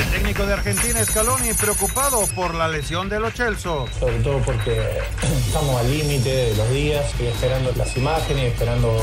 El 0.00 0.06
técnico 0.12 0.46
de 0.46 0.54
Argentina, 0.54 1.04
Scaloni, 1.04 1.52
preocupado 1.52 2.26
por 2.34 2.54
la 2.54 2.68
lesión 2.68 3.10
de 3.10 3.20
los 3.20 3.34
Chelsea. 3.34 3.70
sobre 3.98 4.18
todo 4.20 4.38
porque 4.38 4.80
estamos 5.46 5.78
al 5.78 5.90
límite 5.90 6.30
de 6.30 6.56
los 6.56 6.70
días 6.70 7.04
y 7.20 7.26
esperando 7.26 7.70
las 7.76 7.94
imágenes 7.98 8.54
esperando 8.54 8.96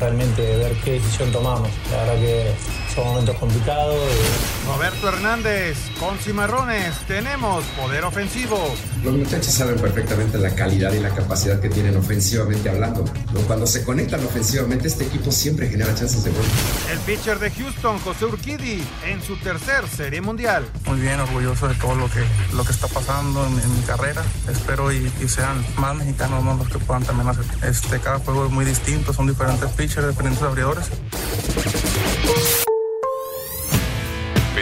realmente 0.00 0.40
ver 0.56 0.72
qué 0.82 0.92
decisión 0.92 1.30
tomamos. 1.30 1.68
La 1.90 2.04
verdad 2.04 2.14
que 2.14 2.54
son 3.00 3.12
momentos 3.12 3.36
complicados. 3.36 3.96
y 3.96 4.66
Roberto 4.66 5.08
Hernández, 5.08 5.78
con 5.98 6.18
Cimarrones, 6.18 6.94
tenemos 7.06 7.64
poder 7.80 8.04
ofensivo. 8.04 8.58
Los 9.02 9.14
muchachos 9.14 9.52
saben 9.52 9.76
perfectamente 9.76 10.38
la 10.38 10.54
calidad 10.54 10.92
y 10.92 11.00
la 11.00 11.10
capacidad 11.10 11.60
que 11.60 11.68
tienen 11.68 11.96
ofensivamente 11.96 12.68
hablando. 12.68 13.04
¿no? 13.32 13.40
Cuando 13.42 13.66
se 13.66 13.84
conectan 13.84 14.24
ofensivamente, 14.24 14.88
este 14.88 15.04
equipo 15.04 15.32
siempre 15.32 15.68
genera 15.68 15.94
chances 15.94 16.24
de 16.24 16.30
gol. 16.30 16.44
El 16.92 16.98
pitcher 17.00 17.38
de 17.38 17.50
Houston, 17.50 17.98
José 18.00 18.26
Urquidi, 18.26 18.84
en 19.06 19.22
su 19.22 19.36
tercer 19.36 19.88
serie 19.88 20.20
mundial. 20.20 20.64
muy 20.86 21.00
bien, 21.00 21.18
orgulloso 21.20 21.68
de 21.68 21.74
todo 21.74 21.94
lo 21.94 22.08
que, 22.10 22.22
lo 22.54 22.64
que 22.64 22.72
está 22.72 22.86
pasando 22.88 23.44
en, 23.46 23.58
en 23.58 23.76
mi 23.76 23.82
carrera. 23.82 24.22
Espero 24.50 24.92
y, 24.92 25.10
y 25.20 25.28
sean 25.28 25.64
más 25.76 25.96
mexicanos 25.96 26.44
¿no? 26.44 26.54
los 26.54 26.68
que 26.68 26.78
puedan 26.78 27.02
también 27.04 27.28
hacer. 27.28 27.44
Este, 27.62 27.98
cada 27.98 28.18
juego 28.18 28.46
es 28.46 28.52
muy 28.52 28.64
distinto, 28.64 29.12
son 29.12 29.26
diferentes 29.26 29.68
pitchers, 29.70 30.08
diferentes 30.08 30.42
abridores. 30.42 30.90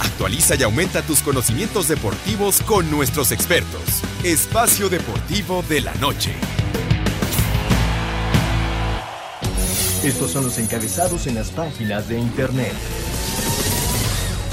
Actualiza 0.00 0.54
y 0.56 0.62
aumenta 0.62 1.02
tus 1.02 1.20
conocimientos 1.20 1.88
deportivos 1.88 2.60
con 2.62 2.90
nuestros 2.90 3.32
expertos. 3.32 4.02
Espacio 4.22 4.88
Deportivo 4.88 5.62
de 5.68 5.80
la 5.80 5.94
Noche. 5.94 6.32
Estos 10.02 10.32
son 10.32 10.44
los 10.44 10.58
encabezados 10.58 11.26
en 11.26 11.34
las 11.34 11.50
páginas 11.50 12.08
de 12.08 12.18
internet. 12.18 12.74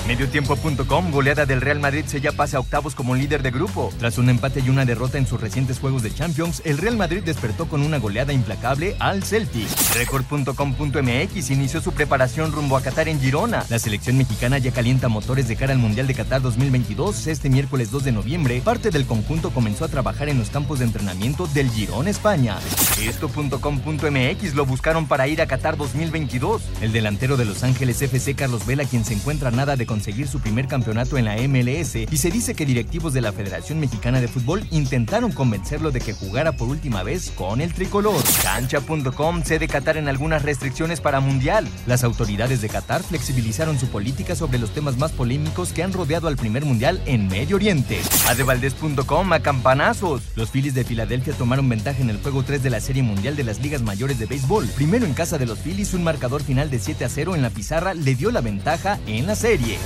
Mediotiempo.com, 0.08 1.12
goleada 1.12 1.46
del 1.46 1.62
Real 1.62 1.80
Madrid 1.80 2.06
sella 2.06 2.32
pase 2.32 2.58
a 2.58 2.60
octavos 2.60 2.96
como 2.96 3.16
líder 3.16 3.44
de 3.44 3.52
grupo. 3.52 3.94
Tras 4.00 4.18
un 4.18 4.30
empate 4.30 4.62
y 4.62 4.70
una 4.70 4.86
derrota 4.86 5.18
en 5.18 5.28
sus 5.28 5.40
recientes 5.40 5.80
juegos 5.80 6.04
de 6.04 6.14
Champions, 6.14 6.62
el 6.66 6.78
Real 6.78 6.98
Madrid 6.98 7.22
despertó 7.24 7.68
con 7.68 7.82
una 7.82 7.98
goleada 7.98 8.34
implacable 8.34 8.96
al 9.00 9.24
Celtic. 9.24 9.68
Record.com.mx 9.94 11.50
inició 11.50 11.82
su 11.82 11.92
preparación 11.92 12.52
rumbo 12.52 12.78
a 12.78 12.82
Qatar 12.82 13.10
en 13.10 13.20
Girona. 13.20 13.66
La 13.70 13.78
selección 13.78 14.18
mexicana 14.18 14.58
ya 14.58 14.72
calienta 14.72 15.10
motores 15.10 15.48
de 15.48 15.56
cara 15.58 15.74
al 15.74 15.80
Mundial 15.80 16.08
de 16.08 16.14
Qatar 16.14 16.42
2022. 16.42 17.28
Este 17.28 17.50
miércoles 17.50 17.92
2 17.92 18.06
de 18.06 18.12
noviembre, 18.14 18.62
parte 18.64 18.90
del 18.90 19.06
conjunto 19.06 19.52
comenzó 19.52 19.84
a 19.84 19.90
trabajar 19.90 20.30
en 20.30 20.38
los 20.38 20.50
campos 20.50 20.80
de 20.80 20.86
entrenamiento 20.86 21.46
del 21.48 21.70
Girona, 21.70 22.10
España. 22.10 22.58
Esto.com.mx 23.04 24.54
lo 24.56 24.66
buscaron 24.66 25.08
para 25.08 25.28
ir 25.28 25.42
a 25.42 25.48
Qatar 25.48 25.76
2022. 25.76 26.62
El 26.82 26.94
delantero 26.94 27.36
de 27.36 27.46
Los 27.46 27.64
Ángeles 27.64 28.02
FC, 28.02 28.34
Carlos 28.36 28.66
Vela, 28.66 28.86
quien 28.86 29.04
se 29.04 29.14
encuentra 29.14 29.52
nada 29.52 29.76
de 29.76 29.86
conseguir 29.86 30.28
su 30.28 30.40
primer 30.40 30.68
campeonato 30.68 31.18
en 31.18 31.26
la 31.26 31.36
MLS, 31.36 31.96
y 31.96 32.18
se 32.18 32.32
dice 32.32 32.56
que 32.56 32.66
directivos 32.66 33.14
de 33.14 33.22
la 33.22 33.34
Federación 33.34 33.80
Mexicana 33.80 34.22
de 34.22 34.30
Fútbol 34.30 34.66
intentaron 34.72 35.34
convencerlo 35.34 35.92
de 35.92 36.00
que 36.00 36.14
jugara 36.14 36.54
por 36.54 36.70
última 36.70 37.04
vez 37.04 37.32
con 37.32 37.60
el 37.60 37.74
tricolor. 37.74 38.24
Cancha.com 38.42 39.42
Qatar 39.42 39.81
en 39.90 40.08
algunas 40.08 40.44
restricciones 40.44 41.02
para 41.02 41.20
Mundial. 41.20 41.68
Las 41.86 42.04
autoridades 42.04 42.62
de 42.62 42.70
Qatar 42.70 43.02
flexibilizaron 43.04 43.80
su 43.80 43.88
política 43.88 44.36
sobre 44.36 44.60
los 44.60 44.72
temas 44.72 44.98
más 44.98 45.12
polémicos 45.12 45.74
que 45.74 45.84
han 45.84 45.92
rodeado 45.92 46.28
al 46.28 46.38
primer 46.38 46.66
Mundial 46.66 47.02
en 47.06 47.28
Medio 47.28 47.56
Oriente. 47.56 48.00
Adevaldez.com 48.30 49.34
a 49.34 49.40
campanazos. 49.40 50.22
Los 50.36 50.52
Phillies 50.52 50.76
de 50.76 50.84
Filadelfia 50.84 51.34
tomaron 51.34 51.68
ventaja 51.68 52.02
en 52.02 52.10
el 52.10 52.22
juego 52.22 52.44
3 52.44 52.62
de 52.62 52.70
la 52.70 52.80
Serie 52.80 53.04
Mundial 53.04 53.36
de 53.36 53.44
las 53.44 53.60
Ligas 53.60 53.82
Mayores 53.82 54.20
de 54.20 54.28
Béisbol. 54.28 54.68
Primero 54.76 55.06
en 55.06 55.14
casa 55.14 55.38
de 55.38 55.46
los 55.46 55.60
Phillies, 55.60 55.94
un 55.94 56.04
marcador 56.04 56.44
final 56.44 56.70
de 56.70 56.80
7 56.80 57.06
a 57.06 57.10
0 57.10 57.36
en 57.36 57.42
la 57.42 57.50
pizarra 57.50 57.94
le 57.94 58.16
dio 58.16 58.32
la 58.32 58.42
ventaja 58.42 59.00
en 59.08 59.28
la 59.28 59.36
serie. 59.36 59.78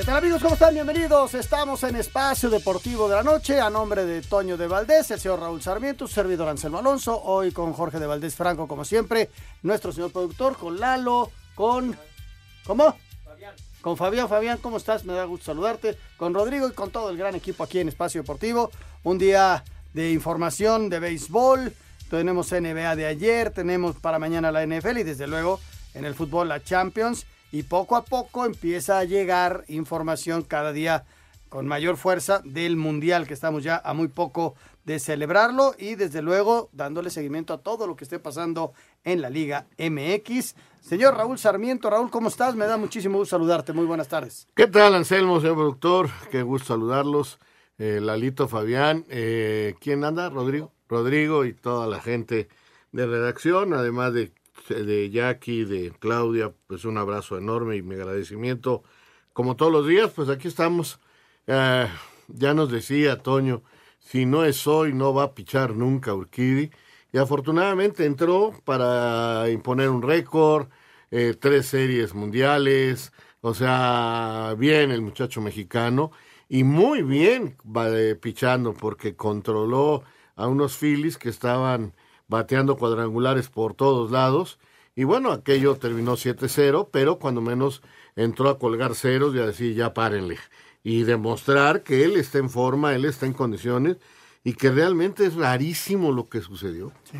¿Qué 0.00 0.06
tal 0.06 0.16
amigos? 0.16 0.40
¿Cómo 0.40 0.54
están? 0.54 0.72
Bienvenidos. 0.72 1.34
Estamos 1.34 1.82
en 1.82 1.94
Espacio 1.94 2.48
Deportivo 2.48 3.06
de 3.06 3.16
la 3.16 3.22
Noche 3.22 3.60
a 3.60 3.68
nombre 3.68 4.06
de 4.06 4.22
Toño 4.22 4.56
de 4.56 4.66
Valdés, 4.66 5.10
el 5.10 5.20
señor 5.20 5.40
Raúl 5.40 5.60
Sarmiento, 5.60 6.08
su 6.08 6.14
servidor 6.14 6.48
Anselmo 6.48 6.78
Alonso, 6.78 7.22
hoy 7.22 7.52
con 7.52 7.74
Jorge 7.74 7.98
de 7.98 8.06
Valdés 8.06 8.34
Franco 8.34 8.66
como 8.66 8.86
siempre, 8.86 9.28
nuestro 9.62 9.92
señor 9.92 10.10
productor, 10.10 10.56
con 10.56 10.80
Lalo, 10.80 11.30
con... 11.54 11.94
¿Cómo? 12.64 12.96
Con 13.82 13.98
Fabián, 13.98 14.26
Fabián, 14.26 14.56
¿cómo 14.56 14.78
estás? 14.78 15.04
Me 15.04 15.12
da 15.12 15.24
gusto 15.24 15.44
saludarte. 15.44 15.98
Con 16.16 16.32
Rodrigo 16.32 16.66
y 16.66 16.72
con 16.72 16.90
todo 16.90 17.10
el 17.10 17.18
gran 17.18 17.34
equipo 17.34 17.62
aquí 17.62 17.78
en 17.78 17.88
Espacio 17.88 18.22
Deportivo. 18.22 18.70
Un 19.02 19.18
día 19.18 19.62
de 19.92 20.12
información 20.12 20.88
de 20.88 20.98
béisbol. 20.98 21.74
Tenemos 22.08 22.50
NBA 22.52 22.96
de 22.96 23.04
ayer, 23.04 23.50
tenemos 23.50 23.96
para 23.96 24.18
mañana 24.18 24.50
la 24.50 24.64
NFL 24.64 24.96
y 24.96 25.02
desde 25.02 25.26
luego 25.26 25.60
en 25.92 26.06
el 26.06 26.14
fútbol 26.14 26.48
la 26.48 26.62
Champions. 26.64 27.26
Y 27.52 27.64
poco 27.64 27.96
a 27.96 28.04
poco 28.04 28.46
empieza 28.46 28.98
a 28.98 29.04
llegar 29.04 29.64
información 29.68 30.42
cada 30.42 30.72
día 30.72 31.04
con 31.48 31.66
mayor 31.66 31.96
fuerza 31.96 32.40
del 32.44 32.76
Mundial, 32.76 33.26
que 33.26 33.34
estamos 33.34 33.64
ya 33.64 33.82
a 33.84 33.92
muy 33.92 34.08
poco 34.08 34.54
de 34.84 34.98
celebrarlo 35.00 35.74
y 35.76 35.96
desde 35.96 36.22
luego 36.22 36.70
dándole 36.72 37.10
seguimiento 37.10 37.52
a 37.52 37.58
todo 37.58 37.86
lo 37.86 37.96
que 37.96 38.04
esté 38.04 38.18
pasando 38.18 38.72
en 39.04 39.20
la 39.20 39.30
Liga 39.30 39.66
MX. 39.76 40.54
Señor 40.80 41.16
Raúl 41.16 41.38
Sarmiento, 41.38 41.90
Raúl, 41.90 42.10
¿cómo 42.10 42.28
estás? 42.28 42.54
Me 42.54 42.66
da 42.66 42.76
muchísimo 42.76 43.18
gusto 43.18 43.36
saludarte. 43.36 43.72
Muy 43.72 43.84
buenas 43.84 44.08
tardes. 44.08 44.46
¿Qué 44.54 44.68
tal, 44.68 44.94
Anselmo, 44.94 45.40
señor 45.40 45.56
productor? 45.56 46.10
Qué 46.30 46.42
gusto 46.42 46.68
saludarlos. 46.68 47.38
Eh, 47.78 47.98
Lalito, 48.00 48.46
Fabián, 48.46 49.04
eh, 49.08 49.74
¿quién 49.80 50.04
anda? 50.04 50.30
Rodrigo. 50.30 50.72
Rodrigo 50.88 51.44
y 51.44 51.52
toda 51.52 51.86
la 51.86 52.00
gente 52.00 52.48
de 52.92 53.06
redacción, 53.06 53.74
además 53.74 54.12
de, 54.12 54.32
de 54.74 55.10
Jackie, 55.10 55.64
de 55.64 55.92
Claudia, 55.98 56.52
pues 56.66 56.84
un 56.84 56.98
abrazo 56.98 57.36
enorme 57.38 57.76
y 57.76 57.82
mi 57.82 57.94
agradecimiento. 57.94 58.82
Como 59.32 59.56
todos 59.56 59.72
los 59.72 59.86
días, 59.86 60.10
pues 60.14 60.28
aquí 60.28 60.48
estamos. 60.48 61.00
Eh, 61.46 61.88
ya 62.28 62.54
nos 62.54 62.70
decía 62.70 63.18
Toño, 63.22 63.62
si 63.98 64.26
no 64.26 64.44
es 64.44 64.66
hoy, 64.66 64.92
no 64.92 65.14
va 65.14 65.24
a 65.24 65.34
pichar 65.34 65.74
nunca 65.74 66.14
Urquidi. 66.14 66.70
Y 67.12 67.18
afortunadamente 67.18 68.04
entró 68.04 68.54
para 68.64 69.48
imponer 69.50 69.88
un 69.88 70.02
récord, 70.02 70.68
eh, 71.10 71.34
tres 71.38 71.66
series 71.66 72.14
mundiales, 72.14 73.12
o 73.40 73.54
sea, 73.54 74.54
bien 74.58 74.90
el 74.90 75.02
muchacho 75.02 75.40
mexicano 75.40 76.12
y 76.48 76.64
muy 76.64 77.02
bien 77.02 77.56
eh, 77.76 78.16
pichando 78.20 78.74
porque 78.74 79.16
controló 79.16 80.02
a 80.36 80.48
unos 80.48 80.76
Phillies 80.76 81.16
que 81.18 81.28
estaban 81.28 81.94
bateando 82.28 82.76
cuadrangulares 82.76 83.48
por 83.48 83.74
todos 83.74 84.10
lados. 84.10 84.58
Y 85.00 85.04
bueno, 85.04 85.32
aquello 85.32 85.76
terminó 85.76 86.12
7-0, 86.12 86.90
pero 86.92 87.18
cuando 87.18 87.40
menos 87.40 87.80
entró 88.16 88.50
a 88.50 88.58
colgar 88.58 88.94
ceros 88.94 89.34
y 89.34 89.38
a 89.38 89.46
decir, 89.46 89.74
ya 89.74 89.94
párenle. 89.94 90.36
Y 90.82 91.04
demostrar 91.04 91.82
que 91.82 92.04
él 92.04 92.16
está 92.16 92.36
en 92.36 92.50
forma, 92.50 92.94
él 92.94 93.06
está 93.06 93.24
en 93.24 93.32
condiciones 93.32 93.96
y 94.44 94.52
que 94.52 94.70
realmente 94.70 95.24
es 95.24 95.36
rarísimo 95.36 96.12
lo 96.12 96.28
que 96.28 96.42
sucedió. 96.42 96.92
Sí. 97.10 97.16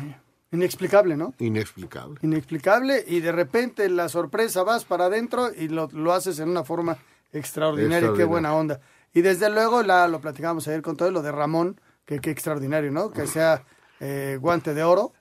Inexplicable, 0.51 1.17
¿no? 1.17 1.33
Inexplicable. 1.39 2.19
Inexplicable 2.21 3.03
y 3.07 3.19
de 3.19 3.31
repente 3.31 3.89
la 3.89 4.09
sorpresa 4.09 4.61
vas 4.61 4.85
para 4.85 5.05
adentro 5.05 5.49
y 5.51 5.67
lo, 5.67 5.89
lo 5.91 6.13
haces 6.13 6.37
en 6.37 6.49
una 6.49 6.63
forma 6.63 6.99
extraordinaria. 7.33 8.13
Qué 8.15 8.25
buena 8.25 8.53
onda. 8.53 8.79
Y 9.11 9.21
desde 9.21 9.49
luego, 9.49 9.81
la, 9.81 10.07
lo 10.07 10.21
platicamos 10.21 10.67
ayer 10.67 10.83
con 10.83 10.97
todo 10.97 11.09
lo 11.09 11.23
de 11.23 11.31
Ramón, 11.31 11.81
que, 12.05 12.19
que 12.19 12.29
extraordinario, 12.29 12.91
¿no? 12.91 13.09
Que 13.09 13.25
sea 13.25 13.63
eh, 13.99 14.37
guante 14.39 14.75
de 14.75 14.83
oro, 14.83 15.13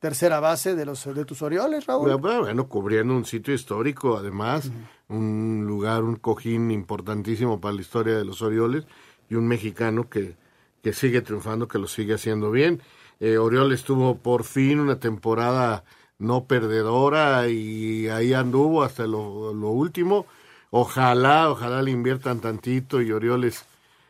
tercera 0.00 0.40
base 0.40 0.74
de 0.74 0.84
los 0.84 1.04
de 1.04 1.24
tus 1.24 1.42
Orioles, 1.42 1.86
Raúl. 1.86 2.16
Bueno, 2.16 2.40
bueno, 2.40 2.68
cubriendo 2.68 3.14
un 3.14 3.24
sitio 3.24 3.54
histórico, 3.54 4.16
además, 4.16 4.70
un 5.08 5.64
lugar, 5.66 6.04
un 6.04 6.16
cojín 6.16 6.70
importantísimo 6.70 7.60
para 7.60 7.74
la 7.74 7.80
historia 7.80 8.16
de 8.16 8.24
los 8.24 8.42
Orioles 8.42 8.86
y 9.28 9.34
un 9.34 9.46
mexicano 9.46 10.08
que, 10.08 10.36
que 10.82 10.92
sigue 10.92 11.20
triunfando, 11.22 11.68
que 11.68 11.78
lo 11.78 11.88
sigue 11.88 12.14
haciendo 12.14 12.50
bien. 12.50 12.80
Eh, 13.20 13.38
Orioles 13.38 13.84
tuvo 13.84 14.16
por 14.16 14.44
fin 14.44 14.80
una 14.80 15.00
temporada 15.00 15.84
no 16.18 16.44
perdedora 16.44 17.48
y 17.48 18.08
ahí 18.08 18.32
anduvo 18.32 18.82
hasta 18.82 19.06
lo, 19.06 19.52
lo 19.52 19.68
último. 19.68 20.26
Ojalá, 20.70 21.50
ojalá 21.50 21.82
le 21.82 21.90
inviertan 21.90 22.40
tantito 22.40 23.00
y 23.00 23.12
Orioles 23.12 23.64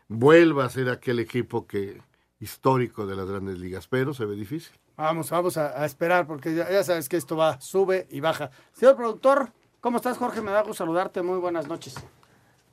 vuelva 0.08 0.64
a 0.64 0.70
ser 0.70 0.88
aquel 0.88 1.20
equipo 1.20 1.66
que 1.66 2.00
histórico 2.40 3.06
de 3.06 3.16
las 3.16 3.28
grandes 3.28 3.58
ligas, 3.58 3.86
pero 3.88 4.14
se 4.14 4.24
ve 4.24 4.34
difícil. 4.34 4.74
Vamos, 4.98 5.30
vamos 5.30 5.56
a, 5.56 5.86
esperar 5.86 6.26
porque 6.26 6.56
ya, 6.56 6.68
ya 6.68 6.82
sabes 6.82 7.08
que 7.08 7.16
esto 7.16 7.36
va, 7.36 7.60
sube 7.60 8.08
y 8.10 8.18
baja. 8.18 8.50
Señor 8.72 8.96
productor, 8.96 9.52
¿cómo 9.80 9.98
estás, 9.98 10.18
Jorge? 10.18 10.40
Me 10.40 10.50
da 10.50 10.62
gusto 10.62 10.74
saludarte. 10.74 11.22
Muy 11.22 11.38
buenas 11.38 11.68
noches. 11.68 11.94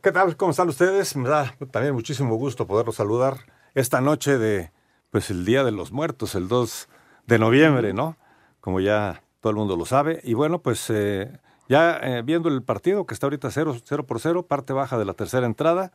¿Qué 0.01 0.11
tal? 0.11 0.35
¿Cómo 0.35 0.49
están 0.49 0.67
ustedes? 0.67 1.15
Me 1.15 1.29
da 1.29 1.55
también 1.69 1.93
muchísimo 1.93 2.33
gusto 2.35 2.65
poderlos 2.65 2.95
saludar 2.95 3.37
esta 3.75 4.01
noche 4.01 4.39
de, 4.39 4.71
pues, 5.11 5.29
el 5.29 5.45
Día 5.45 5.63
de 5.63 5.71
los 5.71 5.91
Muertos, 5.91 6.33
el 6.33 6.47
2 6.47 6.89
de 7.27 7.37
noviembre, 7.37 7.93
¿no? 7.93 8.17
Como 8.59 8.79
ya 8.79 9.21
todo 9.39 9.51
el 9.51 9.57
mundo 9.57 9.77
lo 9.77 9.85
sabe. 9.85 10.19
Y 10.23 10.33
bueno, 10.33 10.63
pues 10.63 10.89
eh, 10.89 11.39
ya 11.69 11.99
eh, 12.01 12.23
viendo 12.23 12.49
el 12.49 12.63
partido 12.63 13.05
que 13.05 13.13
está 13.13 13.27
ahorita 13.27 13.51
0, 13.51 13.75
0 13.83 14.07
por 14.07 14.19
0, 14.19 14.47
parte 14.47 14.73
baja 14.73 14.97
de 14.97 15.05
la 15.05 15.13
tercera 15.13 15.45
entrada, 15.45 15.91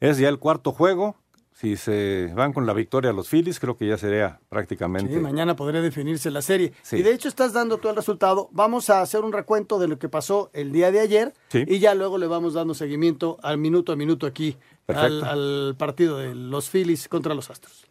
es 0.00 0.16
ya 0.16 0.30
el 0.30 0.38
cuarto 0.38 0.72
juego. 0.72 1.16
Si 1.56 1.76
se 1.76 2.32
van 2.34 2.52
con 2.52 2.66
la 2.66 2.72
victoria 2.72 3.12
los 3.12 3.28
Phillies, 3.28 3.60
creo 3.60 3.76
que 3.76 3.86
ya 3.86 3.96
sería 3.96 4.40
prácticamente. 4.48 5.14
Sí, 5.14 5.20
mañana 5.20 5.54
podría 5.54 5.80
definirse 5.80 6.30
la 6.32 6.42
serie. 6.42 6.72
Sí. 6.82 6.96
Y 6.96 7.02
de 7.02 7.12
hecho 7.14 7.28
estás 7.28 7.52
dando 7.52 7.78
tú 7.78 7.88
el 7.88 7.94
resultado. 7.94 8.48
Vamos 8.50 8.90
a 8.90 9.00
hacer 9.00 9.20
un 9.22 9.32
recuento 9.32 9.78
de 9.78 9.86
lo 9.86 9.96
que 9.98 10.08
pasó 10.08 10.50
el 10.52 10.72
día 10.72 10.90
de 10.90 10.98
ayer 10.98 11.32
Sí. 11.48 11.64
y 11.66 11.78
ya 11.78 11.94
luego 11.94 12.18
le 12.18 12.26
vamos 12.26 12.54
dando 12.54 12.74
seguimiento 12.74 13.38
al 13.40 13.58
minuto 13.58 13.92
a 13.92 13.96
minuto 13.96 14.26
aquí 14.26 14.56
al, 14.88 15.22
al 15.22 15.76
partido 15.78 16.18
de 16.18 16.34
los 16.34 16.68
Phillies 16.70 17.08
contra 17.08 17.34
los 17.34 17.48
Astros. 17.50 17.86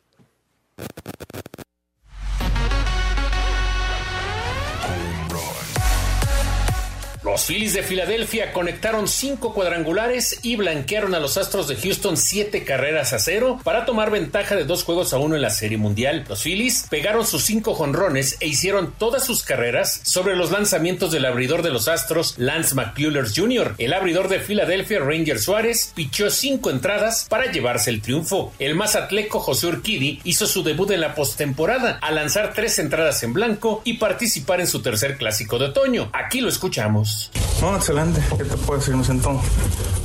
Los 7.34 7.48
Phillies 7.48 7.74
de 7.74 7.82
Filadelfia 7.82 8.54
conectaron 8.54 9.08
cinco 9.08 9.56
cuadrangulares 9.56 10.38
y 10.44 10.56
blanquearon 10.56 11.16
a 11.16 11.20
los 11.20 11.36
Astros 11.36 11.68
de 11.68 11.76
Houston 11.76 12.16
siete 12.16 12.64
carreras 12.64 13.12
a 13.12 13.18
cero 13.18 13.60
para 13.64 13.86
tomar 13.86 14.12
ventaja 14.12 14.56
de 14.56 14.66
dos 14.66 14.84
juegos 14.84 15.14
a 15.14 15.18
uno 15.18 15.36
en 15.36 15.42
la 15.42 15.50
Serie 15.50 15.80
Mundial. 15.80 16.26
Los 16.30 16.44
Phillies 16.44 16.86
pegaron 16.92 17.26
sus 17.26 17.44
cinco 17.44 17.74
jonrones 17.74 18.38
e 18.40 18.46
hicieron 18.46 18.94
todas 19.00 19.26
sus 19.26 19.42
carreras 19.42 20.02
sobre 20.04 20.36
los 20.36 20.52
lanzamientos 20.52 21.12
del 21.12 21.26
abridor 21.26 21.64
de 21.64 21.72
los 21.72 21.88
Astros, 21.88 22.36
Lance 22.38 22.76
McCullers 22.76 23.34
Jr. 23.36 23.74
El 23.80 23.94
abridor 23.94 24.28
de 24.28 24.40
Filadelfia, 24.40 25.00
Ranger 25.00 25.40
Suárez, 25.40 25.92
pichó 25.96 26.30
cinco 26.30 26.70
entradas 26.70 27.26
para 27.28 27.52
llevarse 27.52 27.90
el 27.90 28.04
triunfo. 28.04 28.54
El 28.60 28.76
más 28.76 28.96
atleco 28.96 29.40
José 29.40 29.66
Urquidi 29.66 30.22
hizo 30.24 30.46
su 30.46 30.62
debut 30.62 30.92
en 30.92 31.02
la 31.02 31.16
postemporada 31.16 31.98
al 32.00 32.14
lanzar 32.14 32.54
tres 32.54 32.78
entradas 32.78 33.24
en 33.24 33.34
blanco 33.34 33.82
y 33.86 33.94
participar 33.94 34.62
en 34.62 34.68
su 34.68 34.84
tercer 34.84 35.18
clásico 35.18 35.58
de 35.58 35.66
otoño. 35.66 36.12
Aquí 36.14 36.40
lo 36.40 36.50
escuchamos. 36.50 37.23
No, 37.62 37.76
excelente. 37.76 38.22
¿Qué 38.38 38.44
te 38.46 38.58
puedo 38.58 38.80
decir? 38.80 38.96
Me 38.96 39.04
siento 39.04 39.40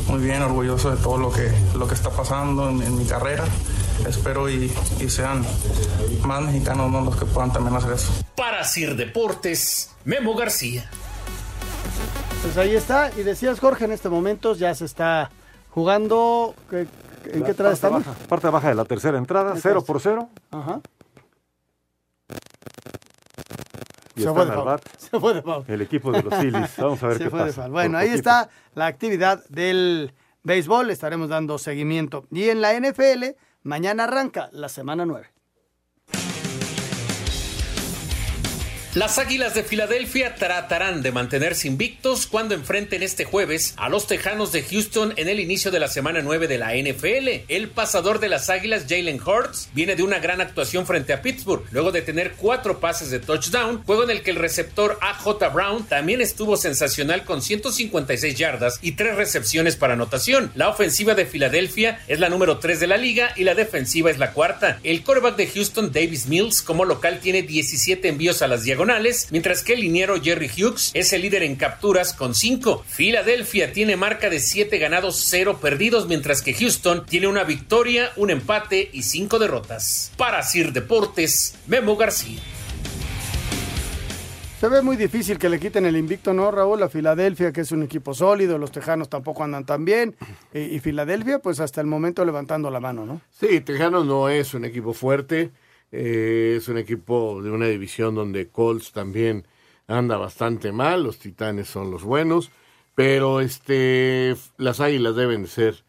muy 0.08 0.20
bien, 0.20 0.42
orgulloso 0.42 0.90
de 0.90 0.96
todo 1.02 1.18
lo 1.18 1.32
que, 1.32 1.50
lo 1.74 1.86
que 1.88 1.94
está 1.94 2.10
pasando 2.10 2.68
en, 2.70 2.82
en 2.82 2.96
mi 2.98 3.04
carrera. 3.04 3.44
Espero 4.06 4.48
y, 4.48 4.72
y 5.00 5.10
sean 5.10 5.44
más 6.22 6.42
mexicanos 6.42 6.90
¿no? 6.90 7.00
los 7.00 7.16
que 7.16 7.24
puedan 7.24 7.52
también 7.52 7.74
hacer 7.76 7.92
eso. 7.92 8.10
Para 8.36 8.62
Sir 8.64 8.94
Deportes, 8.96 9.90
Memo 10.04 10.34
García. 10.34 10.88
Pues 12.42 12.56
ahí 12.56 12.76
está. 12.76 13.10
Y 13.16 13.22
decías, 13.24 13.58
Jorge, 13.58 13.86
en 13.86 13.92
este 13.92 14.08
momento 14.08 14.54
ya 14.54 14.74
se 14.74 14.84
está 14.84 15.30
jugando. 15.70 16.54
¿qué- 16.70 16.86
¿En 17.24 17.42
qué 17.42 17.50
entrada 17.50 17.70
parte 17.70 17.74
estamos? 17.74 18.06
baja, 18.06 18.18
parte 18.28 18.48
baja 18.48 18.68
de 18.68 18.74
la 18.76 18.84
tercera 18.84 19.18
entrada, 19.18 19.52
Ahí 19.52 19.58
0 19.60 19.80
está. 19.80 19.86
por 19.92 20.00
0. 20.00 20.28
Ajá. 20.52 20.80
Y 24.18 24.22
Se 24.24 24.32
fue 24.32 24.44
de 24.46 24.80
Se 24.98 25.20
fue 25.20 25.34
de 25.34 25.42
foul. 25.42 25.64
El 25.68 25.80
equipo 25.82 26.12
de 26.12 26.22
los 26.22 26.34
Phillies. 26.34 26.74
Vamos 26.78 27.02
a 27.02 27.08
ver 27.08 27.18
Se 27.18 27.24
qué 27.24 27.30
fue 27.30 27.40
de 27.40 27.46
pasa. 27.46 27.62
foul. 27.62 27.72
Bueno, 27.72 27.98
ahí 27.98 28.08
está 28.10 28.50
la 28.74 28.86
actividad 28.86 29.44
del 29.48 30.12
béisbol. 30.42 30.90
Estaremos 30.90 31.28
dando 31.28 31.58
seguimiento. 31.58 32.26
Y 32.30 32.48
en 32.48 32.60
la 32.60 32.78
NFL, 32.78 33.36
mañana 33.62 34.04
arranca 34.04 34.48
la 34.52 34.68
semana 34.68 35.06
9. 35.06 35.28
Las 38.94 39.18
Águilas 39.18 39.54
de 39.54 39.64
Filadelfia 39.64 40.34
tratarán 40.34 41.02
de 41.02 41.12
mantenerse 41.12 41.68
invictos 41.68 42.26
cuando 42.26 42.54
enfrenten 42.54 43.02
este 43.02 43.26
jueves 43.26 43.74
a 43.76 43.90
los 43.90 44.06
Tejanos 44.06 44.50
de 44.50 44.62
Houston 44.62 45.12
en 45.16 45.28
el 45.28 45.40
inicio 45.40 45.70
de 45.70 45.78
la 45.78 45.88
semana 45.88 46.22
9 46.22 46.48
de 46.48 46.56
la 46.56 46.74
NFL. 46.74 47.44
El 47.48 47.68
pasador 47.68 48.18
de 48.18 48.30
las 48.30 48.48
Águilas, 48.48 48.86
Jalen 48.88 49.20
Hurts, 49.20 49.68
viene 49.74 49.94
de 49.94 50.02
una 50.02 50.20
gran 50.20 50.40
actuación 50.40 50.86
frente 50.86 51.12
a 51.12 51.20
Pittsburgh, 51.20 51.64
luego 51.70 51.92
de 51.92 52.00
tener 52.00 52.32
cuatro 52.32 52.80
pases 52.80 53.10
de 53.10 53.20
touchdown, 53.20 53.82
juego 53.84 54.04
en 54.04 54.10
el 54.10 54.22
que 54.22 54.30
el 54.30 54.36
receptor 54.36 54.98
AJ 55.02 55.52
Brown 55.52 55.86
también 55.86 56.22
estuvo 56.22 56.56
sensacional 56.56 57.24
con 57.24 57.42
156 57.42 58.36
yardas 58.36 58.78
y 58.80 58.92
tres 58.92 59.16
recepciones 59.16 59.76
para 59.76 59.92
anotación. 59.92 60.50
La 60.54 60.70
ofensiva 60.70 61.14
de 61.14 61.26
Filadelfia 61.26 62.00
es 62.08 62.20
la 62.20 62.30
número 62.30 62.58
3 62.58 62.80
de 62.80 62.86
la 62.86 62.96
liga 62.96 63.34
y 63.36 63.44
la 63.44 63.54
defensiva 63.54 64.10
es 64.10 64.16
la 64.16 64.32
cuarta. 64.32 64.80
El 64.82 65.04
quarterback 65.04 65.36
de 65.36 65.46
Houston, 65.48 65.92
Davis 65.92 66.26
Mills, 66.26 66.62
como 66.62 66.86
local 66.86 67.20
tiene 67.20 67.42
17 67.42 68.08
envíos 68.08 68.40
a 68.40 68.48
las 68.48 68.64
diagonales, 68.64 68.77
mientras 69.30 69.62
que 69.62 69.74
el 69.74 69.80
liniero 69.80 70.20
Jerry 70.20 70.48
Hughes 70.48 70.90
es 70.94 71.12
el 71.12 71.22
líder 71.22 71.42
en 71.42 71.56
capturas 71.56 72.12
con 72.12 72.34
5. 72.34 72.84
Filadelfia 72.86 73.72
tiene 73.72 73.96
marca 73.96 74.30
de 74.30 74.40
7 74.40 74.78
ganados, 74.78 75.26
0 75.28 75.58
perdidos, 75.60 76.06
mientras 76.06 76.42
que 76.42 76.54
Houston 76.54 77.04
tiene 77.06 77.26
una 77.26 77.44
victoria, 77.44 78.10
un 78.16 78.30
empate 78.30 78.88
y 78.92 79.02
5 79.02 79.38
derrotas. 79.38 80.12
Para 80.16 80.42
Sir 80.42 80.72
Deportes, 80.72 81.54
Memo 81.66 81.96
García. 81.96 82.40
Se 84.60 84.68
ve 84.68 84.82
muy 84.82 84.96
difícil 84.96 85.38
que 85.38 85.48
le 85.48 85.60
quiten 85.60 85.86
el 85.86 85.96
invicto, 85.96 86.34
¿no, 86.34 86.50
Raúl? 86.50 86.82
A 86.82 86.88
Filadelfia, 86.88 87.52
que 87.52 87.60
es 87.60 87.70
un 87.70 87.84
equipo 87.84 88.12
sólido, 88.12 88.58
los 88.58 88.72
Tejanos 88.72 89.08
tampoco 89.08 89.44
andan 89.44 89.64
tan 89.64 89.84
bien. 89.84 90.16
Y, 90.52 90.58
y 90.58 90.80
Filadelfia, 90.80 91.38
pues 91.38 91.60
hasta 91.60 91.80
el 91.80 91.86
momento 91.86 92.24
levantando 92.24 92.68
la 92.68 92.80
mano, 92.80 93.06
¿no? 93.06 93.20
Sí, 93.30 93.60
Tejanos 93.60 94.04
no 94.04 94.28
es 94.28 94.54
un 94.54 94.64
equipo 94.64 94.92
fuerte, 94.94 95.52
eh, 95.92 96.54
es 96.56 96.68
un 96.68 96.78
equipo 96.78 97.42
de 97.42 97.50
una 97.50 97.66
división 97.66 98.14
donde 98.14 98.48
Colts 98.48 98.92
también 98.92 99.46
anda 99.86 100.16
bastante 100.16 100.70
mal, 100.72 101.02
los 101.02 101.18
Titanes 101.18 101.68
son 101.68 101.90
los 101.90 102.04
buenos, 102.04 102.50
pero 102.94 103.40
este 103.40 104.36
las 104.58 104.80
Águilas 104.80 105.16
deben 105.16 105.42
de 105.42 105.48
ser 105.48 105.84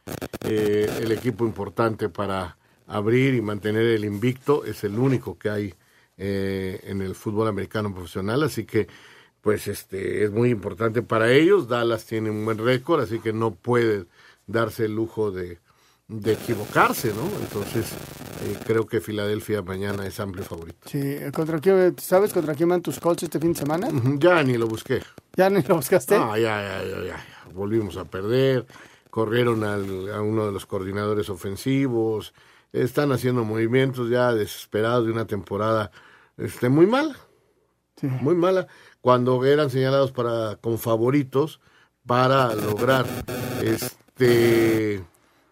eh, 0.46 0.90
el 1.02 1.12
equipo 1.12 1.46
importante 1.46 2.08
para 2.08 2.58
abrir 2.88 3.34
y 3.36 3.42
mantener 3.42 3.86
el 3.86 4.06
invicto, 4.06 4.64
es 4.66 4.84
el 4.84 4.98
único 4.98 5.38
que 5.38 5.50
hay 5.50 5.74
eh, 6.18 6.80
en 6.84 7.02
el 7.02 7.16
fútbol 7.16 7.48
americano 7.48 7.94
profesional, 7.94 8.44
así 8.44 8.66
que 8.66 8.88
pues 9.42 9.68
este 9.68 10.24
es 10.24 10.32
muy 10.32 10.50
importante 10.50 11.02
para 11.02 11.32
ellos, 11.32 11.68
Dallas 11.68 12.06
tiene 12.06 12.30
un 12.30 12.46
buen 12.46 12.58
récord, 12.58 13.02
así 13.02 13.20
que 13.20 13.34
no 13.34 13.52
puede 13.52 14.06
darse 14.48 14.86
el 14.86 14.96
lujo 14.96 15.32
de 15.32 15.60
de 16.10 16.34
equivocarse, 16.34 17.14
¿no? 17.14 17.22
Entonces, 17.40 17.86
eh, 18.44 18.58
creo 18.66 18.86
que 18.88 19.00
Filadelfia 19.00 19.62
mañana 19.62 20.06
es 20.08 20.20
amplio 20.20 20.44
favorito. 20.44 20.90
Sí, 20.90 21.18
¿contra 21.34 21.60
quién, 21.60 21.96
¿sabes 22.00 22.34
contra 22.34 22.56
quién 22.56 22.68
van 22.70 22.82
tus 22.82 23.00
Colts 23.00 23.24
este 23.24 23.40
fin 23.40 23.54
de 23.54 23.60
semana? 23.60 23.90
Ya 24.18 24.44
ni 24.44 24.58
lo 24.58 24.68
busqué. 24.68 25.02
¿Ya 25.36 25.50
ni 25.52 25.62
lo 25.62 25.76
buscaste? 25.76 26.16
Ah, 26.16 26.32
ya, 26.38 26.62
ya, 26.62 26.84
ya, 26.84 27.06
ya. 27.06 27.26
Volvimos 27.54 27.96
a 27.98 28.06
perder. 28.06 28.66
Corrieron 29.12 29.64
al- 29.64 30.12
a 30.14 30.22
uno 30.22 30.48
de 30.48 30.52
los 30.52 30.66
coordinadores 30.66 31.30
ofensivos. 31.30 32.34
Están 32.74 33.12
haciendo 33.12 33.44
movimientos 33.44 34.10
ya 34.10 34.34
desesperados 34.34 35.06
de 35.06 35.12
una 35.12 35.26
temporada 35.26 35.92
este, 36.38 36.70
muy 36.70 36.86
mala. 36.88 37.16
Muy 38.02 38.34
mala. 38.36 38.68
Cuando 39.02 39.44
eran 39.46 39.70
señalados 39.70 40.12
para 40.12 40.56
con 40.62 40.80
favoritos 40.80 41.60
para 42.06 42.54
lograr 42.56 43.06
este 43.62 45.04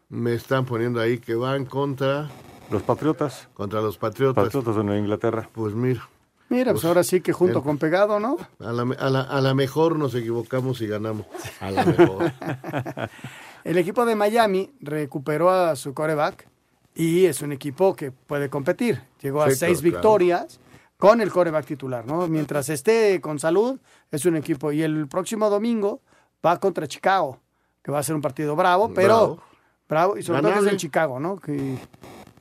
me 0.10 0.34
están 0.34 0.66
poniendo 0.66 1.00
ahí 1.00 1.18
que 1.20 1.36
van 1.36 1.66
contra 1.66 2.30
los 2.72 2.82
Patriotas. 2.84 3.48
Contra 3.54 3.82
los 3.82 3.98
Patriotas. 3.98 4.44
Patriotas 4.46 4.76
de 4.76 4.84
Nueva 4.84 5.00
Inglaterra. 5.00 5.50
Pues 5.54 5.74
mira. 5.74 6.08
Mira, 6.50 6.72
pues 6.72 6.86
ahora 6.86 7.04
sí 7.04 7.20
que 7.20 7.34
junto 7.34 7.58
el- 7.60 7.64
con 7.64 7.78
pegado, 7.78 8.20
¿no? 8.22 8.38
A 8.60 8.72
la, 8.72 8.84
a, 8.98 9.10
la, 9.10 9.22
a 9.22 9.42
la 9.42 9.54
mejor 9.54 9.98
nos 9.98 10.16
equivocamos 10.16 10.80
y 10.82 10.88
ganamos. 10.88 11.26
A 11.60 11.72
la 11.72 11.84
mejor. 11.86 12.32
El 13.64 13.78
equipo 13.78 14.06
de 14.06 14.16
Miami 14.16 14.72
recuperó 14.80 15.50
a 15.50 15.76
su 15.76 15.94
coreback 15.94 16.48
y 16.96 17.26
es 17.26 17.42
un 17.42 17.52
equipo 17.52 17.96
que 17.98 18.12
puede 18.12 18.50
competir. 18.50 19.02
Llegó 19.22 19.42
a 19.42 19.50
Sí, 19.50 19.58
seis 19.58 19.82
claro, 19.82 19.94
victorias 19.96 20.60
con 20.98 21.20
el 21.20 21.30
coreback 21.32 21.66
titular, 21.66 22.06
¿no? 22.06 22.28
Mientras 22.28 22.70
esté 22.70 23.20
con 23.20 23.40
salud, 23.40 23.78
es 24.10 24.26
un 24.26 24.38
equipo. 24.38 24.72
Y 24.72 24.84
el 24.84 25.08
próximo 25.10 25.50
domingo 25.50 26.00
va 26.46 26.58
contra 26.62 26.88
Chicago, 26.88 27.40
que 27.84 27.92
va 27.92 28.00
a 28.00 28.04
ser 28.04 28.16
un 28.16 28.22
partido 28.22 28.56
bravo, 28.56 28.94
pero 28.94 29.08
Bravo. 29.08 29.44
Bravo, 29.90 30.18
y 30.18 30.24
sobre 30.24 30.42
todo 30.42 30.54
que 30.54 30.60
es 30.60 30.68
en 30.68 30.78
Chicago, 30.78 31.20
¿no? 31.20 31.38
Que- 31.40 31.78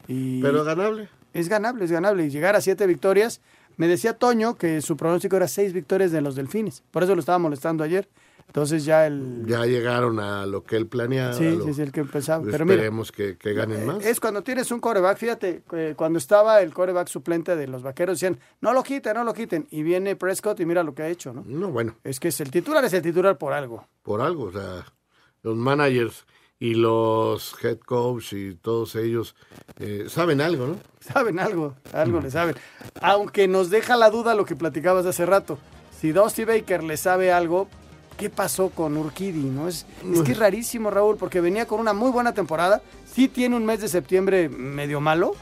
y, 0.08 0.40
Pero 0.42 0.64
ganable. 0.64 1.08
es 1.32 1.48
ganable, 1.48 1.84
es 1.84 1.90
ganable. 1.92 2.24
Y 2.26 2.30
llegar 2.30 2.56
a 2.56 2.60
siete 2.60 2.86
victorias, 2.86 3.40
me 3.76 3.88
decía 3.88 4.14
Toño 4.16 4.56
que 4.56 4.80
su 4.80 4.96
pronóstico 4.96 5.36
era 5.36 5.48
seis 5.48 5.72
victorias 5.72 6.12
de 6.12 6.20
los 6.20 6.34
Delfines. 6.36 6.82
Por 6.90 7.02
eso 7.02 7.14
lo 7.14 7.20
estaba 7.20 7.38
molestando 7.38 7.82
ayer. 7.84 8.08
Entonces 8.46 8.84
ya 8.84 9.08
el... 9.08 9.42
Ya 9.44 9.66
llegaron 9.66 10.20
a 10.20 10.46
lo 10.46 10.62
que 10.62 10.76
él 10.76 10.86
planeaba. 10.86 11.32
Sí, 11.32 11.50
lo- 11.56 11.64
sí, 11.64 11.74
sí, 11.74 11.82
el 11.82 11.90
que 11.90 11.98
empezaba. 12.00 12.44
Pero 12.48 12.64
mira, 12.64 12.76
Esperemos 12.76 13.10
que, 13.10 13.36
que 13.36 13.52
ganen 13.54 13.84
más. 13.84 14.06
es 14.06 14.20
cuando 14.20 14.42
tienes 14.42 14.70
un 14.70 14.78
coreback, 14.78 15.18
fíjate, 15.18 15.62
eh, 15.72 15.94
cuando 15.96 16.20
estaba 16.20 16.62
el 16.62 16.72
coreback 16.72 17.08
suplente 17.08 17.56
de 17.56 17.66
los 17.66 17.82
vaqueros, 17.82 18.20
decían, 18.20 18.38
no 18.60 18.72
lo 18.72 18.84
quiten, 18.84 19.14
no 19.14 19.24
lo 19.24 19.34
quiten. 19.34 19.66
Y 19.72 19.82
viene 19.82 20.14
Prescott 20.14 20.60
y 20.60 20.64
mira 20.64 20.84
lo 20.84 20.94
que 20.94 21.02
ha 21.02 21.08
hecho, 21.08 21.32
¿no? 21.32 21.42
No, 21.44 21.70
bueno, 21.72 21.96
Es 22.04 22.20
que 22.20 22.28
es 22.28 22.40
el 22.40 22.52
titular, 22.52 22.84
es 22.84 22.92
el 22.92 23.02
titular 23.02 23.36
por 23.36 23.52
algo. 23.52 23.84
por 24.04 24.20
algo, 24.20 24.44
o 24.44 24.52
sea, 24.52 24.84
los 25.42 25.56
managers 25.56 26.24
y 26.58 26.74
los 26.74 27.54
head 27.62 27.78
coach 27.78 28.32
y 28.32 28.54
todos 28.54 28.96
ellos 28.96 29.34
eh, 29.78 30.06
saben 30.08 30.40
algo, 30.40 30.66
¿no? 30.66 30.76
Saben 31.00 31.38
algo, 31.38 31.74
algo 31.92 32.20
le 32.20 32.32
saben. 32.32 32.56
Aunque 33.00 33.46
nos 33.46 33.70
deja 33.70 33.96
la 33.96 34.10
duda 34.10 34.34
lo 34.34 34.44
que 34.44 34.56
platicabas 34.56 35.06
hace 35.06 35.24
rato. 35.24 35.56
Si 36.00 36.10
Dusty 36.10 36.44
Baker 36.44 36.82
le 36.82 36.96
sabe 36.96 37.32
algo, 37.32 37.68
¿qué 38.18 38.28
pasó 38.28 38.70
con 38.70 38.96
Urquidi? 38.96 39.44
¿no? 39.44 39.68
Es, 39.68 39.86
es 40.12 40.22
que 40.22 40.32
es 40.32 40.38
rarísimo, 40.38 40.90
Raúl, 40.90 41.16
porque 41.16 41.40
venía 41.40 41.66
con 41.66 41.78
una 41.78 41.92
muy 41.92 42.10
buena 42.10 42.34
temporada. 42.34 42.82
Sí 43.04 43.28
tiene 43.28 43.54
un 43.54 43.64
mes 43.64 43.80
de 43.80 43.88
septiembre 43.88 44.48
medio 44.48 45.00
malo, 45.00 45.36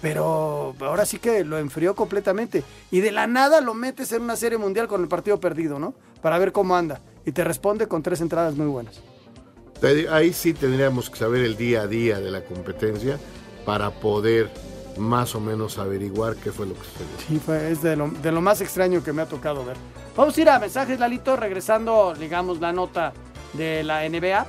pero 0.00 0.76
ahora 0.80 1.04
sí 1.04 1.18
que 1.18 1.44
lo 1.44 1.58
enfrió 1.58 1.96
completamente. 1.96 2.62
Y 2.92 3.00
de 3.00 3.10
la 3.10 3.26
nada 3.26 3.60
lo 3.60 3.74
metes 3.74 4.12
en 4.12 4.22
una 4.22 4.36
serie 4.36 4.58
mundial 4.58 4.86
con 4.86 5.02
el 5.02 5.08
partido 5.08 5.40
perdido, 5.40 5.80
¿no? 5.80 5.92
Para 6.22 6.38
ver 6.38 6.52
cómo 6.52 6.76
anda. 6.76 7.00
Y 7.26 7.32
te 7.32 7.42
responde 7.42 7.88
con 7.88 8.04
tres 8.04 8.20
entradas 8.20 8.54
muy 8.54 8.68
buenas. 8.68 9.00
Ahí 10.10 10.32
sí 10.32 10.52
tendríamos 10.52 11.08
que 11.08 11.18
saber 11.18 11.44
el 11.44 11.56
día 11.56 11.82
a 11.82 11.86
día 11.86 12.20
de 12.20 12.30
la 12.30 12.42
competencia 12.42 13.18
para 13.64 13.90
poder 13.90 14.50
más 14.96 15.34
o 15.34 15.40
menos 15.40 15.78
averiguar 15.78 16.36
qué 16.36 16.52
fue 16.52 16.66
lo 16.66 16.74
que 16.74 16.80
sucedió. 16.80 17.28
Sí, 17.28 17.38
fue, 17.38 17.70
es 17.70 17.82
de 17.82 17.96
lo, 17.96 18.08
de 18.08 18.32
lo 18.32 18.40
más 18.40 18.60
extraño 18.60 19.02
que 19.02 19.12
me 19.12 19.22
ha 19.22 19.26
tocado 19.26 19.64
ver. 19.64 19.76
Vamos 20.16 20.36
a 20.36 20.40
ir 20.40 20.50
a 20.50 20.58
mensajes, 20.58 20.98
Lalito, 20.98 21.36
regresando, 21.36 22.14
digamos, 22.18 22.60
la 22.60 22.72
nota 22.72 23.12
de 23.54 23.82
la 23.82 24.08
NBA. 24.08 24.46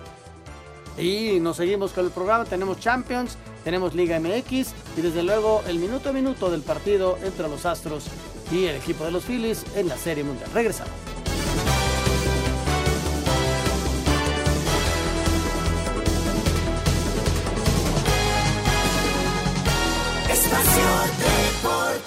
Y 0.97 1.39
nos 1.39 1.57
seguimos 1.57 1.93
con 1.93 2.05
el 2.05 2.11
programa. 2.11 2.45
Tenemos 2.45 2.79
Champions, 2.79 3.37
tenemos 3.63 3.95
Liga 3.95 4.19
MX 4.19 4.73
y 4.97 5.01
desde 5.01 5.23
luego 5.23 5.63
el 5.67 5.79
minuto 5.79 6.09
a 6.09 6.11
minuto 6.11 6.51
del 6.51 6.61
partido 6.61 7.17
entre 7.23 7.47
los 7.47 7.65
Astros 7.65 8.05
y 8.51 8.65
el 8.65 8.75
equipo 8.75 9.05
de 9.05 9.11
los 9.11 9.23
Phillies 9.23 9.63
en 9.75 9.87
la 9.87 9.97
Serie 9.97 10.23
Mundial. 10.23 10.49
Regresamos. 10.53 10.91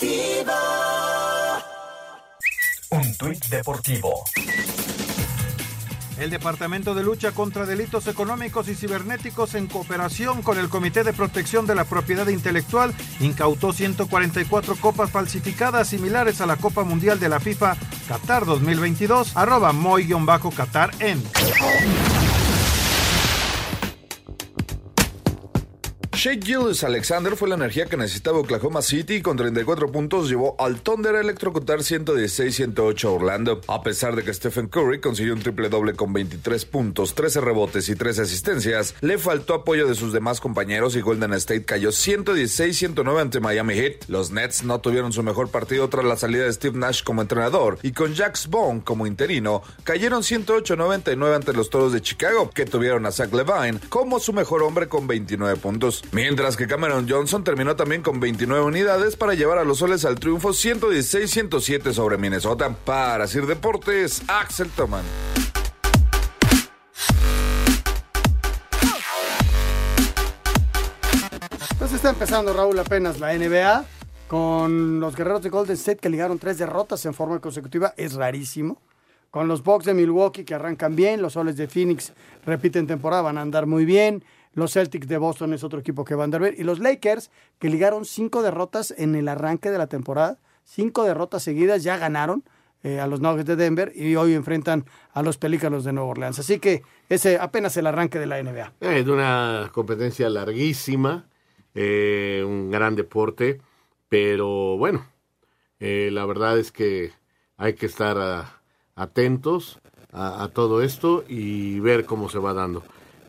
Deportivo. 0.00 0.52
Un 2.90 3.16
tuit 3.16 3.44
deportivo. 3.46 4.24
El 6.18 6.30
Departamento 6.30 6.94
de 6.94 7.02
Lucha 7.02 7.32
contra 7.32 7.66
Delitos 7.66 8.06
Económicos 8.06 8.68
y 8.68 8.74
Cibernéticos, 8.74 9.54
en 9.54 9.66
cooperación 9.66 10.42
con 10.42 10.58
el 10.58 10.68
Comité 10.68 11.04
de 11.04 11.12
Protección 11.12 11.66
de 11.66 11.74
la 11.74 11.84
Propiedad 11.84 12.26
Intelectual, 12.28 12.94
incautó 13.20 13.72
144 13.72 14.76
copas 14.76 15.10
falsificadas 15.10 15.88
similares 15.88 16.40
a 16.40 16.46
la 16.46 16.56
Copa 16.56 16.84
Mundial 16.84 17.20
de 17.20 17.28
la 17.28 17.40
FIFA 17.40 17.76
Qatar 18.08 18.46
2022, 18.46 19.36
arroba 19.36 19.72
moy-qatar 19.72 20.90
en. 21.00 21.22
Shea 26.24 26.40
Gillis 26.40 26.82
Alexander 26.82 27.36
fue 27.36 27.50
la 27.50 27.54
energía 27.54 27.84
que 27.84 27.98
necesitaba 27.98 28.38
Oklahoma 28.38 28.80
City 28.80 29.16
y 29.16 29.20
con 29.20 29.36
34 29.36 29.92
puntos 29.92 30.30
llevó 30.30 30.56
al 30.58 30.80
Thunder 30.80 31.16
a 31.16 31.20
electrocutar 31.20 31.80
116-108 31.80 33.04
a 33.04 33.10
Orlando. 33.10 33.60
A 33.68 33.82
pesar 33.82 34.16
de 34.16 34.22
que 34.22 34.32
Stephen 34.32 34.68
Curry 34.68 35.02
consiguió 35.02 35.34
un 35.34 35.40
triple 35.40 35.68
doble 35.68 35.92
con 35.92 36.14
23 36.14 36.64
puntos, 36.64 37.14
13 37.14 37.42
rebotes 37.42 37.90
y 37.90 37.94
13 37.94 38.22
asistencias, 38.22 38.94
le 39.02 39.18
faltó 39.18 39.52
apoyo 39.52 39.86
de 39.86 39.94
sus 39.94 40.14
demás 40.14 40.40
compañeros 40.40 40.96
y 40.96 41.02
Golden 41.02 41.34
State 41.34 41.66
cayó 41.66 41.90
116-109 41.90 43.20
ante 43.20 43.40
Miami 43.40 43.74
Heat. 43.74 44.08
Los 44.08 44.30
Nets 44.30 44.64
no 44.64 44.80
tuvieron 44.80 45.12
su 45.12 45.22
mejor 45.22 45.50
partido 45.50 45.90
tras 45.90 46.06
la 46.06 46.16
salida 46.16 46.44
de 46.44 46.54
Steve 46.54 46.78
Nash 46.78 47.02
como 47.02 47.20
entrenador 47.20 47.78
y 47.82 47.92
con 47.92 48.14
Jax 48.14 48.48
Bond 48.48 48.82
como 48.84 49.06
interino, 49.06 49.62
cayeron 49.82 50.22
108-99 50.22 51.34
ante 51.36 51.52
los 51.52 51.68
Toros 51.68 51.92
de 51.92 52.00
Chicago, 52.00 52.48
que 52.48 52.64
tuvieron 52.64 53.04
a 53.04 53.12
Zach 53.12 53.30
Levine 53.30 53.78
como 53.90 54.18
su 54.20 54.32
mejor 54.32 54.62
hombre 54.62 54.88
con 54.88 55.06
29 55.06 55.56
puntos. 55.56 56.02
Mientras 56.14 56.56
que 56.56 56.68
Cameron 56.68 57.08
Johnson 57.08 57.42
terminó 57.42 57.74
también 57.74 58.00
con 58.00 58.20
29 58.20 58.62
unidades 58.62 59.16
para 59.16 59.34
llevar 59.34 59.58
a 59.58 59.64
los 59.64 59.78
soles 59.78 60.04
al 60.04 60.14
triunfo 60.14 60.50
116-107 60.50 61.92
sobre 61.92 62.18
Minnesota. 62.18 62.72
Para 62.84 63.26
Sir 63.26 63.46
Deportes, 63.46 64.22
Axel 64.28 64.70
Toman. 64.70 65.02
Entonces 71.72 71.96
está 71.96 72.10
empezando, 72.10 72.52
Raúl, 72.52 72.78
apenas 72.78 73.18
la 73.18 73.36
NBA 73.36 73.84
con 74.28 75.00
los 75.00 75.16
guerreros 75.16 75.42
de 75.42 75.50
Golden 75.50 75.74
State 75.74 75.98
que 75.98 76.10
ligaron 76.10 76.38
tres 76.38 76.58
derrotas 76.58 77.04
en 77.06 77.14
forma 77.14 77.40
consecutiva. 77.40 77.92
Es 77.96 78.14
rarísimo. 78.14 78.80
Con 79.32 79.48
los 79.48 79.64
Bucks 79.64 79.86
de 79.86 79.94
Milwaukee 79.94 80.44
que 80.44 80.54
arrancan 80.54 80.94
bien, 80.94 81.20
los 81.20 81.32
Soles 81.32 81.56
de 81.56 81.66
Phoenix 81.66 82.12
repiten 82.46 82.86
temporada, 82.86 83.22
van 83.22 83.36
a 83.36 83.40
andar 83.40 83.66
muy 83.66 83.84
bien. 83.84 84.22
Los 84.54 84.72
Celtics 84.72 85.08
de 85.08 85.18
Boston 85.18 85.52
es 85.52 85.64
otro 85.64 85.80
equipo 85.80 86.04
que 86.04 86.14
va 86.14 86.24
a 86.24 86.26
bien. 86.26 86.54
Y 86.56 86.62
los 86.62 86.78
Lakers 86.78 87.30
que 87.58 87.68
ligaron 87.68 88.04
cinco 88.04 88.42
derrotas 88.42 88.94
en 88.96 89.14
el 89.14 89.28
arranque 89.28 89.70
de 89.70 89.78
la 89.78 89.88
temporada. 89.88 90.38
Cinco 90.64 91.04
derrotas 91.04 91.42
seguidas, 91.42 91.82
ya 91.82 91.98
ganaron 91.98 92.44
eh, 92.84 93.00
a 93.00 93.06
los 93.06 93.20
Nuggets 93.20 93.46
de 93.46 93.56
Denver 93.56 93.92
y 93.94 94.14
hoy 94.16 94.34
enfrentan 94.34 94.84
a 95.12 95.22
los 95.22 95.38
Pelícanos 95.38 95.84
de 95.84 95.92
Nueva 95.92 96.10
Orleans. 96.10 96.38
Así 96.38 96.58
que 96.58 96.82
ese 97.08 97.38
apenas 97.38 97.76
el 97.76 97.86
arranque 97.86 98.18
de 98.18 98.26
la 98.26 98.42
NBA. 98.42 98.72
Es 98.80 99.06
una 99.06 99.70
competencia 99.72 100.30
larguísima, 100.30 101.26
eh, 101.74 102.44
un 102.46 102.70
gran 102.70 102.94
deporte, 102.94 103.60
pero 104.08 104.76
bueno, 104.76 105.06
eh, 105.80 106.10
la 106.12 106.24
verdad 106.26 106.58
es 106.58 106.70
que 106.72 107.12
hay 107.56 107.74
que 107.74 107.86
estar 107.86 108.16
ah, 108.18 108.60
atentos 108.94 109.80
a 110.16 110.48
todo 110.54 110.80
esto 110.80 111.24
y 111.26 111.80
ver 111.80 112.04
cómo 112.04 112.28
se 112.28 112.38
va 112.38 112.54
dando. 112.54 112.84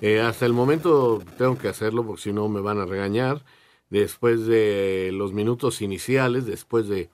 Eh, 0.05 0.21
hasta 0.21 0.45
el 0.45 0.53
momento 0.53 1.19
tengo 1.35 1.57
que 1.57 1.67
hacerlo 1.67 2.05
porque 2.05 2.21
si 2.21 2.31
no 2.31 2.47
me 2.47 2.61
van 2.61 2.77
a 2.77 2.85
regañar. 2.85 3.43
Después 3.89 4.45
de 4.45 5.09
los 5.11 5.33
minutos 5.33 5.81
iniciales, 5.81 6.45
después 6.45 6.87
de 6.87 7.09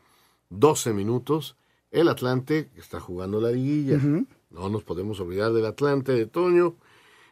12 0.49 0.91
minutos, 0.91 1.55
el 1.89 2.09
Atlante 2.09 2.69
está 2.75 2.99
jugando 2.99 3.39
la 3.39 3.51
liguilla. 3.51 3.97
No 4.49 4.67
nos 4.67 4.83
podemos 4.83 5.21
olvidar 5.21 5.53
del 5.53 5.67
Atlante 5.67 6.11
de 6.11 6.25
Toño 6.25 6.75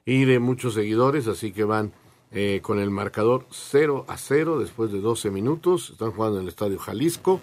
y 0.05 0.23
de 0.23 0.39
muchos 0.39 0.75
seguidores, 0.75 1.27
así 1.27 1.51
que 1.51 1.65
van 1.65 1.91
eh, 2.31 2.61
con 2.63 2.79
el 2.79 2.89
marcador 2.89 3.45
0 3.49 4.05
a 4.07 4.15
0 4.15 4.59
después 4.59 4.93
de 4.93 5.01
12 5.01 5.29
minutos. 5.29 5.89
Están 5.89 6.11
jugando 6.11 6.37
en 6.37 6.43
el 6.43 6.49
Estadio 6.49 6.79
Jalisco, 6.79 7.41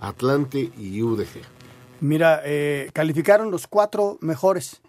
Atlante 0.00 0.70
y 0.78 1.02
UDG. 1.02 1.42
Mira, 2.00 2.40
eh, 2.46 2.88
calificaron 2.94 3.50
los 3.50 3.66
cuatro 3.66 4.16
mejores. 4.22 4.80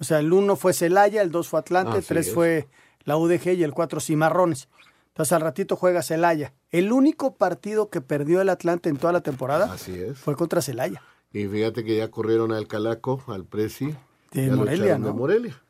O 0.00 0.04
sea, 0.04 0.18
el 0.18 0.32
uno 0.32 0.56
fue 0.56 0.72
Celaya, 0.72 1.22
el 1.22 1.30
dos 1.30 1.48
fue 1.48 1.60
Atlante, 1.60 1.92
el 1.92 1.98
Así 1.98 2.08
tres 2.08 2.28
es. 2.28 2.34
fue 2.34 2.68
la 3.04 3.16
UDG 3.16 3.48
y 3.58 3.62
el 3.62 3.72
cuatro 3.72 4.00
Cimarrones. 4.00 4.68
Entonces 5.08 5.32
al 5.32 5.42
ratito 5.42 5.76
juega 5.76 6.02
Celaya. 6.02 6.54
El 6.70 6.92
único 6.92 7.34
partido 7.34 7.90
que 7.90 8.00
perdió 8.00 8.40
el 8.40 8.48
Atlante 8.48 8.88
en 8.88 8.96
toda 8.96 9.12
la 9.12 9.20
temporada 9.20 9.72
Así 9.72 9.92
es. 9.92 10.18
fue 10.18 10.36
contra 10.36 10.62
Celaya. 10.62 11.02
Y 11.32 11.46
fíjate 11.46 11.84
que 11.84 11.96
ya 11.96 12.10
corrieron 12.10 12.52
al 12.52 12.66
Calaco, 12.66 13.22
al 13.28 13.44
Presi. 13.44 13.94
De 14.32 14.46
ya 14.46 14.56
Morelia, 14.56 14.98
¿no? 14.98 15.08
De 15.08 15.12
Morelia. 15.12 15.62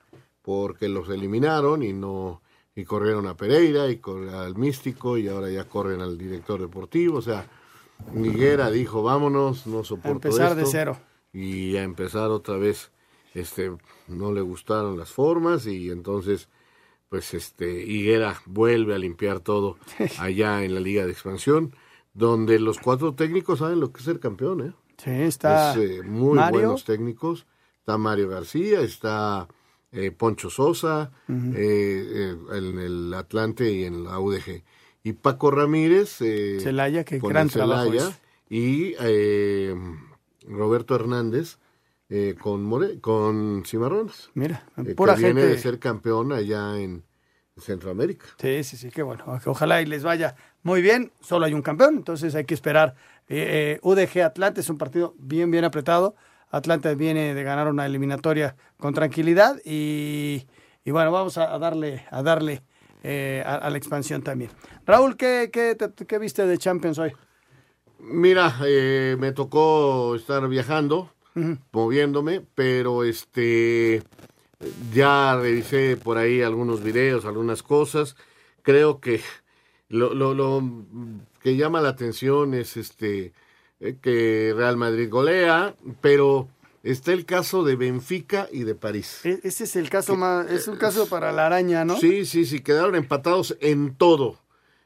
Porque 0.43 0.89
los 0.89 1.09
eliminaron 1.09 1.83
y 1.83 1.93
no 1.93 2.41
y 2.77 2.85
corrieron 2.85 3.27
a 3.27 3.37
Pereira 3.37 3.89
y 3.91 4.01
al 4.33 4.57
Místico 4.57 5.19
y 5.19 5.29
ahora 5.29 5.51
ya 5.51 5.65
corren 5.65 6.01
al 6.01 6.17
director 6.17 6.61
deportivo. 6.61 7.19
O 7.19 7.23
sea, 7.23 7.47
Higuera 8.15 8.71
dijo, 8.71 9.03
vámonos, 9.03 9.67
no 9.67 9.85
soporto 9.85 10.29
empezar 10.29 10.55
de 10.55 10.63
esto". 10.63 10.71
cero. 10.73 10.99
Y 11.33 11.77
a 11.77 11.83
empezar 11.83 12.31
otra 12.31 12.57
vez, 12.57 12.91
este, 13.35 13.73
no 14.09 14.33
le 14.33 14.41
gustaron 14.41 14.99
las 14.99 15.11
formas 15.11 15.67
y 15.67 15.91
entonces, 15.91 16.49
pues, 17.09 17.35
este, 17.35 17.85
Higuera 17.85 18.41
vuelve 18.47 18.95
a 18.95 18.99
limpiar 18.99 19.41
todo 19.41 19.77
allá 20.19 20.65
en 20.65 20.75
la 20.75 20.81
Liga 20.81 21.05
de 21.07 21.13
Expansión, 21.13 21.75
donde 22.15 22.59
los 22.59 22.79
cuatro 22.79 23.15
técnicos 23.15 23.61
saben 23.61 23.81
lo 23.81 23.93
que 23.93 23.99
es 24.01 24.05
ser 24.05 24.21
campeón, 24.21 24.61
¿eh? 24.67 24.73
Sí, 24.99 25.11
está 25.11 25.73
Es, 25.73 25.79
eh, 25.79 26.03
muy 26.03 26.37
Mario. 26.39 26.59
buenos 26.61 26.85
técnicos. 26.85 27.47
Está 27.79 27.97
Mario 27.97 28.29
García, 28.29 28.81
está 28.83 29.49
eh, 29.93 30.11
Poncho 30.11 30.51
Sosa, 30.51 31.11
eh, 31.29 31.33
eh, 31.57 32.37
en 32.53 32.79
el 32.79 33.15
Atlante 33.15 33.73
y 33.73 33.85
en 33.85 34.05
la 34.05 34.19
UDG. 34.21 34.63
Y 35.03 35.15
Paco 35.15 35.51
Ramírez. 35.51 36.21
eh, 36.21 36.59
Celaya, 36.61 37.05
que 37.05 37.19
gran 37.19 37.47
el 37.47 37.53
trabajo 37.53 37.85
Celaya, 37.91 38.09
es. 38.09 38.21
Y 38.51 38.95
eh, 39.01 39.75
Roberto 40.47 40.95
Hernández 40.95 41.57
eh, 42.11 42.35
con, 42.41 42.63
More- 42.65 43.01
con 43.01 43.63
Cimarrones. 43.65 44.31
Mira, 44.35 44.65
eh, 44.77 44.95
pura 44.95 45.15
que 45.15 45.21
viene 45.23 45.41
gente. 45.41 45.55
de 45.57 45.59
ser 45.63 45.79
campeón 45.79 46.33
allá 46.33 46.77
en 46.79 47.05
Centroamérica. 47.57 48.27
Sí, 48.39 48.65
sí, 48.65 48.77
sí, 48.77 48.91
qué 48.91 49.03
bueno. 49.03 49.25
Ojalá 49.47 49.81
y 49.83 49.87
les 49.87 50.03
vaya 50.03 50.35
muy 50.63 50.83
bien. 50.83 51.13
Solo 51.21 51.47
hay 51.47 51.55
un 51.55 51.63
campeón, 51.63 51.97
entonces 51.97 52.35
hay 52.35 52.45
que 52.45 52.55
esperar. 52.55 52.95
Eh, 53.29 53.79
eh, 53.79 53.81
UDG 53.83 54.23
Atlante 54.25 54.61
es 54.61 54.69
un 54.71 54.79
partido 54.79 55.15
bien, 55.19 55.51
bien 55.51 55.65
apretado. 55.65 56.15
Atlante 56.51 56.95
viene 56.97 57.33
de 57.35 57.43
ganar 57.45 57.69
una 57.69 57.87
eliminatoria 57.87 58.57
con 58.79 58.93
tranquilidad 58.93 59.61
y, 59.65 60.47
y 60.85 60.91
bueno, 60.91 61.13
vamos 61.13 61.39
a, 61.39 61.55
a 61.55 61.59
darle, 61.61 62.05
a 62.11 62.23
darle 62.25 62.63
eh, 63.05 63.43
a, 63.47 63.55
a 63.55 63.71
la 63.71 63.77
expansión 63.79 64.23
también. 64.23 64.51
Raúl, 64.85 65.17
¿qué, 65.17 65.51
qué, 65.53 65.77
te- 65.77 66.07
qué 66.07 66.19
viste 66.19 66.45
de 66.47 66.59
Champions 66.59 66.99
hoy? 66.99 67.13
Mira, 67.99 68.57
eh, 68.65 69.17
me 69.19 69.33
tocó 69.33 70.15
estar 70.17 70.49
viajando, 70.49 71.13
moviéndome, 71.73 72.43
pero 72.55 73.05
este 73.05 74.03
ya 74.93 75.37
revisé 75.41 75.97
por 75.97 76.19
ahí 76.19 76.43
algunos 76.43 76.83
videos, 76.83 77.25
algunas 77.25 77.63
cosas. 77.63 78.17
Creo 78.63 79.01
que 79.01 79.21
lo, 79.89 80.15
lo- 80.15 80.35
lo 80.35 80.63
que 81.43 81.57
llama 81.57 81.81
la 81.81 81.89
atención 81.91 82.55
es 82.55 82.77
este 82.77 83.33
eh, 83.81 83.97
que 84.03 84.53
Real 84.55 84.77
Madrid 84.77 85.09
golea, 85.11 85.75
pero 86.03 86.49
está 86.83 87.13
el 87.13 87.25
caso 87.25 87.65
de 87.65 87.77
Benfica 87.77 88.47
y 88.53 88.65
de 88.65 88.75
París. 88.75 89.21
E- 89.25 89.41
Ese 89.43 89.65
es 89.65 89.77
el 89.77 89.89
caso 89.89 90.17
más, 90.17 90.51
es 90.51 90.69
un 90.69 90.77
caso 90.77 91.09
para 91.09 91.33
la 91.33 91.47
araña, 91.47 91.85
¿no? 91.85 91.99
Sí, 91.99 92.27
sí, 92.27 92.45
sí, 92.45 92.61
quedaron 92.61 92.95
empatados 92.95 93.57
en 93.61 93.95
todo. 93.95 94.39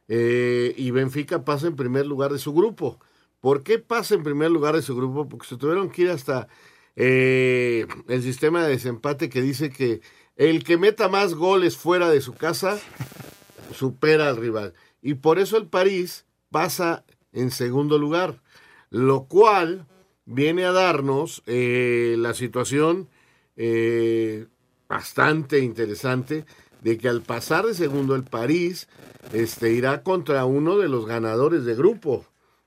Eh, 0.07 0.75
y 0.77 0.91
Benfica 0.91 1.45
pasa 1.45 1.67
en 1.67 1.77
primer 1.77 2.07
lugar 2.07 2.31
de 2.33 2.39
su 2.39 2.53
grupo. 2.53 3.01
¿Por 3.45 3.63
qué 3.63 3.79
pasa 3.79 4.15
en 4.15 4.23
primer 4.23 4.51
lugar 4.51 4.75
de 4.75 4.81
su 4.81 4.97
grupo? 4.97 5.29
Porque 5.29 5.47
se 5.47 5.59
tuvieron 5.59 5.91
que 5.91 6.01
ir 6.01 6.09
hasta 6.09 6.49
eh, 6.97 7.87
el 8.09 8.23
sistema 8.23 8.65
de 8.65 8.71
desempate 8.71 9.29
que 9.29 9.43
dice 9.43 9.69
que 9.69 10.01
el 10.37 10.65
que 10.65 10.79
meta 10.79 11.11
más 11.11 11.35
goles 11.35 11.77
fuera 11.77 12.09
de 12.09 12.23
su 12.23 12.33
casa 12.33 12.81
supera 13.75 14.31
al 14.31 14.39
rival. 14.39 14.73
Y 15.03 15.13
por 15.13 15.39
eso 15.39 15.59
el 15.59 15.67
París 15.67 16.25
pasa 16.51 17.05
en 17.33 17.51
segundo 17.51 17.99
lugar, 17.99 18.41
lo 18.89 19.27
cual 19.27 19.89
viene 20.25 20.65
a 20.65 20.73
darnos 20.73 21.43
eh, 21.45 22.15
la 22.17 22.33
situación 22.33 23.11
eh, 23.57 24.47
bastante 24.89 25.59
interesante 25.59 26.47
de 26.81 26.97
que 26.97 27.11
al 27.11 27.21
pasar 27.21 27.67
de 27.67 27.75
segundo 27.75 28.15
el 28.15 28.25
París 28.25 28.89
este, 29.35 29.71
irá 29.71 30.03
contra 30.03 30.47
uno 30.47 30.79
de 30.79 30.89
los 30.89 31.05
ganadores 31.05 31.67
de 31.67 31.75
grupo 31.75 32.25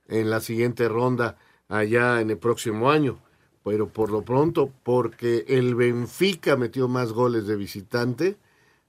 en 0.08 0.30
la 0.30 0.40
siguiente 0.40 0.88
ronda 0.88 1.38
allá 1.70 2.22
en 2.22 2.30
el 2.30 2.38
próximo 2.38 2.92
año. 2.92 3.20
Pero 3.64 3.90
por 3.90 4.12
lo 4.12 4.22
pronto, 4.22 4.72
porque 4.84 5.44
el 5.48 5.76
Benfica 5.76 6.56
metió 6.56 6.88
más 6.88 7.12
goles 7.12 7.48
de 7.48 7.58
visitante 7.58 8.38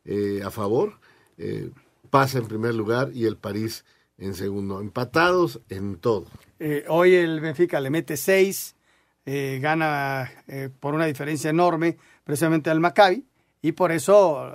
eh, 0.04 0.40
a 0.44 0.50
favor, 0.50 1.00
eh, 1.36 1.70
pasa 2.10 2.38
en 2.38 2.46
primer 2.46 2.74
lugar 2.74 3.10
y 3.12 3.26
el 3.26 3.36
París 3.36 3.84
en 4.18 4.34
segundo. 4.34 4.80
Empatados 4.80 5.60
en 5.68 5.96
todo. 5.96 6.26
Eh, 6.60 6.84
hoy 6.88 7.14
el 7.14 7.40
Benfica 7.40 7.80
le 7.80 7.90
mete 7.90 8.16
seis, 8.16 8.74
gana 9.26 10.32
por 10.80 10.94
una 10.94 11.04
diferencia 11.04 11.50
enorme 11.50 11.98
precisamente 12.24 12.70
al 12.70 12.80
Maccabi 12.80 13.26
y 13.60 13.72
por 13.72 13.92
eso 13.92 14.50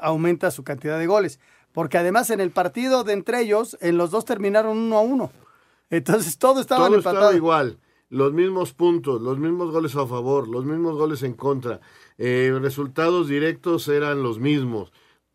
aumenta 0.00 0.52
su 0.52 0.62
cantidad 0.62 0.96
de 0.96 1.08
goles. 1.08 1.40
Porque 1.72 1.98
además 1.98 2.30
en 2.30 2.40
el 2.40 2.52
partido 2.52 3.02
de 3.02 3.14
entre 3.14 3.40
ellos, 3.40 3.76
en 3.80 3.96
los 3.96 4.12
dos 4.12 4.24
terminaron 4.24 4.78
uno 4.78 4.96
a 4.96 5.00
uno. 5.00 5.32
Entonces 5.92 6.38
todo 6.38 6.60
estaba 6.62 6.86
Todo 6.86 6.96
empatado. 6.96 7.16
estaba 7.26 7.36
igual. 7.36 7.78
Los 8.08 8.32
mismos 8.32 8.72
puntos, 8.72 9.20
los 9.20 9.38
mismos 9.38 9.70
goles 9.72 9.94
a 9.94 10.06
favor, 10.06 10.48
los 10.48 10.64
mismos 10.64 10.96
goles 10.96 11.22
en 11.22 11.34
contra. 11.34 11.80
Eh, 12.16 12.50
resultados 12.60 13.28
directos 13.28 13.88
eran 13.88 14.22
los 14.22 14.38
mismos. 14.38 14.90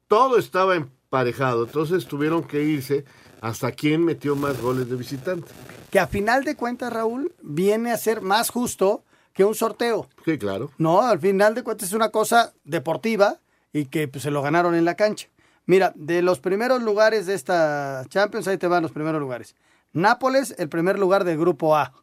Todo 0.07 0.37
estaba 0.37 0.75
emparejado. 0.75 1.65
Entonces 1.65 2.07
tuvieron 2.07 2.43
que 2.43 2.63
irse 2.63 3.05
hasta 3.39 3.71
quién 3.71 4.03
metió 4.03 4.35
más 4.35 4.59
goles 4.59 4.89
de 4.89 4.95
visitante. 4.95 5.47
Que 5.91 5.99
a 5.99 6.07
final 6.07 6.43
de 6.43 6.55
cuentas, 6.55 6.91
Raúl, 6.91 7.31
viene 7.43 7.91
a 7.91 7.97
ser 7.97 8.21
más 8.21 8.49
justo 8.49 9.03
que 9.33 9.45
un 9.45 9.53
sorteo. 9.53 10.07
Sí, 10.25 10.39
claro. 10.39 10.71
No, 10.79 11.01
al 11.01 11.19
final 11.19 11.53
de 11.53 11.61
cuentas 11.63 11.89
es 11.89 11.93
una 11.93 12.09
cosa 12.09 12.53
deportiva 12.63 13.37
y 13.73 13.85
que 13.85 14.07
pues, 14.07 14.23
se 14.23 14.31
lo 14.31 14.41
ganaron 14.41 14.73
en 14.73 14.85
la 14.85 14.95
cancha. 14.95 15.27
Mira, 15.67 15.93
de 15.95 16.23
los 16.23 16.39
primeros 16.39 16.81
lugares 16.81 17.27
de 17.27 17.35
esta 17.35 18.03
Champions, 18.09 18.47
ahí 18.47 18.57
te 18.57 18.67
van 18.67 18.81
los 18.81 18.91
primeros 18.91 19.21
lugares. 19.21 19.55
Nápoles, 19.93 20.55
el 20.57 20.69
primer 20.69 20.99
lugar 20.99 21.23
del 21.23 21.37
grupo 21.37 21.75
A. 21.75 21.93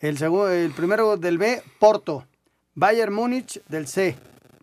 El, 0.00 0.18
segundo, 0.18 0.50
el 0.50 0.72
primero 0.72 1.16
del 1.16 1.38
B, 1.38 1.62
Porto. 1.78 2.26
Bayern 2.74 3.12
Múnich 3.12 3.62
del 3.68 3.86
C. 3.86 4.16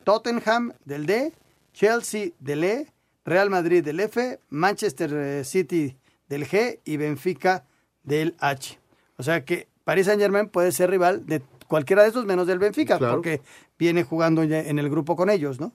Tottenham 0.04 0.74
del 0.86 1.06
D. 1.06 1.34
Chelsea 1.74 2.30
del 2.40 2.64
E. 2.64 2.88
Real 3.26 3.50
Madrid 3.50 3.84
del 3.84 4.00
F. 4.00 4.40
Manchester 4.50 5.14
eh, 5.14 5.44
City 5.44 5.96
del 6.28 6.48
G. 6.48 6.80
Y 6.86 6.98
Benfica 6.98 7.66
del 8.04 8.36
H. 8.40 8.80
O 9.18 9.24
sea 9.24 9.46
que 9.46 9.68
Paris 9.84 10.08
Saint 10.08 10.22
Germain 10.22 10.50
puede 10.50 10.72
ser 10.72 10.90
rival 10.90 11.26
de 11.26 11.42
cualquiera 11.68 12.04
de 12.04 12.10
esos 12.10 12.26
menos 12.26 12.48
del 12.48 12.58
Benfica, 12.58 12.98
Claro. 12.98 13.16
porque 13.16 13.42
viene 13.78 14.04
jugando 14.04 14.42
en 14.42 14.80
el 14.80 14.90
grupo 14.90 15.16
con 15.16 15.30
ellos, 15.30 15.60
¿no? 15.60 15.72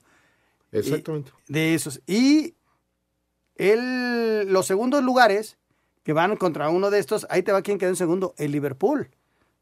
Exactamente. 0.73 1.31
De 1.47 1.75
esos. 1.75 2.01
Y 2.07 2.55
el, 3.57 4.53
los 4.53 4.67
segundos 4.67 5.05
lugares 5.05 5.57
que 6.05 6.13
van 6.13 6.37
contra 6.37 6.69
uno 6.69 6.91
de 6.91 7.01
estos, 7.01 7.27
ahí 7.31 7.43
te 7.43 7.51
va 7.51 7.63
quien 7.63 7.79
quedó 7.79 7.89
en 7.91 7.97
segundo, 7.97 8.35
el 8.39 8.53
Liverpool. 8.53 9.11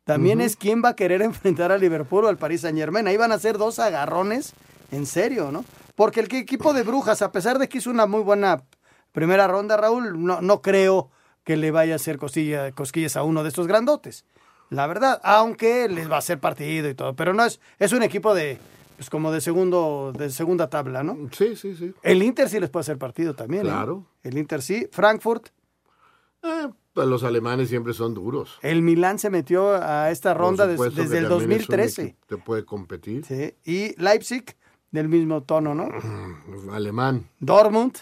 También 0.05 0.40
es 0.40 0.57
quien 0.57 0.83
va 0.85 0.90
a 0.90 0.96
querer 0.96 1.22
enfrentar 1.22 1.72
al 1.72 1.81
Liverpool 1.81 2.24
o 2.24 2.28
al 2.28 2.37
Paris 2.37 2.62
Saint 2.62 2.76
Germain. 2.76 3.07
Ahí 3.07 3.16
van 3.16 3.33
a 3.33 3.38
ser 3.38 3.57
dos 3.57 3.78
agarrones, 3.78 4.52
en 4.90 5.07
serio, 5.07 5.50
¿no? 5.52 5.64
Porque 5.94 6.20
el 6.20 6.35
equipo 6.35 6.72
de 6.72 6.83
Brujas, 6.83 7.22
a 7.22 7.31
pesar 7.31 7.59
de 7.59 7.68
que 7.68 7.78
hizo 7.78 7.90
una 7.90 8.07
muy 8.07 8.22
buena 8.22 8.64
primera 9.12 9.46
ronda, 9.46 9.76
Raúl, 9.76 10.24
no, 10.24 10.40
no 10.42 10.61
creo 10.61 11.11
que 11.44 11.57
le 11.57 11.70
vaya 11.70 11.92
a 11.92 11.96
hacer 11.96 12.18
cosquilla- 12.18 12.72
cosquillas 12.72 13.16
a 13.16 13.22
uno 13.22 13.42
de 13.44 13.48
estos 13.48 13.66
grandotes. 13.68 14.24
La 14.70 14.87
verdad, 14.87 15.20
aunque 15.22 15.88
les 15.88 16.11
va 16.11 16.16
a 16.16 16.18
hacer 16.18 16.40
partido 16.40 16.88
y 16.88 16.94
todo, 16.94 17.14
pero 17.14 17.35
no 17.35 17.44
es, 17.44 17.61
es 17.78 17.92
un 17.92 18.02
equipo 18.02 18.35
de, 18.35 18.59
pues 18.96 19.11
como 19.11 19.31
de 19.31 19.40
segundo, 19.40 20.12
de 20.16 20.31
segunda 20.31 20.68
tabla, 20.70 21.02
¿no? 21.05 21.28
Sí, 21.31 21.55
sí, 21.57 21.76
sí. 21.76 21.92
El 22.02 22.22
Inter 22.22 22.48
sí 22.48 22.59
les 22.59 22.70
puede 22.70 22.83
hacer 22.83 22.98
partido 22.98 23.35
también. 23.35 23.66
¿eh? 23.66 23.68
Claro. 23.68 24.07
El 24.24 24.38
Inter 24.38 24.62
sí. 24.62 24.88
Frankfurt. 24.90 25.50
Eh, 26.42 26.68
pues 26.92 27.07
los 27.09 27.22
alemanes 27.24 27.68
siempre 27.68 27.92
son 27.94 28.14
duros. 28.14 28.59
El 28.62 28.83
Milán 28.83 29.18
se 29.18 29.31
metió 29.31 29.70
a 29.74 30.11
esta 30.11 30.35
ronda 30.35 30.66
des- 30.66 30.78
desde 30.78 31.00
el 31.00 31.07
también 31.07 31.24
es 31.24 31.31
un 31.31 31.38
2013. 31.38 32.02
equipo 32.02 32.18
que 32.26 32.37
Te 32.37 32.42
puede 32.42 32.64
competir. 32.64 33.24
Sí. 33.24 33.55
Y 33.64 34.00
Leipzig, 34.02 34.44
del 34.90 35.09
mismo 35.09 35.42
tono, 35.42 35.74
¿no? 35.74 35.88
Alemán. 36.72 37.28
Dortmund, 37.40 37.96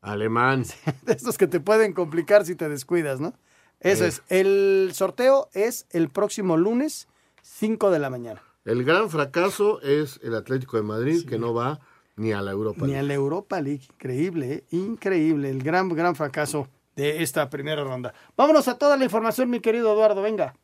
Alemán. 0.00 0.64
de 1.04 1.12
estos 1.12 1.36
que 1.36 1.46
te 1.46 1.60
pueden 1.60 1.92
complicar 1.92 2.44
si 2.46 2.54
te 2.54 2.68
descuidas, 2.68 3.20
¿no? 3.20 3.34
Eso 3.80 4.04
Eh. 4.04 4.08
es. 4.08 4.22
El 4.28 4.90
sorteo 4.94 5.48
es 5.52 5.86
el 5.90 6.08
próximo 6.08 6.56
lunes, 6.56 7.08
5 7.42 7.90
de 7.90 7.98
la 7.98 8.10
mañana. 8.10 8.42
El 8.64 8.84
gran 8.84 9.10
fracaso 9.10 9.80
es 9.82 10.20
el 10.22 10.34
Atlético 10.34 10.76
de 10.76 10.82
Madrid, 10.82 11.26
que 11.26 11.38
no 11.38 11.54
va 11.54 11.80
ni 12.16 12.32
a 12.32 12.42
la 12.42 12.50
Europa 12.52 12.80
Ni 12.82 12.88
League. 12.92 12.98
a 13.00 13.02
la 13.02 13.14
Europa 13.14 13.60
League. 13.60 13.82
Increíble, 13.94 14.52
¿eh? 14.52 14.64
increíble. 14.70 15.48
El 15.50 15.62
gran, 15.62 15.88
gran 15.88 16.14
fracaso 16.14 16.68
de 16.96 17.22
esta 17.22 17.50
primera 17.50 17.82
ronda. 17.84 18.14
Vámonos 18.36 18.68
a 18.68 18.78
toda 18.78 18.96
la 18.96 19.04
información, 19.04 19.50
mi 19.50 19.60
querido 19.60 19.92
Eduardo. 19.92 20.22
Venga. 20.22 20.54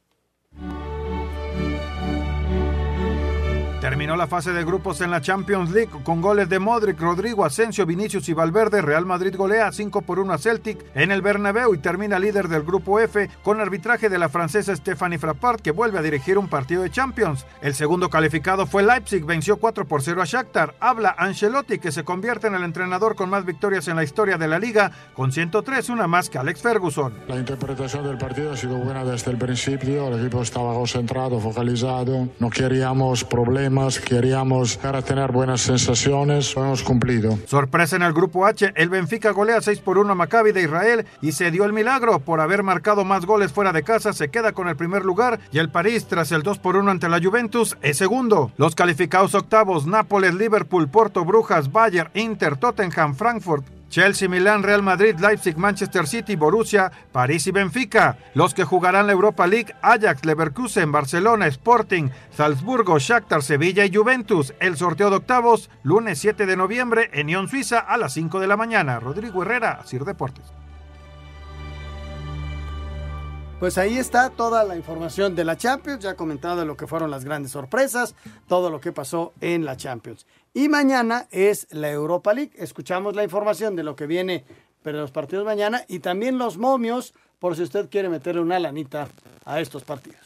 Terminó 4.07 4.23
la 4.23 4.29
fase 4.29 4.53
de 4.53 4.65
grupos 4.65 5.01
en 5.01 5.11
la 5.11 5.21
Champions 5.21 5.73
League 5.73 5.91
con 6.05 6.21
goles 6.21 6.49
de 6.49 6.61
Modric, 6.61 7.01
Rodrigo, 7.01 7.45
Asensio, 7.45 7.85
Vinicius 7.85 8.29
y 8.29 8.35
Valverde. 8.35 8.81
Real 8.81 9.05
Madrid 9.05 9.35
golea 9.35 9.73
5 9.73 10.03
por 10.03 10.21
1 10.21 10.33
a 10.33 10.39
Celtic 10.39 10.79
en 10.95 11.11
el 11.11 11.23
Bernabéu 11.23 11.75
y 11.75 11.79
termina 11.79 12.21
líder 12.21 12.47
del 12.47 12.63
grupo 12.63 13.01
F 13.01 13.29
con 13.43 13.61
arbitraje 13.61 14.09
de 14.09 14.21
la 14.21 14.29
francesa 14.29 14.77
Stephanie 14.77 15.19
Frappart 15.19 15.61
que 15.61 15.73
vuelve 15.73 15.99
a 15.99 16.03
dirigir 16.03 16.39
un 16.39 16.47
partido 16.47 16.83
de 16.83 16.91
Champions. 16.93 17.47
El 17.61 17.75
segundo 17.75 18.09
calificado 18.09 18.65
fue 18.65 18.85
Leipzig, 18.85 19.25
venció 19.25 19.57
4 19.57 19.89
por 19.89 20.03
0 20.03 20.23
a 20.23 20.25
Shakhtar. 20.25 20.77
Habla 20.79 21.17
Ancelotti 21.19 21.81
que 21.81 21.91
se 21.91 22.05
convierte 22.05 22.47
en 22.47 22.55
el 22.55 22.63
entrenador 22.63 23.17
con 23.17 23.29
más 23.29 23.45
victorias 23.45 23.89
en 23.89 23.97
la 23.97 24.05
historia 24.05 24.39
de 24.39 24.47
la 24.47 24.61
liga 24.61 24.93
con 25.15 25.33
103, 25.33 25.89
una 25.89 26.07
más 26.07 26.31
que 26.31 26.39
Alex 26.39 26.63
Ferguson. 26.63 27.13
La 27.27 27.35
interpretación 27.35 28.05
del 28.05 28.19
partido 28.19 28.53
ha 28.53 28.57
sido 28.57 28.77
buena 28.77 29.05
desde 29.05 29.33
el 29.33 29.37
principio, 29.37 30.07
el 30.07 30.21
equipo 30.21 30.43
estaba 30.43 30.75
concentrado, 30.75 31.41
focalizado, 31.41 32.29
no 32.39 32.51
queríamos 32.51 33.25
problemas, 33.25 33.96
queríamos 34.01 34.77
para 34.77 35.03
tener 35.03 35.33
buenas 35.33 35.61
sensaciones, 35.63 36.55
lo 36.55 36.65
hemos 36.65 36.83
cumplido. 36.83 37.39
Sorpresa 37.47 37.97
en 37.97 38.03
el 38.03 38.13
grupo 38.13 38.47
H, 38.47 38.73
el 38.75 38.89
Benfica 38.89 39.31
golea 39.31 39.61
6 39.61 39.81
por 39.81 39.99
1 39.99 40.13
a 40.13 40.15
Maccabi 40.15 40.53
de 40.53 40.63
Israel 40.63 41.07
y 41.23 41.33
se 41.33 41.51
dio 41.51 41.65
el 41.65 41.73
milagro 41.73 42.19
por 42.21 42.41
haber 42.41 42.63
marcado 42.63 43.05
más 43.05 43.27
goles 43.27 43.53
fuera 43.53 43.73
de 43.73 43.83
casa, 43.83 44.13
se 44.13 44.29
queda 44.29 44.53
con 44.53 44.69
el 44.69 44.77
primer 44.77 45.05
lugar 45.05 45.41
y 45.53 45.59
el 45.59 45.71
París 45.71 46.07
tras 46.07 46.33
el 46.33 46.43
2 46.43 46.59
por 46.59 46.77
1 46.77 46.91
ante 46.91 47.09
la 47.09 47.21
Juventus 47.21 47.77
es 47.83 47.97
segundo. 47.97 48.51
Los 48.57 48.75
calificados 48.75 49.35
octavos, 49.35 49.87
Nápoles, 49.87 50.35
Liverpool, 50.35 50.89
Porto, 50.89 51.25
Brujas, 51.25 51.73
Bayern, 51.73 52.11
Inter, 52.15 52.57
Tottenham, 52.57 53.15
Frankfurt, 53.15 53.65
Chelsea, 53.97 54.29
Milán, 54.29 54.63
Real 54.63 54.83
Madrid, 54.83 55.19
Leipzig, 55.19 55.57
Manchester 55.57 56.07
City, 56.07 56.37
Borussia, 56.37 56.93
París 57.13 57.47
y 57.47 57.51
Benfica. 57.51 58.19
Los 58.35 58.53
que 58.53 58.63
jugarán 58.63 59.07
la 59.07 59.15
Europa 59.15 59.47
League, 59.47 59.75
Ajax, 59.81 60.27
Leverkusen, 60.27 60.93
Barcelona, 60.93 61.47
Sporting, 61.47 62.11
Salzburgo, 62.31 62.99
Shakhtar, 62.99 63.43
Sevilla 63.43 63.87
y 63.87 63.95
Juventus. 63.95 64.53
El 64.61 64.77
sorteo 64.77 65.09
de 65.09 65.17
octavos, 65.17 65.71
lunes 65.83 66.19
7 66.19 66.45
de 66.45 66.59
noviembre 66.59 67.09
en 67.15 67.29
Lyon, 67.29 67.49
Suiza, 67.49 67.79
a 67.79 67.97
las 67.97 68.13
5 68.13 68.39
de 68.39 68.47
la 68.47 68.59
mañana. 68.59 69.01
Rodrigo 69.01 69.41
Herrera, 69.41 69.81
Sir 69.87 70.05
Deportes. 70.05 70.45
Pues 73.59 73.79
ahí 73.79 73.97
está 73.97 74.29
toda 74.31 74.65
la 74.65 74.77
información 74.77 75.35
de 75.35 75.45
la 75.45 75.57
Champions, 75.57 76.05
ya 76.05 76.15
comentado 76.15 76.65
lo 76.65 76.77
que 76.77 76.87
fueron 76.87 77.11
las 77.11 77.25
grandes 77.25 77.53
sorpresas, 77.53 78.15
todo 78.47 78.69
lo 78.71 78.81
que 78.81 78.93
pasó 78.93 79.33
en 79.41 79.65
la 79.65 79.77
Champions. 79.77 80.27
Y 80.53 80.69
mañana 80.69 81.27
es 81.31 81.67
la 81.71 81.91
Europa 81.91 82.35
League. 82.35 82.53
Escuchamos 82.57 83.17
la 83.17 83.25
información 83.25 83.75
de 83.75 83.83
lo 83.83 83.97
que 83.97 84.07
viene 84.07 84.45
pero 84.87 84.99
los 84.99 85.11
partidos 85.11 85.45
mañana 85.45 85.85
y 85.89 85.99
también 85.99 86.39
los 86.39 86.59
momios, 86.59 87.13
por 87.41 87.57
si 87.57 87.63
usted 87.65 87.91
quiere 87.91 88.09
meterle 88.09 88.41
una 88.41 88.61
lanita 88.61 89.09
a 89.45 89.59
estos 89.59 89.83
partidos. 89.83 90.21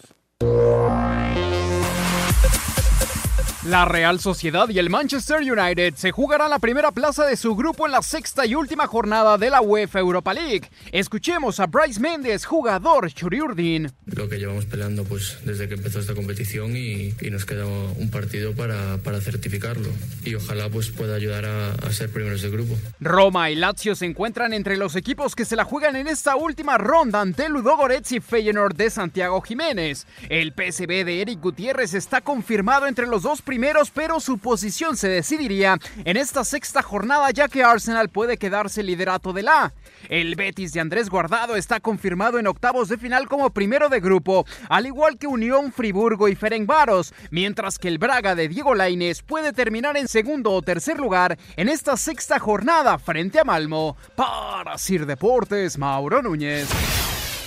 La 3.65 3.85
Real 3.85 4.21
Sociedad 4.21 4.71
y 4.71 4.79
el 4.79 4.89
Manchester 4.89 5.41
United 5.43 5.93
se 5.95 6.13
jugarán 6.13 6.49
la 6.49 6.61
primera 6.61 6.93
plaza 6.93 7.27
de 7.27 7.37
su 7.37 7.55
grupo 7.55 7.85
en 7.85 7.93
la 7.93 8.01
sexta 8.01 8.47
y 8.47 8.55
última 8.55 8.87
jornada 8.87 9.37
de 9.37 9.51
la 9.51 9.61
UEFA 9.61 9.99
Europa 9.99 10.33
League. 10.33 10.71
Escuchemos 10.93 11.61
a 11.61 11.67
Bryce 11.67 12.01
Méndez, 12.01 12.47
jugador 12.47 13.13
Churiurdin. 13.13 13.93
Lo 14.07 14.31
que 14.31 14.39
llevamos 14.39 14.65
peleando 14.65 15.05
pues 15.05 15.37
desde 15.45 15.69
que 15.69 15.75
empezó 15.75 16.01
esta 16.01 16.15
competición 16.15 16.75
y, 16.75 17.13
y 17.21 17.31
nos 17.31 17.45
queda 17.45 17.67
un 17.67 18.11
partido 18.11 18.55
para, 18.55 18.97
para, 19.05 19.21
certificarlo 19.21 19.91
y 20.25 20.37
ojalá 20.37 20.71
pues 20.71 20.89
pueda 20.89 21.15
ayudar 21.15 21.45
a, 21.45 21.73
a, 21.73 21.93
ser 21.93 22.11
primeros 22.11 22.41
de 22.41 22.49
grupo. 22.49 22.79
Roma 22.99 23.51
y 23.51 23.57
Lazio 23.57 23.95
se 23.95 24.07
encuentran 24.07 24.55
entre 24.55 24.79
los 24.79 24.97
equipos 24.97 25.37
que 25.37 25.45
se 25.45 25.57
la 25.57 25.65
juegan 25.65 25.97
en 25.97 26.09
esta 26.09 26.35
última 26.35 26.79
ronda 26.79 27.21
ante 27.21 27.51
Ludogorets 27.51 28.13
y 28.13 28.21
Feyenoord 28.21 28.75
de 28.75 28.89
Santiago 28.89 29.43
Jiménez. 29.43 30.07
El 30.31 30.55
PSV 30.55 31.05
de 31.05 31.21
Eric 31.21 31.41
Gutiérrez 31.41 31.93
está 31.93 32.23
confirmado 32.23 32.87
entre 32.87 33.07
los 33.07 33.23
dos 33.23 33.43
primeros, 33.51 33.91
pero 33.91 34.21
su 34.21 34.39
posición 34.39 34.97
se 34.97 35.09
decidiría 35.09 35.77
en 36.05 36.17
esta 36.17 36.45
sexta 36.45 36.83
jornada 36.83 37.33
ya 37.33 37.49
que 37.49 37.65
Arsenal 37.65 38.09
puede 38.09 38.37
quedarse 38.37 38.85
liderato 38.85 39.33
del 39.33 39.49
A. 39.49 39.73
El 40.09 40.37
Betis 40.37 40.73
de 40.73 40.79
Andrés 40.79 41.11
Guardado 41.11 41.57
está 41.57 41.81
confirmado 41.81 42.39
en 42.39 42.47
octavos 42.47 42.89
de 42.89 42.97
final 42.97 43.27
como 43.27 43.51
primero 43.51 43.89
de 43.89 43.99
grupo, 43.99 44.47
al 44.69 44.87
igual 44.87 45.19
que 45.19 45.27
Unión 45.27 45.73
Friburgo 45.73 46.29
y 46.29 46.37
Ferencváros, 46.37 47.13
mientras 47.33 47.81
que 47.81 47.89
el 47.89 47.99
Braga 47.99 48.37
de 48.37 48.47
Diego 48.47 48.77
Lainez 48.77 49.23
puede 49.23 49.53
terminar 49.53 49.97
en 49.97 50.07
segundo 50.07 50.53
o 50.53 50.63
tercer 50.63 51.01
lugar 51.01 51.37
en 51.57 51.69
esta 51.69 51.97
sexta 51.97 52.39
jornada 52.39 53.01
frente 53.01 53.41
a 53.41 53.45
Malmo. 53.45 53.97
Para 54.15 54.79
Sir 54.79 55.07
Deportes, 55.07 55.77
Mauro 55.77 56.23
Núñez. 56.23 56.69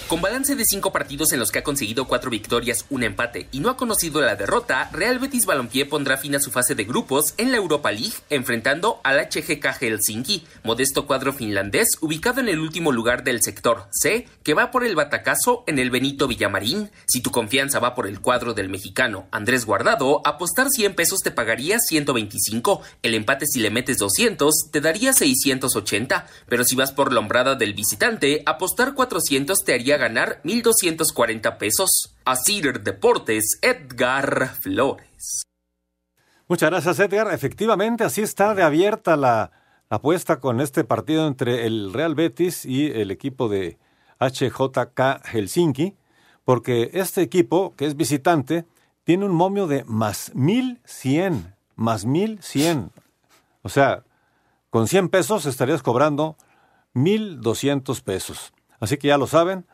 Con 0.08 0.22
balance 0.22 0.56
de 0.56 0.66
cinco 0.66 0.92
partidos 0.92 1.32
en 1.32 1.40
los 1.40 1.50
que 1.50 1.60
ha 1.60 1.64
conseguido 1.64 2.08
cuatro 2.08 2.30
victorias, 2.30 2.86
un 2.90 3.04
empate 3.04 3.48
y 3.52 3.62
no 3.62 3.70
ha 3.70 3.78
conocido 3.78 4.22
la 4.22 4.36
derrota, 4.36 4.90
Real 4.92 5.18
Betis 5.18 5.46
Balompié 5.46 5.86
pondrá 5.86 6.18
fin 6.18 6.36
a 6.36 6.40
su 6.40 6.52
fase 6.52 6.76
de 6.76 6.84
grupos 6.84 7.34
en 7.38 7.52
la 7.52 7.58
Europa 7.58 7.92
League, 7.92 8.14
enfrentando 8.30 9.00
al 9.04 9.18
HGK 9.18 9.66
Helsinki, 9.80 10.46
modesto 10.64 11.08
cuadro 11.08 11.32
finlandés 11.32 11.98
ubicado 12.02 12.42
en 12.42 12.50
el 12.50 12.60
último 12.60 12.92
lugar 12.92 13.24
del 13.24 13.42
sector 13.42 13.88
C, 13.92 14.28
que 14.44 14.54
va 14.54 14.72
por 14.72 14.84
el 14.84 14.94
batacazo 14.94 15.64
en 15.68 15.80
el 15.80 15.90
Benito 15.90 16.28
Villamarín. 16.28 16.92
Si 17.08 17.22
tu 17.22 17.32
confianza 17.32 17.80
va 17.80 17.96
por 17.96 18.06
el 18.06 18.20
cuadro 18.20 18.54
del 18.54 18.70
mexicano 18.70 19.28
Andrés 19.32 19.66
Guardado, 19.66 20.22
apostar 20.26 20.68
100 20.70 20.96
pesos 20.96 21.22
te 21.22 21.32
pagaría 21.32 21.80
125, 21.80 22.82
el 23.04 23.16
empate 23.16 23.48
si 23.48 23.62
le 23.62 23.72
metes 23.72 23.98
200 23.98 24.54
te 24.70 24.82
daría 24.82 25.14
680, 25.14 26.28
pero 26.50 26.66
si 26.66 26.76
vas 26.76 26.92
por 26.92 27.14
la 27.14 27.20
hombrada 27.20 27.56
del 27.56 27.74
visitante, 27.74 28.44
apostar 28.46 28.94
400 28.94 29.58
te 29.64 29.74
haría 29.74 29.93
ganar 29.98 30.42
1.240 30.44 31.58
pesos. 31.58 32.16
Asir 32.26 32.82
Deportes, 32.82 33.60
Edgar 33.62 34.56
Flores. 34.62 35.44
Muchas 36.48 36.70
gracias, 36.70 37.00
Edgar. 37.00 37.34
Efectivamente, 37.34 38.04
así 38.04 38.22
está 38.22 38.54
de 38.54 38.64
abierta 38.64 39.16
la 39.16 39.52
apuesta 39.90 40.40
con 40.40 40.62
este 40.62 40.84
partido 40.84 41.28
entre 41.28 41.66
el 41.66 41.94
Real 41.94 42.16
Betis 42.16 42.66
y 42.66 42.88
el 42.88 43.12
equipo 43.12 43.50
de 43.50 43.78
HJK 44.20 45.26
Helsinki, 45.26 45.96
porque 46.44 46.92
este 46.94 47.22
equipo, 47.22 47.74
que 47.76 47.86
es 47.86 47.96
visitante, 47.96 48.66
tiene 49.04 49.26
un 49.26 49.34
momio 49.34 49.68
de 49.68 49.84
más 49.86 50.32
1100, 50.34 51.56
más 51.76 52.06
1100. 52.06 52.92
O 53.62 53.70
sea, 53.70 54.04
con 54.70 54.88
100 54.88 55.10
pesos 55.10 55.46
estarías 55.46 55.84
cobrando 55.84 56.38
1200 56.94 58.02
pesos. 58.02 58.54
Así 58.80 58.98
que 58.98 59.08
ya 59.08 59.18
lo 59.18 59.28
saben, 59.28 59.66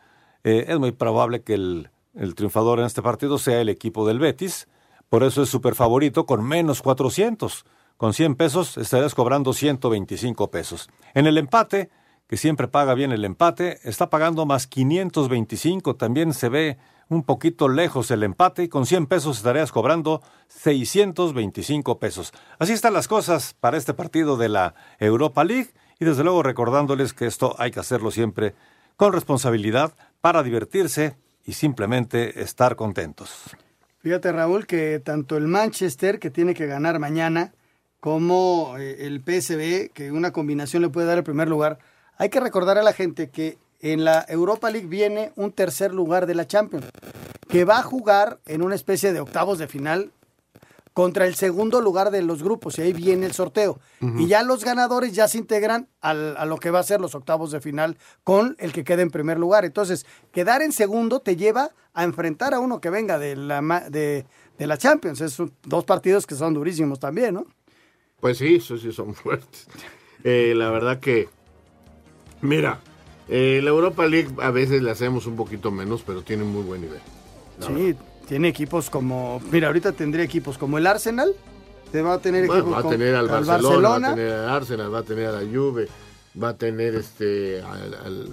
eh, 0.44 0.66
es 0.68 0.80
muy 0.80 0.92
probable 0.92 1.42
que 1.42 1.54
el, 1.54 1.90
el, 2.16 2.36
triunfador 2.36 2.80
en 2.80 2.86
este 2.86 3.02
partido 3.02 3.38
sea 3.38 3.62
el 3.62 3.70
equipo 3.70 4.08
del 4.08 4.20
Betis. 4.20 4.68
Por 5.10 5.24
eso 5.24 5.44
es 5.44 5.50
súper 5.50 5.76
favorito 5.76 6.26
con 6.26 6.44
menos 6.44 6.82
400. 6.82 7.66
Con 7.98 8.14
100 8.14 8.36
pesos 8.36 8.78
estarías 8.78 9.14
cobrando 9.14 9.52
125 9.52 10.50
pesos. 10.52 10.90
En 11.14 11.28
el 11.28 11.38
empate, 11.38 11.90
que 12.28 12.38
siempre 12.38 12.68
paga 12.68 12.94
bien 12.94 13.12
el 13.12 13.26
empate, 13.26 13.80
está 13.84 14.10
pagando 14.10 14.46
más 14.46 14.68
525. 14.68 15.96
También 15.96 16.34
se 16.34 16.48
ve 16.48 16.78
un 17.10 17.24
poquito 17.24 17.68
lejos 17.68 18.12
el 18.12 18.24
empate 18.24 18.64
y 18.64 18.70
con 18.70 18.86
100 18.86 19.08
pesos 19.08 19.38
estarías 19.38 19.72
cobrando 19.72 20.22
625 20.48 22.00
pesos. 22.00 22.32
Así 22.60 22.72
están 22.72 22.94
las 22.94 23.08
cosas 23.08 23.56
para 23.60 23.78
este 23.78 23.94
partido 23.94 24.38
de 24.38 24.48
la 24.48 24.76
Europa 25.00 25.44
League 25.44 25.72
y 26.00 26.06
desde 26.06 26.24
luego 26.24 26.44
recordándoles 26.44 27.14
que 27.14 27.26
esto 27.26 27.56
hay 27.58 27.72
que 27.72 27.80
hacerlo 27.80 28.12
siempre 28.12 28.56
con 28.96 29.12
responsabilidad 29.12 29.94
para 30.22 30.44
divertirse 30.44 31.18
y 31.46 31.54
simplemente 31.54 32.42
estar 32.42 32.76
contentos. 32.76 33.56
Fíjate 34.00 34.32
Raúl 34.32 34.66
que 34.66 35.00
tanto 35.00 35.38
el 35.38 35.48
Manchester 35.48 36.20
que 36.20 36.30
tiene 36.30 36.54
que 36.54 36.68
ganar 36.68 37.00
mañana 37.00 37.54
como 38.00 38.78
eh, 38.78 39.06
el 39.08 39.22
PSV 39.22 39.92
que 39.94 40.12
una 40.12 40.32
combinación 40.32 40.82
le 40.82 40.90
puede 40.90 41.08
dar 41.08 41.18
el 41.18 41.24
primer 41.24 41.50
lugar, 41.50 41.80
hay 42.18 42.30
que 42.30 42.40
recordar 42.40 42.78
a 42.78 42.84
la 42.84 42.94
gente 42.94 43.30
que 43.30 43.58
en 43.82 44.04
la 44.04 44.26
Europa 44.28 44.70
League 44.70 44.88
viene 44.88 45.32
un 45.36 45.52
tercer 45.52 45.94
lugar 45.94 46.26
de 46.26 46.36
la 46.36 46.48
Champions, 46.48 46.86
que 47.48 47.66
va 47.66 47.80
a 47.80 47.84
jugar 47.84 48.40
en 48.46 48.62
una 48.62 48.76
especie 48.76 49.14
de 49.14 49.22
octavos 49.22 49.58
de 49.58 49.68
final 49.68 50.12
contra 51.00 51.26
el 51.26 51.36
segundo 51.36 51.80
lugar 51.80 52.12
de 52.12 52.22
los 52.22 52.44
grupos, 52.44 52.78
y 52.78 52.82
ahí 52.82 52.92
viene 52.92 53.26
el 53.26 53.32
sorteo. 53.32 53.80
Uh 54.02 54.06
-huh. 54.06 54.22
Y 54.22 54.28
ya 54.28 54.44
los 54.44 54.66
ganadores 54.66 55.14
ya 55.14 55.30
se 55.30 55.38
integran 55.38 55.88
al, 56.02 56.36
a 56.36 56.44
lo 56.44 56.58
que 56.58 56.72
va 56.72 56.80
a 56.80 56.84
ser 56.84 57.00
los 57.00 57.16
octavos 57.16 57.52
de 57.52 57.62
final 57.62 57.98
con 58.26 58.58
el 58.60 58.74
que 58.74 58.84
quede 58.84 59.04
en 59.04 59.10
primer 59.10 59.40
lugar. 59.40 59.64
Entonces, 59.64 60.06
quedar 60.34 60.62
en 60.62 60.74
segundo 60.74 61.22
te 61.22 61.38
lleva 61.38 61.70
a 61.94 62.04
enfrentar 62.04 62.54
a 62.54 62.60
uno 62.60 62.82
que 62.82 62.90
venga 62.90 63.18
de 63.18 63.38
la, 63.38 63.62
de, 63.90 64.26
de 64.58 64.68
la 64.68 64.78
Champions. 64.78 65.22
Es 65.22 65.40
un, 65.40 65.54
dos 65.64 65.86
partidos 65.86 66.28
que 66.28 66.36
son 66.36 66.54
durísimos 66.54 67.00
también, 67.00 67.36
¿no? 67.36 67.46
Pues 68.20 68.38
sí, 68.38 68.56
eso 68.56 68.78
sí 68.78 68.92
son 68.92 69.14
fuertes. 69.24 69.68
Eh, 70.26 70.52
la 70.54 70.70
verdad 70.70 71.00
que, 71.00 71.30
mira, 72.42 72.82
eh, 73.30 73.62
la 73.64 73.70
Europa 73.70 74.06
League 74.06 74.32
a 74.42 74.52
veces 74.52 74.82
le 74.82 74.92
hacemos 74.92 75.28
un 75.28 75.38
poquito 75.38 75.72
menos, 75.72 76.04
pero 76.06 76.24
tiene 76.24 76.44
muy 76.44 76.64
buen 76.64 76.82
nivel. 76.82 77.00
Sí, 77.62 77.72
verdad. 77.72 78.09
Tiene 78.30 78.48
equipos 78.48 78.92
como, 78.92 79.42
mira, 79.52 79.68
ahorita 79.68 79.92
tendría 79.92 80.24
equipos 80.24 80.60
como 80.60 80.78
el 80.78 80.86
Arsenal, 80.86 81.34
te 81.92 82.04
va 82.04 82.14
a 82.14 82.20
tener 82.20 82.46
bueno, 82.46 82.62
equipos 82.62 82.86
va 82.86 82.88
a 82.88 82.92
tener 82.92 83.16
al 83.16 83.28
al 83.28 83.44
Barcelona, 83.44 84.08
va 84.08 84.14
a 84.14 84.16
tener 84.16 84.34
al 84.34 84.50
Arsenal, 84.50 84.94
va 84.94 85.00
a 85.00 85.04
tener 85.04 85.26
a 85.26 85.32
la 85.32 85.40
Juve, 85.40 85.88
va 86.42 86.50
a 86.50 86.54
tener 86.56 86.94
este 86.94 87.64
al, 87.64 87.96
al, 87.96 88.28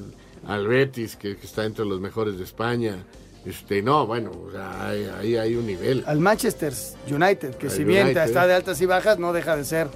al 0.46 0.68
Betis, 0.68 1.16
que, 1.16 1.38
que, 1.38 1.46
está 1.46 1.64
entre 1.64 1.86
los 1.86 1.98
mejores 1.98 2.36
de 2.36 2.44
España. 2.44 2.98
Este, 3.46 3.80
no, 3.80 4.06
bueno, 4.06 4.32
o 4.32 4.52
sea, 4.52 4.86
ahí 4.86 5.08
hay, 5.18 5.36
hay, 5.36 5.54
un 5.54 5.66
nivel. 5.66 6.04
Al 6.06 6.20
Manchester 6.20 6.74
United, 7.10 7.54
que 7.54 7.68
Al 7.68 7.72
si 7.72 7.84
bien 7.84 8.04
United. 8.04 8.24
está 8.24 8.46
de 8.46 8.52
altas 8.52 8.78
y 8.82 8.86
bajas, 8.86 9.18
no 9.18 9.32
deja 9.32 9.56
de 9.56 9.64
ser 9.64 9.88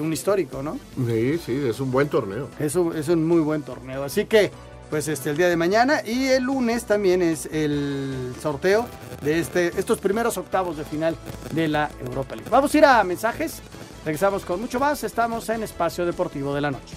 un 0.00 0.12
histórico, 0.14 0.62
¿no? 0.62 0.78
Sí, 1.06 1.38
sí, 1.44 1.62
es 1.68 1.78
un 1.80 1.90
buen 1.90 2.08
torneo. 2.08 2.48
Es 2.58 2.74
un, 2.74 2.96
es 2.96 3.08
un 3.08 3.26
muy 3.26 3.40
buen 3.40 3.60
torneo. 3.60 4.02
Así 4.02 4.24
que, 4.24 4.50
pues 4.90 5.08
este, 5.08 5.30
el 5.30 5.36
día 5.36 5.48
de 5.48 5.56
mañana 5.56 6.02
y 6.04 6.26
el 6.26 6.44
lunes 6.44 6.84
también 6.84 7.22
es 7.22 7.46
el 7.46 8.34
sorteo 8.40 8.86
de 9.22 9.40
este, 9.40 9.68
estos 9.78 9.98
primeros 9.98 10.38
octavos 10.38 10.76
de 10.76 10.84
final 10.84 11.16
de 11.52 11.68
la 11.68 11.90
Europa 12.00 12.36
League. 12.36 12.50
Vamos 12.50 12.74
a 12.74 12.78
ir 12.78 12.84
a 12.84 13.04
mensajes. 13.04 13.60
Regresamos 14.04 14.44
con 14.44 14.60
mucho 14.60 14.78
más. 14.78 15.02
Estamos 15.02 15.48
en 15.48 15.62
Espacio 15.62 16.06
Deportivo 16.06 16.54
de 16.54 16.60
la 16.60 16.70
Noche. 16.70 16.94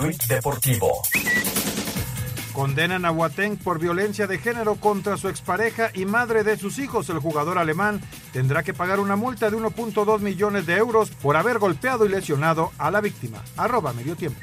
Tuit 0.00 0.26
deportivo. 0.28 1.02
Condenan 2.54 3.04
a 3.04 3.10
Boateng 3.10 3.56
por 3.58 3.78
violencia 3.78 4.26
de 4.26 4.38
género 4.38 4.76
contra 4.76 5.18
su 5.18 5.28
expareja 5.28 5.90
y 5.92 6.06
madre 6.06 6.42
de 6.42 6.56
sus 6.56 6.78
hijos. 6.78 7.10
El 7.10 7.18
jugador 7.18 7.58
alemán 7.58 8.00
tendrá 8.32 8.62
que 8.62 8.72
pagar 8.72 8.98
una 8.98 9.16
multa 9.16 9.50
de 9.50 9.58
1.2 9.58 10.20
millones 10.20 10.64
de 10.66 10.76
euros 10.76 11.10
por 11.10 11.36
haber 11.36 11.58
golpeado 11.58 12.06
y 12.06 12.08
lesionado 12.08 12.72
a 12.78 12.90
la 12.90 13.00
víctima. 13.00 13.42
Arroba 13.56 13.92
medio 13.92 14.16
tiempo. 14.16 14.40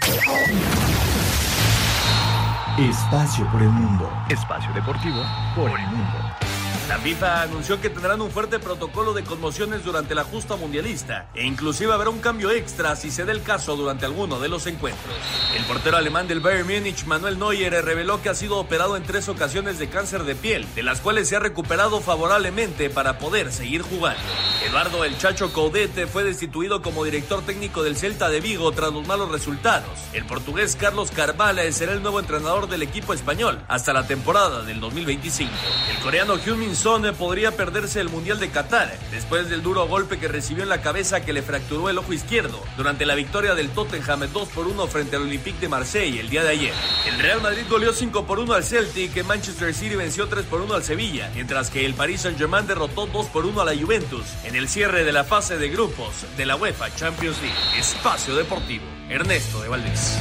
Espacio 2.78 3.52
por 3.52 3.62
el 3.62 3.70
mundo. 3.70 4.10
Espacio 4.30 4.72
deportivo 4.74 5.24
por 5.56 5.72
el 5.72 5.88
mundo. 5.88 6.47
La 6.88 6.98
FIFA 7.00 7.42
anunció 7.42 7.82
que 7.82 7.90
tendrán 7.90 8.22
un 8.22 8.32
fuerte 8.32 8.60
protocolo 8.60 9.12
de 9.12 9.26
conmociones 9.26 9.84
durante 9.84 10.16
la 10.16 10.24
justa 10.24 10.56
mundialista 10.56 11.30
e 11.34 11.46
inclusive 11.46 11.92
habrá 11.92 12.10
un 12.10 12.20
cambio 12.20 12.50
extra 12.50 12.96
si 12.96 13.12
se 13.12 13.26
dé 13.26 13.34
el 13.34 13.44
caso 13.44 13.76
durante 13.76 14.06
alguno 14.06 14.40
de 14.40 14.48
los 14.48 14.68
encuentros. 14.68 15.14
El 15.54 15.66
portero 15.66 15.98
alemán 15.98 16.30
del 16.30 16.40
Bayern 16.40 16.66
Múnich, 16.66 17.04
Manuel 17.06 17.40
Neuer, 17.40 17.84
reveló 17.84 18.22
que 18.22 18.30
ha 18.30 18.36
sido 18.36 18.58
operado 18.58 18.96
en 18.96 19.04
tres 19.04 19.28
ocasiones 19.28 19.80
de 19.80 19.90
cáncer 19.90 20.24
de 20.24 20.36
piel, 20.36 20.66
de 20.76 20.84
las 20.84 21.02
cuales 21.02 21.28
se 21.28 21.36
ha 21.36 21.40
recuperado 21.40 22.00
favorablemente 22.00 22.90
para 22.90 23.20
poder 23.20 23.52
seguir 23.52 23.82
jugando. 23.82 24.22
Eduardo 24.68 25.06
El 25.06 25.18
Chacho 25.18 25.54
Caudete 25.54 26.08
fue 26.08 26.26
destituido 26.26 26.82
como 26.82 27.06
director 27.06 27.42
técnico 27.42 27.84
del 27.84 27.96
Celta 27.96 28.28
de 28.28 28.42
Vigo 28.42 28.70
tras 28.74 28.92
los 28.92 29.08
malos 29.08 29.32
resultados. 29.32 29.98
El 30.12 30.26
portugués 30.26 30.76
Carlos 30.76 31.10
Carvalho 31.10 31.72
será 31.72 31.94
el 31.94 32.02
nuevo 32.02 32.20
entrenador 32.20 32.68
del 32.68 32.82
equipo 32.82 33.14
español 33.14 33.64
hasta 33.70 33.94
la 33.94 34.06
temporada 34.08 34.64
del 34.64 34.82
2025. 34.82 35.50
El 35.90 36.04
coreano 36.04 36.36
Hyun-Min 36.38 36.76
Son 36.76 37.04
podría 37.16 37.56
perderse 37.56 38.02
el 38.02 38.10
Mundial 38.10 38.42
de 38.42 38.50
Qatar 38.50 38.94
después 39.10 39.50
del 39.50 39.64
duro 39.64 39.88
golpe 39.88 40.20
que 40.20 40.28
recibió 40.28 40.64
en 40.64 40.70
la 40.70 40.82
cabeza 40.82 41.24
que 41.24 41.32
le 41.32 41.44
fracturó 41.44 41.90
el 41.90 41.98
ojo 41.98 42.12
izquierdo 42.12 42.62
durante 42.76 43.06
la 43.06 43.16
victoria 43.16 43.56
del 43.56 43.70
Tottenham 43.70 44.28
2 44.34 44.50
por 44.50 44.68
1 44.68 44.88
frente 44.88 45.16
al 45.16 45.22
Olympique 45.22 45.62
de 45.62 45.70
Marsella 45.70 46.20
el 46.20 46.30
día 46.30 46.44
de 46.44 46.50
ayer. 46.50 46.74
El 47.08 47.20
Real 47.20 47.42
Madrid 47.42 47.64
goleó 47.70 47.94
5 47.94 48.26
por 48.28 48.40
1 48.40 48.54
al 48.54 48.66
Celtic, 48.66 49.24
Manchester 49.24 49.74
City 49.74 49.96
venció 49.96 50.28
3 50.28 50.46
por 50.46 50.60
1 50.60 50.74
al 50.74 50.84
Sevilla, 50.84 51.32
mientras 51.34 51.70
que 51.70 51.86
el 51.86 51.94
Paris 51.94 52.22
Saint-Germain 52.22 52.68
derrotó 52.68 53.06
2 53.06 53.28
por 53.28 53.46
1 53.46 53.62
a 53.62 53.66
la 53.66 53.74
Juventus 53.74 54.26
en 54.44 54.57
el 54.58 54.68
cierre 54.68 55.04
de 55.04 55.12
la 55.12 55.24
fase 55.24 55.60
de 55.60 55.70
grupos 55.70 56.26
de 56.36 56.46
la 56.48 56.56
UEFA 56.56 56.90
Champions 56.96 57.40
League. 57.42 57.80
Espacio 57.80 58.36
Deportivo, 58.36 58.86
Ernesto 59.08 59.62
de 59.62 59.70
Valdés. 59.70 60.20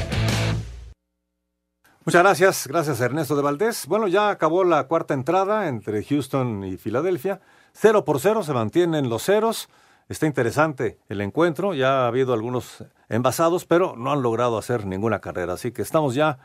Muchas 2.05 2.23
gracias, 2.23 2.67
gracias 2.69 3.01
Ernesto 3.01 3.35
de 3.35 3.43
Valdés. 3.43 3.87
Bueno, 3.87 4.09
ya 4.09 4.29
acabó 4.29 4.63
la 4.63 4.85
cuarta 4.85 5.15
entrada 5.15 5.69
entre 5.69 6.05
Houston 6.05 6.65
y 6.65 6.77
Filadelfia. 6.77 7.41
Cero 7.73 8.05
por 8.05 8.21
cero, 8.21 8.43
se 8.43 8.53
mantienen 8.53 9.09
los 9.09 9.25
ceros. 9.25 9.71
Está 10.09 10.27
interesante 10.27 10.99
el 11.09 11.23
encuentro, 11.23 11.73
ya 11.73 12.05
ha 12.05 12.07
habido 12.07 12.35
algunos 12.35 12.85
envasados, 13.09 13.65
pero 13.65 13.97
no 13.97 14.13
han 14.13 14.21
logrado 14.21 14.59
hacer 14.59 14.85
ninguna 14.85 15.21
carrera. 15.21 15.55
Así 15.55 15.73
que 15.73 15.81
estamos 15.81 16.15
ya 16.15 16.39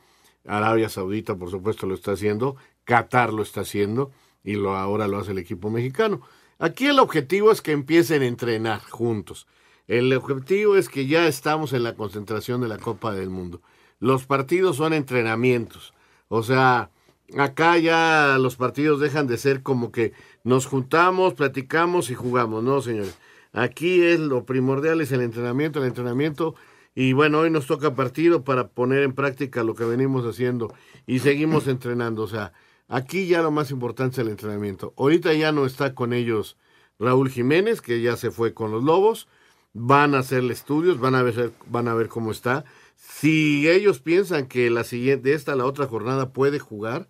Arabia 0.45 0.89
Saudita, 0.89 1.37
por 1.37 1.49
supuesto, 1.49 1.87
lo 1.87 1.95
está 1.95 2.11
haciendo. 2.11 2.57
Qatar 2.83 3.31
lo 3.31 3.43
está 3.43 3.61
haciendo. 3.61 4.11
Y 4.43 4.55
lo, 4.55 4.75
ahora 4.75 5.07
lo 5.07 5.17
hace 5.17 5.31
el 5.31 5.37
equipo 5.37 5.69
mexicano. 5.69 6.19
Aquí 6.59 6.87
el 6.87 6.99
objetivo 6.99 7.51
es 7.51 7.61
que 7.61 7.71
empiecen 7.71 8.23
a 8.23 8.27
entrenar 8.27 8.81
juntos. 8.81 9.47
El 9.87 10.11
objetivo 10.13 10.75
es 10.75 10.89
que 10.89 11.07
ya 11.07 11.27
estamos 11.27 11.71
en 11.71 11.83
la 11.83 11.95
concentración 11.95 12.59
de 12.59 12.67
la 12.67 12.77
Copa 12.77 13.13
del 13.13 13.29
Mundo. 13.29 13.61
Los 14.01 14.25
partidos 14.25 14.75
son 14.75 14.91
entrenamientos. 14.91 15.93
O 16.27 16.43
sea, 16.43 16.91
acá 17.37 17.77
ya 17.77 18.37
los 18.39 18.55
partidos 18.55 18.99
dejan 18.99 19.27
de 19.27 19.37
ser 19.37 19.63
como 19.63 19.91
que 19.91 20.13
nos 20.43 20.65
juntamos, 20.65 21.33
platicamos 21.33 22.09
y 22.09 22.15
jugamos. 22.15 22.63
No, 22.63 22.81
señores. 22.81 23.17
Aquí 23.53 24.03
es 24.03 24.19
lo 24.19 24.45
primordial, 24.45 24.99
es 25.01 25.11
el 25.11 25.21
entrenamiento, 25.21 25.79
el 25.79 25.87
entrenamiento. 25.87 26.55
Y 26.93 27.13
bueno, 27.13 27.39
hoy 27.39 27.49
nos 27.49 27.67
toca 27.67 27.95
partido 27.95 28.43
para 28.43 28.67
poner 28.67 29.03
en 29.03 29.13
práctica 29.13 29.63
lo 29.63 29.75
que 29.75 29.85
venimos 29.85 30.25
haciendo 30.25 30.73
y 31.07 31.19
seguimos 31.19 31.67
entrenando. 31.67 32.23
O 32.23 32.27
sea, 32.27 32.53
aquí 32.87 33.27
ya 33.27 33.41
lo 33.41 33.51
más 33.51 33.71
importante 33.71 34.15
es 34.15 34.19
el 34.19 34.29
entrenamiento. 34.29 34.93
Ahorita 34.97 35.33
ya 35.33 35.51
no 35.51 35.65
está 35.65 35.95
con 35.95 36.13
ellos 36.13 36.57
Raúl 36.99 37.29
Jiménez, 37.29 37.81
que 37.81 38.01
ya 38.01 38.15
se 38.17 38.31
fue 38.31 38.53
con 38.53 38.71
los 38.71 38.83
Lobos. 38.83 39.27
Van 39.73 40.15
a 40.15 40.19
hacerle 40.19 40.53
estudios, 40.53 40.99
van 40.99 41.15
a 41.15 41.23
ver, 41.23 41.51
van 41.67 41.87
a 41.87 41.93
ver 41.93 42.07
cómo 42.07 42.31
está. 42.31 42.63
Si 42.95 43.69
ellos 43.69 43.99
piensan 43.99 44.47
que 44.47 44.69
la 44.69 44.83
siguiente, 44.83 45.33
esta, 45.33 45.55
la 45.55 45.65
otra 45.65 45.87
jornada 45.87 46.33
puede 46.33 46.59
jugar, 46.59 47.07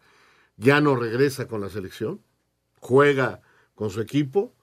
ya 0.57 0.81
no 0.81 0.95
regresa 0.95 1.47
con 1.47 1.61
la 1.61 1.69
selección, 1.69 2.21
juega 2.79 3.41
con 3.73 3.89
su 3.89 4.01
equipo 4.01 4.53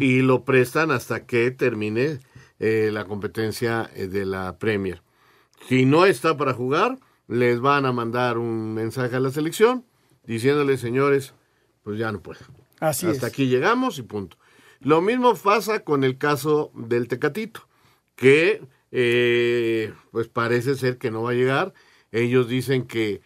y 0.00 0.22
lo 0.22 0.44
prestan 0.44 0.90
hasta 0.90 1.26
que 1.26 1.50
termine 1.50 2.20
eh, 2.58 2.88
la 2.90 3.04
competencia 3.04 3.90
eh, 3.94 4.08
de 4.08 4.24
la 4.24 4.58
Premier. 4.58 5.02
Si 5.68 5.84
no 5.84 6.06
está 6.06 6.36
para 6.38 6.54
jugar, 6.54 6.98
les 7.28 7.60
van 7.60 7.84
a 7.84 7.92
mandar 7.92 8.38
un 8.38 8.72
mensaje 8.72 9.16
a 9.16 9.20
la 9.20 9.30
selección 9.30 9.84
diciéndole, 10.24 10.78
señores, 10.78 11.34
pues 11.82 11.98
ya 11.98 12.10
no 12.10 12.22
puedo. 12.22 12.40
Así 12.80 13.06
hasta 13.06 13.26
aquí 13.26 13.48
llegamos 13.48 13.98
y 13.98 14.02
punto. 14.02 14.38
Lo 14.80 15.00
mismo 15.00 15.34
pasa 15.34 15.80
con 15.80 16.04
el 16.04 16.16
caso 16.18 16.70
del 16.74 17.08
Tecatito, 17.08 17.68
que 18.14 18.62
eh, 18.92 19.92
pues 20.10 20.28
parece 20.28 20.74
ser 20.74 20.98
que 20.98 21.10
no 21.10 21.22
va 21.22 21.30
a 21.30 21.34
llegar. 21.34 21.74
Ellos 22.12 22.48
dicen 22.48 22.86
que 22.86 23.22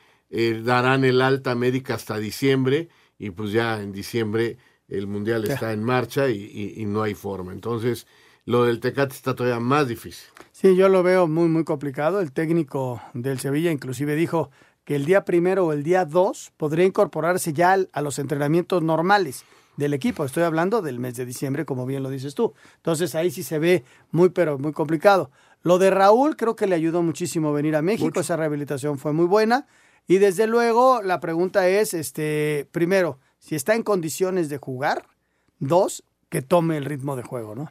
darán 0.63 1.05
el 1.05 1.23
alta 1.23 1.57
médica 1.57 1.95
hasta 1.95 2.17
diciembre 2.19 2.89
y 3.19 3.31
pues 3.31 3.51
ya 3.53 3.83
en 3.83 3.93
diciembre 3.93 4.59
el 4.91 5.07
Mundial 5.07 5.45
está 5.45 5.73
en 5.73 5.83
marcha 5.83 6.29
y, 6.29 6.85
no 6.87 7.03
hay 7.03 7.15
forma. 7.15 7.53
Entonces, 7.53 8.07
lo 8.45 8.65
del 8.65 8.81
Tecate 8.81 9.15
está 9.15 9.35
todavía 9.35 9.61
más 9.61 9.89
difícil. 9.89 10.29
Sí, 10.53 10.75
yo 10.75 10.89
lo 10.89 11.03
veo 11.03 11.29
muy, 11.29 11.49
muy 11.49 11.65
complicado. 11.65 12.21
El 12.21 12.33
técnico 12.33 13.01
del 13.15 13.39
Sevilla 13.39 13.71
inclusive 13.71 14.17
dijo 14.17 14.51
que 14.85 14.97
el 14.97 15.05
día 15.05 15.25
primero 15.25 15.67
o 15.67 15.73
el 15.73 15.83
día 15.83 16.05
dos 16.05 16.53
podría 16.57 16.85
incorporarse 16.85 17.53
ya 17.53 17.77
a 17.93 18.03
los 18.03 18.19
entrenamientos 18.19 18.83
normales 18.83 19.45
del 19.81 19.95
equipo. 19.95 20.25
Estoy 20.25 20.45
hablando 20.45 20.83
del 20.83 21.01
mes 21.01 21.17
de 21.17 21.25
diciembre, 21.27 21.65
como 21.65 21.87
bien 21.87 22.03
lo 22.05 22.11
dices 22.11 22.35
tú. 22.37 22.55
Entonces 22.77 23.15
ahí 23.17 23.31
sí 23.33 23.43
se 23.43 23.59
ve 23.59 23.83
muy, 24.13 24.29
pero 24.29 24.59
muy 24.59 24.73
complicado. 24.73 25.31
Lo 25.63 25.79
de 25.79 25.91
Raúl 25.91 26.37
creo 26.37 26.55
que 26.55 26.67
le 26.67 26.75
ayudó 26.77 27.03
muchísimo 27.03 27.53
venir 27.53 27.75
a 27.75 27.83
México. 27.83 28.21
Esa 28.21 28.37
rehabilitación 28.37 28.99
fue 28.99 29.13
muy 29.13 29.27
buena. 29.27 29.67
Y 30.07 30.19
desde 30.19 30.47
luego, 30.47 31.03
la 31.03 31.19
pregunta 31.21 31.69
es, 31.69 31.95
este, 31.95 32.69
primero, 32.73 33.19
si 33.39 33.55
está 33.57 33.75
en 33.75 33.83
condiciones 33.83 34.49
de 34.49 34.59
jugar, 34.59 35.07
dos, 35.59 36.03
que 36.29 36.43
tome 36.43 36.77
el 36.77 36.85
ritmo 36.85 37.17
de 37.17 37.23
juego, 37.23 37.55
¿no? 37.55 37.71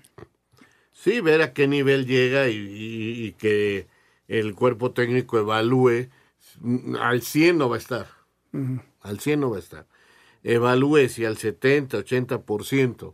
Sí, 0.93 1.21
ver 1.21 1.41
a 1.41 1.53
qué 1.53 1.67
nivel 1.67 2.05
llega 2.05 2.49
y, 2.49 2.55
y- 2.57 3.25
y 3.27 3.31
que 3.33 3.87
el 4.27 4.53
cuerpo 4.55 4.91
técnico 4.91 5.37
evalúe. 5.39 6.09
Al 6.99 7.21
100 7.21 7.57
no 7.57 7.69
va 7.69 7.75
a 7.75 7.79
estar. 7.79 8.07
Al 9.01 9.19
100 9.19 9.39
no 9.39 9.49
va 9.51 9.57
a 9.57 9.59
estar. 9.59 9.85
Evalúe 10.43 11.09
si 11.09 11.25
al 11.25 11.37
70, 11.37 11.97
80% 11.97 13.13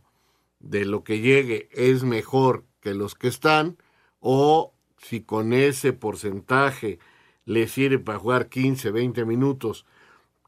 de 0.60 0.84
lo 0.84 1.04
que 1.04 1.20
llegue 1.20 1.68
es 1.72 2.04
mejor 2.04 2.64
que 2.80 2.94
los 2.94 3.14
que 3.14 3.28
están 3.28 3.76
o 4.20 4.72
si 4.98 5.20
con 5.20 5.52
ese 5.52 5.92
porcentaje 5.92 6.98
le 7.44 7.68
sirve 7.68 7.98
para 7.98 8.18
jugar 8.18 8.48
15, 8.48 8.90
20 8.90 9.24
minutos 9.24 9.86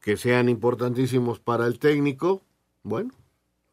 que 0.01 0.17
sean 0.17 0.49
importantísimos 0.49 1.39
para 1.39 1.65
el 1.67 1.79
técnico, 1.79 2.41
bueno, 2.83 3.11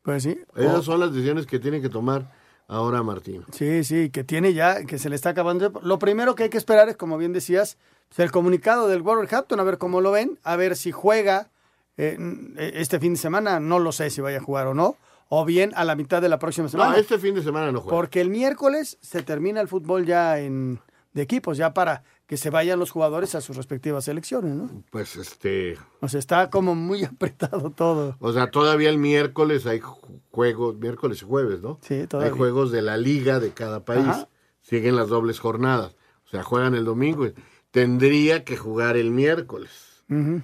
Pues 0.03 0.25
sí. 0.25 0.39
esas 0.57 0.85
son 0.85 1.01
las 1.01 1.13
decisiones 1.13 1.47
que 1.47 1.59
tiene 1.59 1.81
que 1.81 1.89
tomar 1.89 2.33
ahora 2.69 3.03
Martín. 3.03 3.45
Sí, 3.53 3.85
sí, 3.85 4.11
que 4.11 4.25
tiene 4.25 4.53
ya, 4.53 4.85
que 4.85 4.99
se 4.99 5.09
le 5.09 5.17
está 5.17 5.31
acabando. 5.31 5.73
Lo 5.83 5.99
primero 5.99 6.35
que 6.35 6.45
hay 6.45 6.49
que 6.51 6.59
esperar 6.59 6.89
es, 6.89 6.97
como 6.97 7.17
bien 7.19 7.33
decías, 7.33 7.79
pues, 8.09 8.21
el 8.21 8.31
comunicado 8.33 8.89
del 8.89 9.03
Wolverhampton, 9.03 9.59
a 9.61 9.65
ver 9.65 9.79
cómo 9.79 10.01
lo 10.01 10.11
ven, 10.11 10.39
a 10.43 10.57
ver 10.57 10.77
si 10.77 10.91
juega 10.93 11.51
eh, 11.97 12.17
n- 12.19 12.53
este 12.57 12.99
fin 13.01 13.15
de 13.15 13.19
semana, 13.19 13.61
no 13.61 13.79
lo 13.79 13.93
sé 13.93 14.11
si 14.11 14.21
vaya 14.21 14.39
a 14.39 14.43
jugar 14.43 14.67
o 14.67 14.75
no, 14.75 14.97
o 15.29 15.45
bien 15.45 15.73
a 15.75 15.85
la 15.85 15.97
mitad 15.97 16.23
de 16.23 16.29
la 16.29 16.39
próxima 16.39 16.69
semana. 16.69 16.91
No, 16.93 16.97
este 16.97 17.19
fin 17.19 17.35
de 17.35 17.43
semana 17.43 17.73
no 17.73 17.81
juega. 17.81 17.97
Porque 17.97 18.21
el 18.21 18.31
miércoles 18.31 18.99
se 19.01 19.23
termina 19.23 19.61
el 19.61 19.69
fútbol 19.69 20.07
ya 20.07 20.39
en 20.39 20.81
de 21.15 21.23
equipos, 21.23 21.57
ya 21.57 21.73
para 21.73 22.03
que 22.27 22.37
se 22.37 22.51
vayan 22.51 22.79
los 22.79 22.91
jugadores 22.91 23.35
a 23.35 23.41
sus 23.41 23.57
respectivas 23.57 24.05
selecciones, 24.05 24.55
¿no? 24.55 24.69
Pues 24.91 25.17
este, 25.17 25.79
O 26.01 26.09
sea, 26.09 26.19
está 26.21 26.51
como 26.51 26.75
muy 26.75 27.05
apretado 27.05 27.71
todo. 27.71 28.17
o 28.21 28.33
sea, 28.35 28.51
todavía 28.51 28.91
el 28.91 28.99
miércoles 28.99 29.65
hay 29.67 29.81
ju- 29.81 30.21
juegos, 30.31 30.77
miércoles 30.77 31.23
y 31.23 31.25
jueves, 31.25 31.63
¿no? 31.63 31.79
Sí, 31.81 32.07
todavía. 32.07 32.31
Hay 32.33 32.37
juegos 32.39 32.71
de 32.71 32.83
la 32.83 32.99
liga 32.99 33.41
de 33.41 33.51
cada 33.53 33.85
país. 33.85 34.07
Ajá. 34.07 34.29
Siguen 34.61 34.95
las 34.97 35.09
dobles 35.09 35.39
jornadas. 35.41 35.97
O 36.27 36.29
sea, 36.29 36.43
juegan 36.43 36.75
el 36.75 36.85
domingo. 36.85 37.27
Tendría 37.71 38.45
que 38.45 38.57
jugar 38.57 38.97
el 38.97 39.11
miércoles 39.11 39.96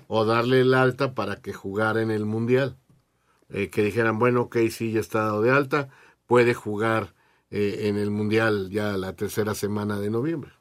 O 0.08 0.24
darle 0.24 0.60
el 0.60 0.74
alta 0.74 1.14
para 1.14 1.36
que 1.36 1.52
jugara 1.52 2.02
en 2.02 2.10
el 2.10 2.24
mundial. 2.24 2.76
Eh, 3.48 3.70
que 3.70 3.82
dijeran, 3.82 4.18
bueno, 4.18 4.42
ok, 4.42 4.56
sí, 4.70 4.92
ya 4.92 5.00
está 5.00 5.20
dado 5.20 5.42
de 5.42 5.50
alta, 5.50 5.90
puede 6.26 6.54
jugar 6.54 7.14
eh, 7.50 7.88
en 7.88 7.98
el 7.98 8.10
mundial 8.10 8.70
ya 8.70 8.96
la 8.96 9.14
tercera 9.14 9.54
semana 9.54 10.00
de 10.00 10.08
noviembre. 10.08 10.52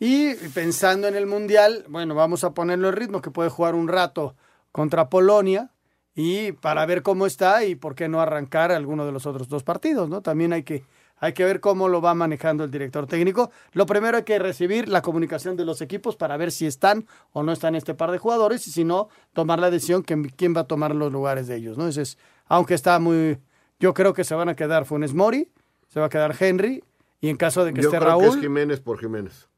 Y 0.00 0.34
pensando 0.54 1.08
en 1.08 1.16
el 1.16 1.26
Mundial, 1.26 1.84
bueno, 1.88 2.14
vamos 2.14 2.44
a 2.44 2.54
ponerlo 2.54 2.88
en 2.88 2.96
ritmo, 2.96 3.20
que 3.20 3.30
puede 3.30 3.50
jugar 3.50 3.74
un 3.74 3.88
rato 3.88 4.36
contra 4.70 5.08
Polonia 5.08 5.70
y 6.14 6.52
para 6.52 6.86
ver 6.86 7.02
cómo 7.02 7.26
está 7.26 7.64
y 7.64 7.74
por 7.74 7.94
qué 7.94 8.08
no 8.08 8.20
arrancar 8.20 8.70
alguno 8.70 9.04
de 9.06 9.12
los 9.12 9.26
otros 9.26 9.48
dos 9.48 9.64
partidos, 9.64 10.08
¿no? 10.08 10.22
También 10.22 10.52
hay 10.52 10.62
que, 10.62 10.84
hay 11.20 11.32
que 11.32 11.44
ver 11.44 11.60
cómo 11.60 11.88
lo 11.88 12.00
va 12.00 12.14
manejando 12.14 12.64
el 12.64 12.70
director 12.70 13.06
técnico. 13.06 13.50
Lo 13.72 13.86
primero 13.86 14.16
hay 14.16 14.22
que 14.24 14.38
recibir 14.38 14.88
la 14.88 15.02
comunicación 15.02 15.56
de 15.56 15.64
los 15.64 15.80
equipos 15.80 16.16
para 16.16 16.36
ver 16.36 16.52
si 16.52 16.66
están 16.66 17.06
o 17.32 17.42
no 17.42 17.52
están 17.52 17.74
este 17.74 17.94
par 17.94 18.10
de 18.10 18.18
jugadores 18.18 18.66
y 18.66 18.70
si 18.70 18.84
no, 18.84 19.08
tomar 19.32 19.58
la 19.58 19.70
decisión 19.70 20.02
que, 20.02 20.20
quién 20.36 20.54
va 20.56 20.62
a 20.62 20.66
tomar 20.66 20.94
los 20.94 21.12
lugares 21.12 21.46
de 21.46 21.56
ellos, 21.56 21.76
¿no? 21.76 21.88
Ese 21.88 22.02
es, 22.02 22.18
aunque 22.46 22.74
está 22.74 22.98
muy, 22.98 23.38
yo 23.80 23.94
creo 23.94 24.14
que 24.14 24.24
se 24.24 24.34
van 24.34 24.48
a 24.48 24.56
quedar 24.56 24.84
Funes 24.84 25.14
Mori, 25.14 25.50
se 25.88 26.00
va 26.00 26.06
a 26.06 26.08
quedar 26.10 26.34
Henry 26.38 26.82
y 27.20 27.28
en 27.28 27.36
caso 27.36 27.64
de 27.64 27.72
que 27.72 27.82
Yo 27.82 27.88
esté 27.88 27.98
creo 27.98 28.10
Raúl... 28.10 28.22
que 28.24 28.28
es 28.28 28.40
Jiménez 28.40 28.80
por 28.80 28.98
Jiménez. 28.98 29.48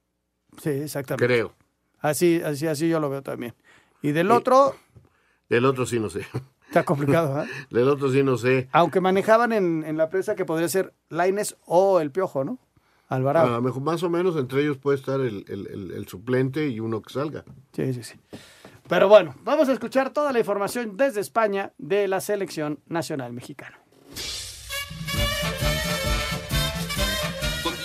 Sí, 0.62 0.70
exactamente. 0.70 1.26
Creo. 1.26 1.54
Así, 2.00 2.40
así, 2.44 2.66
así 2.66 2.88
yo 2.88 2.98
lo 2.98 3.10
veo 3.10 3.22
también. 3.22 3.54
Y 4.02 4.12
del 4.12 4.30
otro, 4.30 4.74
Del 5.48 5.66
otro 5.66 5.84
sí 5.84 6.00
no 6.00 6.08
sé. 6.08 6.26
Está 6.70 6.84
complicado, 6.84 7.42
¿eh? 7.42 7.48
Del 7.70 7.88
otro 7.88 8.10
sí 8.10 8.22
no 8.22 8.36
sé. 8.38 8.68
Aunque 8.72 9.00
manejaban 9.00 9.52
en, 9.52 9.84
en 9.84 9.96
la 9.96 10.08
prensa 10.08 10.34
que 10.36 10.44
podría 10.44 10.68
ser 10.68 10.94
Laines 11.08 11.56
o 11.66 12.00
el 12.00 12.10
Piojo, 12.10 12.44
¿no? 12.44 12.58
Alvarado. 13.08 13.48
A 13.48 13.50
lo 13.56 13.62
mejor 13.62 13.82
más 13.82 14.02
o 14.04 14.08
menos 14.08 14.36
entre 14.36 14.62
ellos 14.62 14.78
puede 14.78 14.96
estar 14.96 15.20
el, 15.20 15.44
el- 15.48 15.66
el- 15.66 15.90
el 15.92 16.06
suplente 16.06 16.68
y 16.68 16.78
uno 16.78 17.02
que 17.02 17.12
salga. 17.12 17.44
Sí, 17.72 17.92
sí, 17.92 18.02
sí. 18.04 18.14
Pero 18.88 19.08
bueno, 19.08 19.34
vamos 19.44 19.68
a 19.68 19.72
escuchar 19.72 20.10
toda 20.10 20.32
la 20.32 20.38
información 20.38 20.96
desde 20.96 21.20
España 21.20 21.72
de 21.78 22.06
la 22.08 22.20
selección 22.20 22.78
nacional 22.88 23.32
mexicana. 23.32 23.78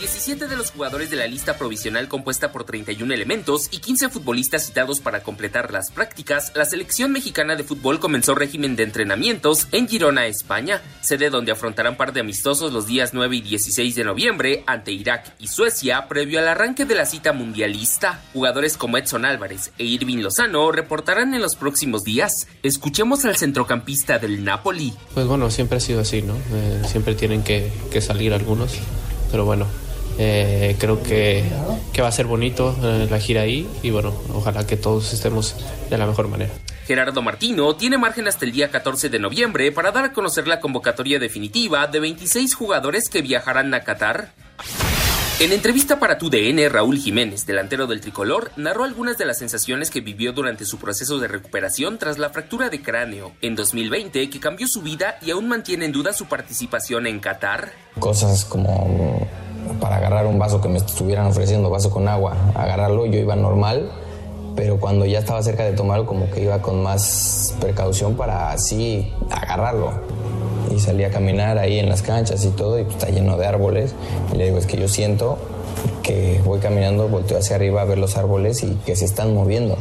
Con 0.05 0.11
17 0.11 0.47
de 0.47 0.55
los 0.55 0.69
jugadores 0.69 1.09
de 1.09 1.15
la 1.15 1.25
lista 1.25 1.57
provisional 1.57 2.07
compuesta 2.07 2.51
por 2.51 2.63
31 2.63 3.11
elementos 3.11 3.69
y 3.71 3.79
15 3.79 4.09
futbolistas 4.09 4.63
citados 4.63 4.99
para 4.99 5.23
completar 5.23 5.73
las 5.73 5.89
prácticas, 5.89 6.51
la 6.53 6.65
selección 6.65 7.11
mexicana 7.11 7.55
de 7.55 7.63
fútbol 7.63 7.99
comenzó 7.99 8.35
régimen 8.35 8.75
de 8.75 8.83
entrenamientos 8.83 9.67
en 9.71 9.87
Girona, 9.87 10.27
España, 10.27 10.79
sede 11.01 11.31
donde 11.31 11.53
afrontarán 11.53 11.97
par 11.97 12.13
de 12.13 12.19
amistosos 12.19 12.71
los 12.71 12.85
días 12.85 13.15
9 13.15 13.37
y 13.37 13.41
16 13.41 13.95
de 13.95 14.03
noviembre 14.03 14.63
ante 14.67 14.91
Irak 14.91 15.33
y 15.39 15.47
Suecia 15.47 16.07
previo 16.07 16.37
al 16.37 16.49
arranque 16.49 16.85
de 16.85 16.93
la 16.93 17.07
cita 17.07 17.33
mundialista. 17.33 18.21
Jugadores 18.31 18.77
como 18.77 18.99
Edson 18.99 19.25
Álvarez 19.25 19.71
e 19.79 19.85
Irving 19.85 20.19
Lozano 20.19 20.71
reportarán 20.71 21.33
en 21.33 21.41
los 21.41 21.55
próximos 21.55 22.03
días. 22.03 22.47
Escuchemos 22.61 23.25
al 23.25 23.37
centrocampista 23.37 24.19
del 24.19 24.43
Napoli. 24.43 24.93
Pues 25.15 25.25
bueno, 25.25 25.49
siempre 25.49 25.77
ha 25.77 25.81
sido 25.81 26.01
así, 26.01 26.21
¿no? 26.21 26.35
Eh, 26.35 26.83
siempre 26.85 27.15
tienen 27.15 27.43
que 27.43 27.71
salir 28.01 28.35
algunos, 28.35 28.73
pero 29.31 29.45
bueno, 29.45 29.65
eh, 30.17 30.75
creo 30.79 31.01
que, 31.01 31.43
que 31.93 32.01
va 32.01 32.07
a 32.07 32.11
ser 32.11 32.25
bonito 32.25 32.75
eh, 32.83 33.07
la 33.09 33.19
gira 33.19 33.41
ahí 33.41 33.67
y 33.83 33.89
bueno, 33.89 34.13
ojalá 34.33 34.65
que 34.65 34.77
todos 34.77 35.13
estemos 35.13 35.55
de 35.89 35.97
la 35.97 36.05
mejor 36.05 36.27
manera. 36.27 36.51
Gerardo 36.85 37.21
Martino 37.21 37.75
tiene 37.75 37.97
margen 37.97 38.27
hasta 38.27 38.45
el 38.45 38.51
día 38.51 38.69
14 38.69 39.09
de 39.09 39.19
noviembre 39.19 39.71
para 39.71 39.91
dar 39.91 40.05
a 40.05 40.13
conocer 40.13 40.47
la 40.47 40.59
convocatoria 40.59 41.17
definitiva 41.17 41.87
de 41.87 41.99
26 41.99 42.53
jugadores 42.53 43.09
que 43.09 43.21
viajarán 43.21 43.73
a 43.73 43.81
Qatar. 43.81 44.33
En 45.37 45.51
entrevista 45.51 45.99
para 45.99 46.17
TUDN, 46.17 46.69
Raúl 46.69 46.97
Jiménez, 46.97 47.45
delantero 47.45 47.87
del 47.87 47.99
tricolor, 47.99 48.51
narró 48.55 48.85
algunas 48.85 49.17
de 49.17 49.25
las 49.25 49.37
sensaciones 49.37 49.89
que 49.89 49.99
vivió 49.99 50.31
durante 50.31 50.63
su 50.63 50.77
proceso 50.77 51.19
de 51.19 51.27
recuperación 51.27 51.97
tras 51.97 52.17
la 52.17 52.29
fractura 52.29 52.69
de 52.69 52.81
cráneo 52.81 53.33
en 53.41 53.55
2020 53.55 54.29
que 54.29 54.39
cambió 54.39 54.65
su 54.65 54.81
vida 54.81 55.17
y 55.21 55.31
aún 55.31 55.49
mantiene 55.49 55.85
en 55.85 55.91
duda 55.91 56.13
su 56.13 56.27
participación 56.27 57.05
en 57.05 57.19
Qatar. 57.19 57.73
Cosas 57.99 58.45
como 58.45 59.27
para 59.79 59.97
agarrar 59.97 60.27
un 60.27 60.39
vaso 60.39 60.61
que 60.61 60.69
me 60.69 60.77
estuvieran 60.77 61.27
ofreciendo, 61.27 61.69
vaso 61.69 61.89
con 61.89 62.07
agua, 62.07 62.35
agarrarlo, 62.53 63.05
yo 63.05 63.19
iba 63.19 63.35
normal, 63.35 63.91
pero 64.55 64.79
cuando 64.79 65.05
ya 65.05 65.19
estaba 65.19 65.43
cerca 65.43 65.63
de 65.63 65.73
tomarlo 65.73 66.05
como 66.05 66.29
que 66.29 66.43
iba 66.43 66.61
con 66.61 66.81
más 66.81 67.55
precaución 67.59 68.15
para 68.15 68.51
así 68.51 69.11
agarrarlo. 69.29 69.91
Y 70.73 70.79
salí 70.79 71.03
a 71.03 71.09
caminar 71.09 71.57
ahí 71.57 71.79
en 71.79 71.89
las 71.89 72.01
canchas 72.01 72.43
y 72.43 72.49
todo, 72.49 72.79
y 72.79 72.83
pues 72.83 72.95
está 72.95 73.09
lleno 73.09 73.37
de 73.37 73.45
árboles. 73.45 73.93
Y 74.33 74.37
le 74.37 74.45
digo, 74.45 74.57
es 74.57 74.65
que 74.65 74.77
yo 74.77 74.87
siento 74.87 75.37
que 76.03 76.41
voy 76.43 76.59
caminando, 76.59 77.07
volteo 77.07 77.37
hacia 77.37 77.55
arriba 77.55 77.81
a 77.81 77.85
ver 77.85 77.97
los 77.97 78.17
árboles 78.17 78.63
y 78.63 78.75
que 78.85 78.95
se 78.95 79.05
están 79.05 79.33
moviendo. 79.33 79.77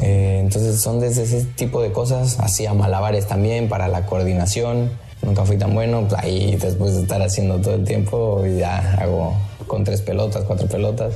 Eh, 0.00 0.38
entonces 0.40 0.80
son 0.80 1.00
desde 1.00 1.22
ese 1.22 1.44
tipo 1.44 1.82
de 1.82 1.92
cosas, 1.92 2.38
hacía 2.40 2.72
malabares 2.74 3.26
también 3.26 3.68
para 3.68 3.88
la 3.88 4.06
coordinación, 4.06 4.90
nunca 5.22 5.44
fui 5.44 5.58
tan 5.58 5.74
bueno, 5.74 6.06
pues 6.08 6.22
ahí 6.22 6.56
después 6.56 6.94
de 6.94 7.02
estar 7.02 7.20
haciendo 7.22 7.60
todo 7.60 7.74
el 7.74 7.84
tiempo 7.84 8.44
ya 8.46 8.94
hago 8.94 9.36
con 9.66 9.84
tres 9.84 10.02
pelotas, 10.02 10.44
cuatro 10.44 10.66
pelotas, 10.66 11.14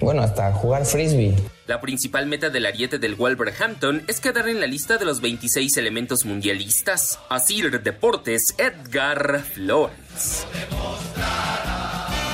bueno, 0.00 0.22
hasta 0.22 0.52
jugar 0.52 0.84
frisbee. 0.84 1.34
La 1.66 1.80
principal 1.80 2.26
meta 2.26 2.50
del 2.50 2.66
ariete 2.66 2.98
del 2.98 3.14
Wolverhampton 3.14 4.02
es 4.06 4.20
quedar 4.20 4.48
en 4.50 4.60
la 4.60 4.66
lista 4.66 4.98
de 4.98 5.06
los 5.06 5.22
26 5.22 5.78
elementos 5.78 6.26
mundialistas. 6.26 7.18
Asir 7.30 7.82
Deportes, 7.82 8.54
Edgar 8.58 9.40
Flores. 9.40 10.46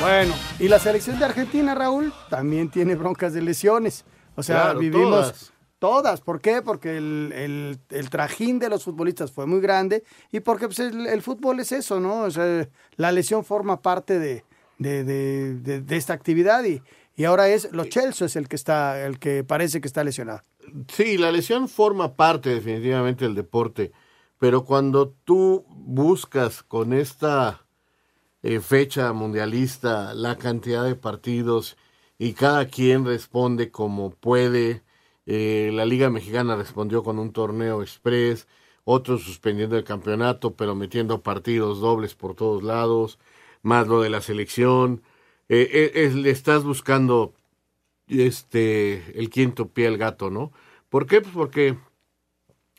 Bueno, 0.01 0.35
y 0.59 0.67
la 0.67 0.81
selección 0.81 1.19
de 1.19 1.27
Argentina, 1.27 1.75
Raúl, 1.75 2.13
también 2.29 2.71
tiene 2.71 2.97
broncas 2.97 3.33
de 3.33 3.43
lesiones. 3.43 4.05
O 4.35 4.43
sea, 4.43 4.63
Claro, 4.63 4.79
vivimos 4.81 5.11
todas. 5.11 5.50
Todas. 5.81 6.21
¿Por 6.21 6.41
qué? 6.41 6.63
Porque 6.63 6.97
el, 6.97 7.33
el- 7.35 7.79
el 7.91 8.11
trajín 8.11 8.61
de 8.61 8.69
los 8.69 8.85
futbolistas 8.85 9.33
fue 9.33 9.47
muy 9.47 9.61
grande 9.61 10.05
y 10.31 10.39
porque 10.39 10.67
pues, 10.67 10.79
el, 10.79 11.09
el 11.09 11.23
fútbol 11.23 11.59
es 11.59 11.73
eso, 11.73 11.99
¿no? 11.99 12.21
O 12.23 12.31
sea, 12.31 12.69
la 12.97 13.11
lesión 13.11 13.45
forma 13.45 13.83
parte 13.83 14.21
de, 14.21 14.45
de- 14.79 15.03
de- 15.03 15.55
de- 15.55 15.81
de 15.81 15.97
esta 15.97 16.13
actividad 16.13 16.63
y, 16.65 16.81
y 17.17 17.25
ahora 17.25 17.49
es 17.49 17.73
Lo 17.73 17.85
Chelsea 17.87 18.27
es 18.27 18.37
el 18.37 18.47
que 18.47 18.55
está, 18.57 19.05
el 19.05 19.19
que 19.19 19.43
parece 19.43 19.81
que 19.81 19.89
está 19.89 20.05
lesionado. 20.05 20.43
Sí, 20.89 21.19
la 21.19 21.33
lesión 21.33 21.69
forma 21.69 22.15
parte 22.15 22.51
definitivamente 22.51 23.25
del 23.25 23.35
deporte, 23.35 23.91
pero 24.39 24.65
cuando 24.65 25.09
tú 25.25 25.65
buscas 25.69 26.63
con 26.63 26.93
esta 26.93 27.67
eh, 28.43 28.61
fecha 28.61 29.13
mundialista 29.13 30.15
la 30.15 30.37
cantidad 30.37 30.85
de 30.85 30.95
partidos 30.95 31.77
y 32.19 32.35
cada 32.35 32.67
quien 32.69 33.05
responde 33.05 33.71
como 33.71 34.11
puede, 34.11 34.83
eh, 35.27 35.71
la 35.73 35.85
Liga 35.85 36.11
Mexicana 36.11 36.57
respondió 36.57 37.03
con 37.03 37.19
un 37.19 37.33
torneo 37.33 37.83
express, 37.83 38.49
otros 38.85 39.23
suspendiendo 39.23 39.77
el 39.77 39.85
campeonato 39.85 40.55
pero 40.57 40.75
metiendo 40.75 41.23
partidos 41.23 41.81
dobles 41.81 42.15
por 42.15 42.35
todos 42.35 42.63
lados, 42.63 43.19
más 43.63 43.87
lo 43.89 44.01
de 44.01 44.11
la 44.11 44.21
selección, 44.21 45.03
eh, 45.49 45.93
eh, 45.95 46.11
le 46.15 46.31
estás 46.31 46.65
buscando 46.65 47.35
este 48.09 49.19
el 49.19 49.31
quinto 49.31 49.69
pie 49.69 49.87
al 49.89 49.99
gato, 49.99 50.31
¿no? 50.31 50.53
¿Por 50.89 51.07
qué? 51.07 51.21
Pues 51.21 51.35
porque 51.35 51.77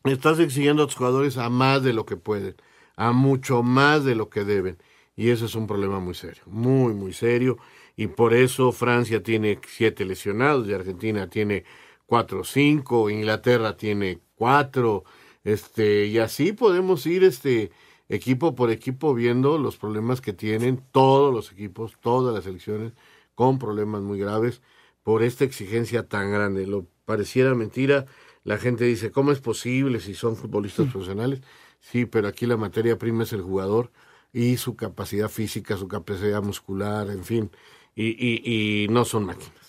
estás 0.03 0.39
exigiendo 0.39 0.83
a 0.83 0.87
tus 0.87 0.95
jugadores 0.95 1.37
a 1.37 1.49
más 1.49 1.83
de 1.83 1.93
lo 1.93 2.05
que 2.05 2.17
pueden, 2.17 2.55
a 2.95 3.11
mucho 3.11 3.63
más 3.63 4.03
de 4.03 4.15
lo 4.15 4.29
que 4.29 4.43
deben. 4.43 4.77
Y 5.15 5.29
ese 5.29 5.45
es 5.45 5.55
un 5.55 5.67
problema 5.67 5.99
muy 5.99 6.15
serio, 6.15 6.43
muy, 6.47 6.93
muy 6.93 7.13
serio. 7.13 7.57
Y 7.95 8.07
por 8.07 8.33
eso 8.33 8.71
Francia 8.71 9.21
tiene 9.21 9.59
siete 9.67 10.05
lesionados, 10.05 10.67
y 10.67 10.73
Argentina 10.73 11.29
tiene 11.29 11.65
cuatro 12.11 12.43
cinco, 12.43 13.09
Inglaterra 13.09 13.77
tiene 13.77 14.19
cuatro, 14.35 15.05
este, 15.45 16.07
y 16.07 16.17
así 16.17 16.51
podemos 16.51 17.05
ir 17.05 17.23
este 17.23 17.71
equipo 18.09 18.53
por 18.53 18.69
equipo 18.69 19.13
viendo 19.13 19.57
los 19.57 19.77
problemas 19.77 20.19
que 20.19 20.33
tienen 20.33 20.83
todos 20.91 21.33
los 21.33 21.53
equipos, 21.53 21.93
todas 22.01 22.35
las 22.35 22.43
selecciones, 22.43 22.91
con 23.33 23.59
problemas 23.59 24.01
muy 24.01 24.19
graves 24.19 24.61
por 25.03 25.23
esta 25.23 25.45
exigencia 25.45 26.05
tan 26.09 26.33
grande. 26.33 26.67
Lo 26.67 26.85
pareciera 27.05 27.55
mentira, 27.55 28.07
la 28.43 28.57
gente 28.57 28.83
dice, 28.83 29.09
¿cómo 29.11 29.31
es 29.31 29.39
posible 29.39 30.01
si 30.01 30.13
son 30.13 30.35
futbolistas 30.35 30.91
profesionales? 30.91 31.39
Sí, 31.79 32.05
pero 32.05 32.27
aquí 32.27 32.45
la 32.45 32.57
materia 32.57 32.97
prima 32.97 33.23
es 33.23 33.31
el 33.31 33.41
jugador 33.41 33.89
y 34.33 34.57
su 34.57 34.75
capacidad 34.75 35.29
física, 35.29 35.77
su 35.77 35.87
capacidad 35.87 36.43
muscular, 36.43 37.09
en 37.09 37.23
fin, 37.23 37.51
y, 37.95 38.07
y, 38.07 38.83
y 38.83 38.87
no 38.89 39.05
son 39.05 39.27
máquinas. 39.27 39.60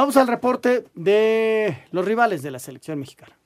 Vamos 0.00 0.16
al 0.16 0.28
reporte 0.28 0.84
de 0.94 1.76
los 1.90 2.06
rivales 2.06 2.42
de 2.42 2.50
la 2.50 2.58
selección 2.58 2.98
mexicana. 2.98 3.36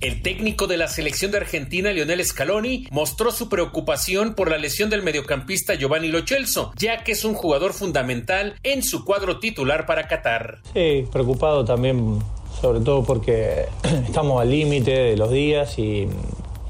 El 0.00 0.22
técnico 0.22 0.66
de 0.66 0.78
la 0.78 0.88
selección 0.88 1.30
de 1.30 1.36
Argentina, 1.36 1.92
Lionel 1.92 2.24
Scaloni, 2.24 2.86
mostró 2.90 3.32
su 3.32 3.50
preocupación 3.50 4.34
por 4.34 4.50
la 4.50 4.56
lesión 4.56 4.88
del 4.88 5.02
mediocampista 5.02 5.74
Giovanni 5.74 6.08
Lo 6.08 6.26
Celso, 6.26 6.72
ya 6.78 7.04
que 7.04 7.12
es 7.12 7.26
un 7.26 7.34
jugador 7.34 7.74
fundamental 7.74 8.54
en 8.62 8.82
su 8.82 9.04
cuadro 9.04 9.40
titular 9.40 9.84
para 9.84 10.08
Qatar. 10.08 10.60
Sí, 10.72 11.04
preocupado 11.12 11.66
también, 11.66 12.18
sobre 12.62 12.80
todo 12.80 13.04
porque 13.04 13.66
estamos 14.06 14.40
al 14.40 14.48
límite 14.48 14.92
de 14.92 15.18
los 15.18 15.30
días 15.30 15.78
y, 15.78 16.08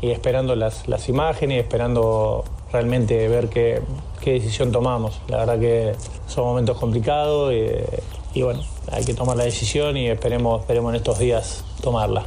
y 0.03 0.11
esperando 0.11 0.57
las, 0.57 0.89
las, 0.89 1.09
imágenes, 1.09 1.62
esperando 1.62 2.45
realmente 2.77 3.27
ver 3.29 3.49
qué, 3.49 3.81
qué, 4.20 4.33
decisión 4.33 4.70
tomamos. 4.70 5.20
La 5.29 5.39
verdad 5.39 5.59
que 5.59 5.95
son 6.27 6.45
momentos 6.45 6.79
complicados 6.79 7.55
y, 8.35 8.43
bueno, 8.43 8.62
hay 8.93 9.05
que 9.05 9.14
tomar 9.14 9.37
la 9.37 9.45
decisión 9.45 9.97
y 9.97 10.09
esperemos, 10.09 10.61
esperemos 10.61 10.91
en 10.91 10.97
estos 10.97 11.18
días 11.18 11.64
tomarla 11.83 12.27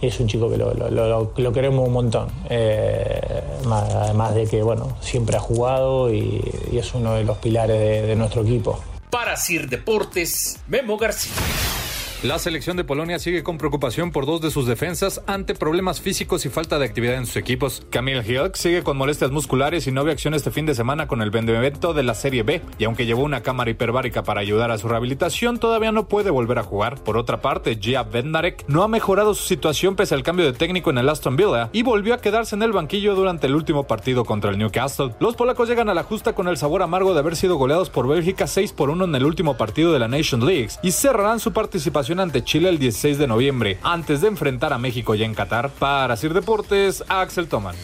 y 0.00 0.06
es 0.06 0.20
un 0.20 0.28
chico 0.28 0.48
que 0.48 0.56
lo, 0.56 1.52
queremos 1.52 1.86
un 1.86 1.92
montón. 1.92 2.28
Eh, 2.48 3.20
más, 3.64 3.92
además 3.92 4.34
de 4.36 4.46
que, 4.46 4.62
bueno, 4.62 4.96
siempre 5.00 5.36
ha 5.36 5.40
jugado 5.40 6.12
y, 6.12 6.40
y 6.70 6.78
es 6.78 6.94
uno 6.94 7.14
de 7.14 7.24
los 7.24 7.38
pilares 7.38 7.78
de, 7.78 8.02
de 8.02 8.14
nuestro 8.14 8.42
equipo. 8.42 8.78
Para 9.10 9.36
Sir 9.36 9.68
Deportes, 9.68 10.60
Memo 10.68 10.96
García. 10.96 11.32
La 12.24 12.40
selección 12.40 12.76
de 12.76 12.82
Polonia 12.82 13.20
sigue 13.20 13.44
con 13.44 13.58
preocupación 13.58 14.10
por 14.10 14.26
dos 14.26 14.40
de 14.40 14.50
sus 14.50 14.66
defensas 14.66 15.22
ante 15.28 15.54
problemas 15.54 16.00
físicos 16.00 16.44
y 16.46 16.48
falta 16.48 16.76
de 16.80 16.84
actividad 16.84 17.14
en 17.14 17.26
sus 17.26 17.36
equipos. 17.36 17.86
Camille 17.90 18.24
Hilk 18.26 18.56
sigue 18.56 18.82
con 18.82 18.96
molestias 18.96 19.30
musculares 19.30 19.86
y 19.86 19.92
no 19.92 20.02
vio 20.02 20.12
acción 20.12 20.34
este 20.34 20.50
fin 20.50 20.66
de 20.66 20.74
semana 20.74 21.06
con 21.06 21.22
el 21.22 21.30
Benevento 21.30 21.94
de 21.94 22.02
la 22.02 22.16
Serie 22.16 22.42
B, 22.42 22.60
y 22.76 22.84
aunque 22.86 23.06
llevó 23.06 23.22
una 23.22 23.44
cámara 23.44 23.70
hiperbárica 23.70 24.24
para 24.24 24.40
ayudar 24.40 24.72
a 24.72 24.78
su 24.78 24.88
rehabilitación, 24.88 25.60
todavía 25.60 25.92
no 25.92 26.08
puede 26.08 26.30
volver 26.30 26.58
a 26.58 26.64
jugar. 26.64 26.96
Por 27.04 27.16
otra 27.16 27.40
parte, 27.40 27.78
Gia 27.80 28.02
Bednarek 28.02 28.64
no 28.66 28.82
ha 28.82 28.88
mejorado 28.88 29.32
su 29.34 29.46
situación 29.46 29.94
pese 29.94 30.16
al 30.16 30.24
cambio 30.24 30.44
de 30.44 30.54
técnico 30.54 30.90
en 30.90 30.98
el 30.98 31.08
Aston 31.08 31.36
Villa 31.36 31.70
y 31.72 31.84
volvió 31.84 32.14
a 32.14 32.20
quedarse 32.20 32.56
en 32.56 32.64
el 32.64 32.72
banquillo 32.72 33.14
durante 33.14 33.46
el 33.46 33.54
último 33.54 33.86
partido 33.86 34.24
contra 34.24 34.50
el 34.50 34.58
Newcastle. 34.58 35.14
Los 35.20 35.36
polacos 35.36 35.68
llegan 35.68 35.88
a 35.88 35.94
la 35.94 36.02
justa 36.02 36.34
con 36.34 36.48
el 36.48 36.56
sabor 36.56 36.82
amargo 36.82 37.14
de 37.14 37.20
haber 37.20 37.36
sido 37.36 37.54
goleados 37.54 37.90
por 37.90 38.08
Bélgica 38.08 38.48
6 38.48 38.72
por 38.72 38.90
1 38.90 39.04
en 39.04 39.14
el 39.14 39.24
último 39.24 39.56
partido 39.56 39.92
de 39.92 40.00
la 40.00 40.08
Nation 40.08 40.44
League 40.44 40.70
y 40.82 40.90
cerrarán 40.90 41.38
su 41.38 41.52
participación 41.52 42.07
ante 42.16 42.42
Chile 42.42 42.70
el 42.70 42.78
16 42.78 43.18
de 43.18 43.26
noviembre, 43.26 43.78
antes 43.82 44.22
de 44.22 44.28
enfrentar 44.28 44.72
a 44.72 44.78
México 44.78 45.14
ya 45.14 45.26
en 45.26 45.34
Qatar. 45.34 45.68
Para 45.68 46.16
Sir 46.16 46.32
Deportes, 46.32 47.04
Axel 47.06 47.48
Toman. 47.48 47.76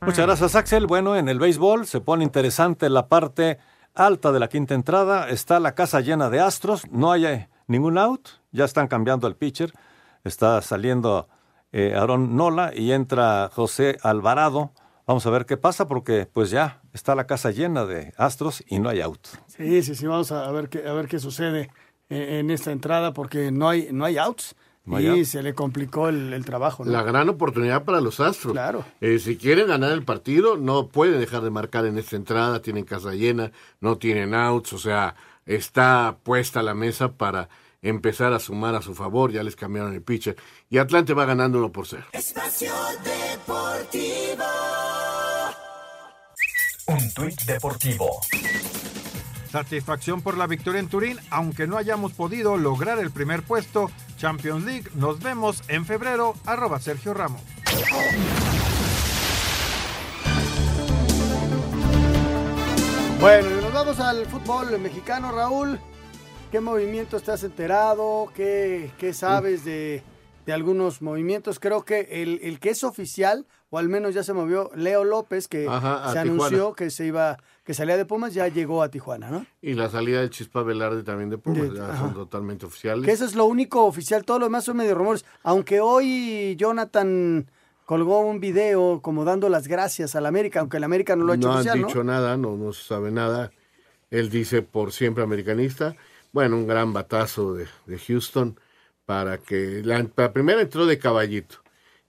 Muchas 0.00 0.26
gracias, 0.26 0.54
Axel. 0.54 0.86
Bueno, 0.86 1.14
en 1.14 1.28
el 1.28 1.38
béisbol 1.38 1.86
se 1.86 2.00
pone 2.00 2.24
interesante 2.24 2.88
la 2.88 3.06
parte 3.08 3.58
alta 3.94 4.32
de 4.32 4.40
la 4.40 4.48
quinta 4.48 4.74
entrada. 4.74 5.28
Está 5.28 5.60
la 5.60 5.74
casa 5.74 6.00
llena 6.00 6.30
de 6.30 6.40
astros. 6.40 6.90
No 6.90 7.12
hay 7.12 7.26
eh, 7.26 7.48
ningún 7.66 7.98
out. 7.98 8.28
Ya 8.50 8.64
están 8.64 8.88
cambiando 8.88 9.28
el 9.28 9.36
pitcher. 9.36 9.70
Está 10.24 10.62
saliendo 10.62 11.28
eh, 11.70 11.94
Aaron 11.94 12.34
Nola 12.34 12.72
y 12.74 12.92
entra 12.92 13.50
José 13.52 13.98
Alvarado. 14.02 14.72
Vamos 15.06 15.26
a 15.26 15.30
ver 15.30 15.44
qué 15.44 15.58
pasa 15.58 15.86
porque 15.86 16.26
pues 16.32 16.50
ya 16.50 16.80
está 16.94 17.14
la 17.14 17.26
casa 17.26 17.50
llena 17.50 17.84
de 17.84 18.14
astros 18.16 18.64
y 18.66 18.78
no 18.78 18.88
hay 18.88 19.02
out. 19.02 19.26
Sí, 19.48 19.82
sí, 19.82 19.94
sí, 19.94 20.06
vamos 20.06 20.32
a 20.32 20.50
ver 20.50 20.68
qué, 20.68 20.88
a 20.88 20.92
ver 20.94 21.08
qué 21.08 21.18
sucede 21.18 21.70
en 22.12 22.50
esta 22.50 22.72
entrada 22.72 23.12
porque 23.12 23.50
no 23.50 23.68
hay, 23.68 23.88
no 23.92 24.04
hay 24.04 24.18
outs. 24.18 24.54
No 24.84 24.96
hay 24.96 25.06
y 25.06 25.08
out. 25.08 25.24
se 25.26 25.42
le 25.42 25.54
complicó 25.54 26.08
el, 26.08 26.32
el 26.32 26.44
trabajo. 26.44 26.84
¿no? 26.84 26.90
La 26.90 27.02
gran 27.02 27.28
oportunidad 27.28 27.84
para 27.84 28.00
los 28.00 28.18
Astros. 28.20 28.52
Claro. 28.52 28.84
Eh, 29.00 29.18
si 29.18 29.36
quieren 29.36 29.68
ganar 29.68 29.92
el 29.92 30.04
partido, 30.04 30.56
no 30.56 30.88
pueden 30.88 31.20
dejar 31.20 31.42
de 31.42 31.50
marcar 31.50 31.86
en 31.86 31.98
esta 31.98 32.16
entrada. 32.16 32.60
Tienen 32.62 32.84
casa 32.84 33.12
llena, 33.14 33.52
no 33.80 33.98
tienen 33.98 34.34
outs. 34.34 34.72
O 34.72 34.78
sea, 34.78 35.14
está 35.46 36.16
puesta 36.22 36.62
la 36.62 36.74
mesa 36.74 37.12
para 37.12 37.48
empezar 37.80 38.32
a 38.32 38.40
sumar 38.40 38.74
a 38.74 38.82
su 38.82 38.94
favor. 38.94 39.30
Ya 39.30 39.42
les 39.44 39.54
cambiaron 39.56 39.92
el 39.92 40.02
pitcher. 40.02 40.36
Y 40.68 40.78
Atlante 40.78 41.14
va 41.14 41.26
ganando 41.26 41.58
uno 41.58 41.70
por 41.70 41.86
cero. 41.86 42.04
Espacio 42.12 42.72
Deportivo. 43.04 44.44
Un 46.88 47.14
tuit 47.14 47.40
deportivo. 47.42 48.20
Satisfacción 49.52 50.22
por 50.22 50.38
la 50.38 50.46
victoria 50.46 50.80
en 50.80 50.88
Turín, 50.88 51.18
aunque 51.28 51.66
no 51.66 51.76
hayamos 51.76 52.14
podido 52.14 52.56
lograr 52.56 52.98
el 52.98 53.10
primer 53.10 53.42
puesto. 53.42 53.90
Champions 54.16 54.64
League, 54.64 54.88
nos 54.94 55.22
vemos 55.22 55.62
en 55.68 55.84
febrero, 55.84 56.32
arroba 56.46 56.80
Sergio 56.80 57.12
Ramos. 57.12 57.42
Bueno, 63.20 63.60
nos 63.60 63.72
vamos 63.74 64.00
al 64.00 64.24
fútbol 64.24 64.78
mexicano, 64.80 65.30
Raúl. 65.32 65.78
¿Qué 66.50 66.60
movimientos 66.60 67.22
te 67.22 67.32
has 67.32 67.44
enterado? 67.44 68.32
¿Qué, 68.34 68.90
qué 68.96 69.12
sabes 69.12 69.66
de, 69.66 70.02
de, 70.46 70.52
algunos 70.54 71.02
movimientos? 71.02 71.60
Creo 71.60 71.84
que 71.84 72.08
el, 72.22 72.40
el, 72.42 72.58
que 72.58 72.70
es 72.70 72.84
oficial, 72.84 73.46
o 73.68 73.76
al 73.76 73.90
menos 73.90 74.14
ya 74.14 74.22
se 74.22 74.32
movió, 74.32 74.70
Leo 74.74 75.04
López, 75.04 75.46
que 75.46 75.68
Ajá, 75.68 76.10
se 76.10 76.20
anunció 76.20 76.72
que 76.72 76.88
se 76.88 77.04
iba 77.04 77.36
que 77.64 77.74
salía 77.74 77.96
de 77.96 78.04
Pumas 78.04 78.34
ya 78.34 78.48
llegó 78.48 78.82
a 78.82 78.88
Tijuana, 78.88 79.30
¿no? 79.30 79.46
Y 79.60 79.74
la 79.74 79.88
salida 79.88 80.20
de 80.20 80.30
Chispa 80.30 80.62
Velarde 80.62 81.02
también 81.02 81.30
de 81.30 81.38
Pumas, 81.38 81.70
de, 81.70 81.76
ya 81.76 81.92
ajá. 81.92 81.98
son 81.98 82.14
totalmente 82.14 82.66
oficiales. 82.66 83.04
Que 83.04 83.12
eso 83.12 83.24
es 83.24 83.34
lo 83.34 83.44
único 83.44 83.84
oficial, 83.84 84.24
todo 84.24 84.40
lo 84.40 84.46
demás 84.46 84.64
son 84.64 84.76
medio 84.76 84.94
rumores. 84.94 85.24
Aunque 85.42 85.80
hoy 85.80 86.56
Jonathan 86.56 87.46
colgó 87.84 88.20
un 88.20 88.40
video 88.40 89.00
como 89.00 89.24
dando 89.24 89.48
las 89.48 89.68
gracias 89.68 90.16
al 90.16 90.26
América, 90.26 90.60
aunque 90.60 90.78
el 90.78 90.84
América 90.84 91.14
no 91.14 91.24
lo 91.24 91.32
ha 91.32 91.36
hecho 91.36 91.48
no 91.48 91.54
oficial, 91.54 91.78
han 91.78 91.86
dicho 91.86 92.04
¿no? 92.04 92.12
nada, 92.12 92.36
no, 92.36 92.56
no 92.56 92.72
se 92.72 92.84
sabe 92.84 93.10
nada. 93.10 93.52
Él 94.10 94.28
dice 94.28 94.62
por 94.62 94.92
siempre 94.92 95.22
americanista. 95.22 95.94
Bueno, 96.32 96.56
un 96.56 96.66
gran 96.66 96.92
batazo 96.92 97.54
de, 97.54 97.66
de 97.86 97.98
Houston 97.98 98.58
para 99.06 99.38
que 99.38 99.82
la, 99.84 100.06
la 100.16 100.32
primera 100.32 100.60
entró 100.60 100.86
de 100.86 100.98
caballito. 100.98 101.56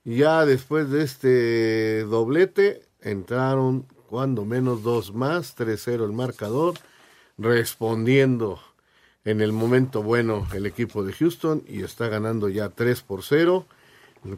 Y 0.04 0.16
ya 0.16 0.44
después 0.44 0.90
de 0.90 1.02
este 1.02 2.02
doblete 2.04 2.82
entraron 3.00 3.86
cuando 4.08 4.44
menos 4.44 4.82
dos 4.82 5.12
más, 5.12 5.56
3-0 5.56 6.04
el 6.04 6.12
marcador, 6.12 6.74
respondiendo 7.38 8.60
en 9.24 9.40
el 9.40 9.52
momento 9.52 10.02
bueno 10.02 10.46
el 10.52 10.66
equipo 10.66 11.02
de 11.02 11.12
Houston 11.12 11.62
y 11.66 11.82
está 11.82 12.08
ganando 12.08 12.48
ya 12.48 12.68
3 12.68 13.02
por 13.02 13.22
0. 13.22 13.66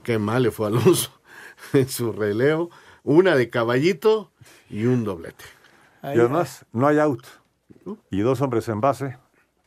Qué 0.02 0.18
mal 0.18 0.44
le 0.44 0.50
fue 0.50 0.66
a 0.66 0.68
Alonso 0.68 1.10
en 1.72 1.88
su 1.88 2.12
releo. 2.12 2.70
Una 3.02 3.36
de 3.36 3.50
caballito 3.50 4.32
y 4.68 4.86
un 4.86 5.04
doblete. 5.04 5.44
Y 6.02 6.18
además, 6.18 6.64
no 6.72 6.86
hay 6.86 6.98
out. 6.98 7.24
Y 8.10 8.20
dos 8.20 8.40
hombres 8.40 8.68
en 8.68 8.80
base, 8.80 9.16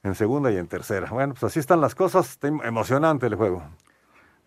en 0.04 0.16
segunda 0.16 0.52
y 0.52 0.58
en 0.58 0.68
tercera. 0.68 1.10
Bueno, 1.10 1.34
pues 1.34 1.44
así 1.44 1.60
están 1.60 1.82
las 1.82 1.96
cosas. 1.96 2.32
Está 2.32 2.48
emocionante 2.48 3.28
el 3.28 3.36
juego. 3.36 3.64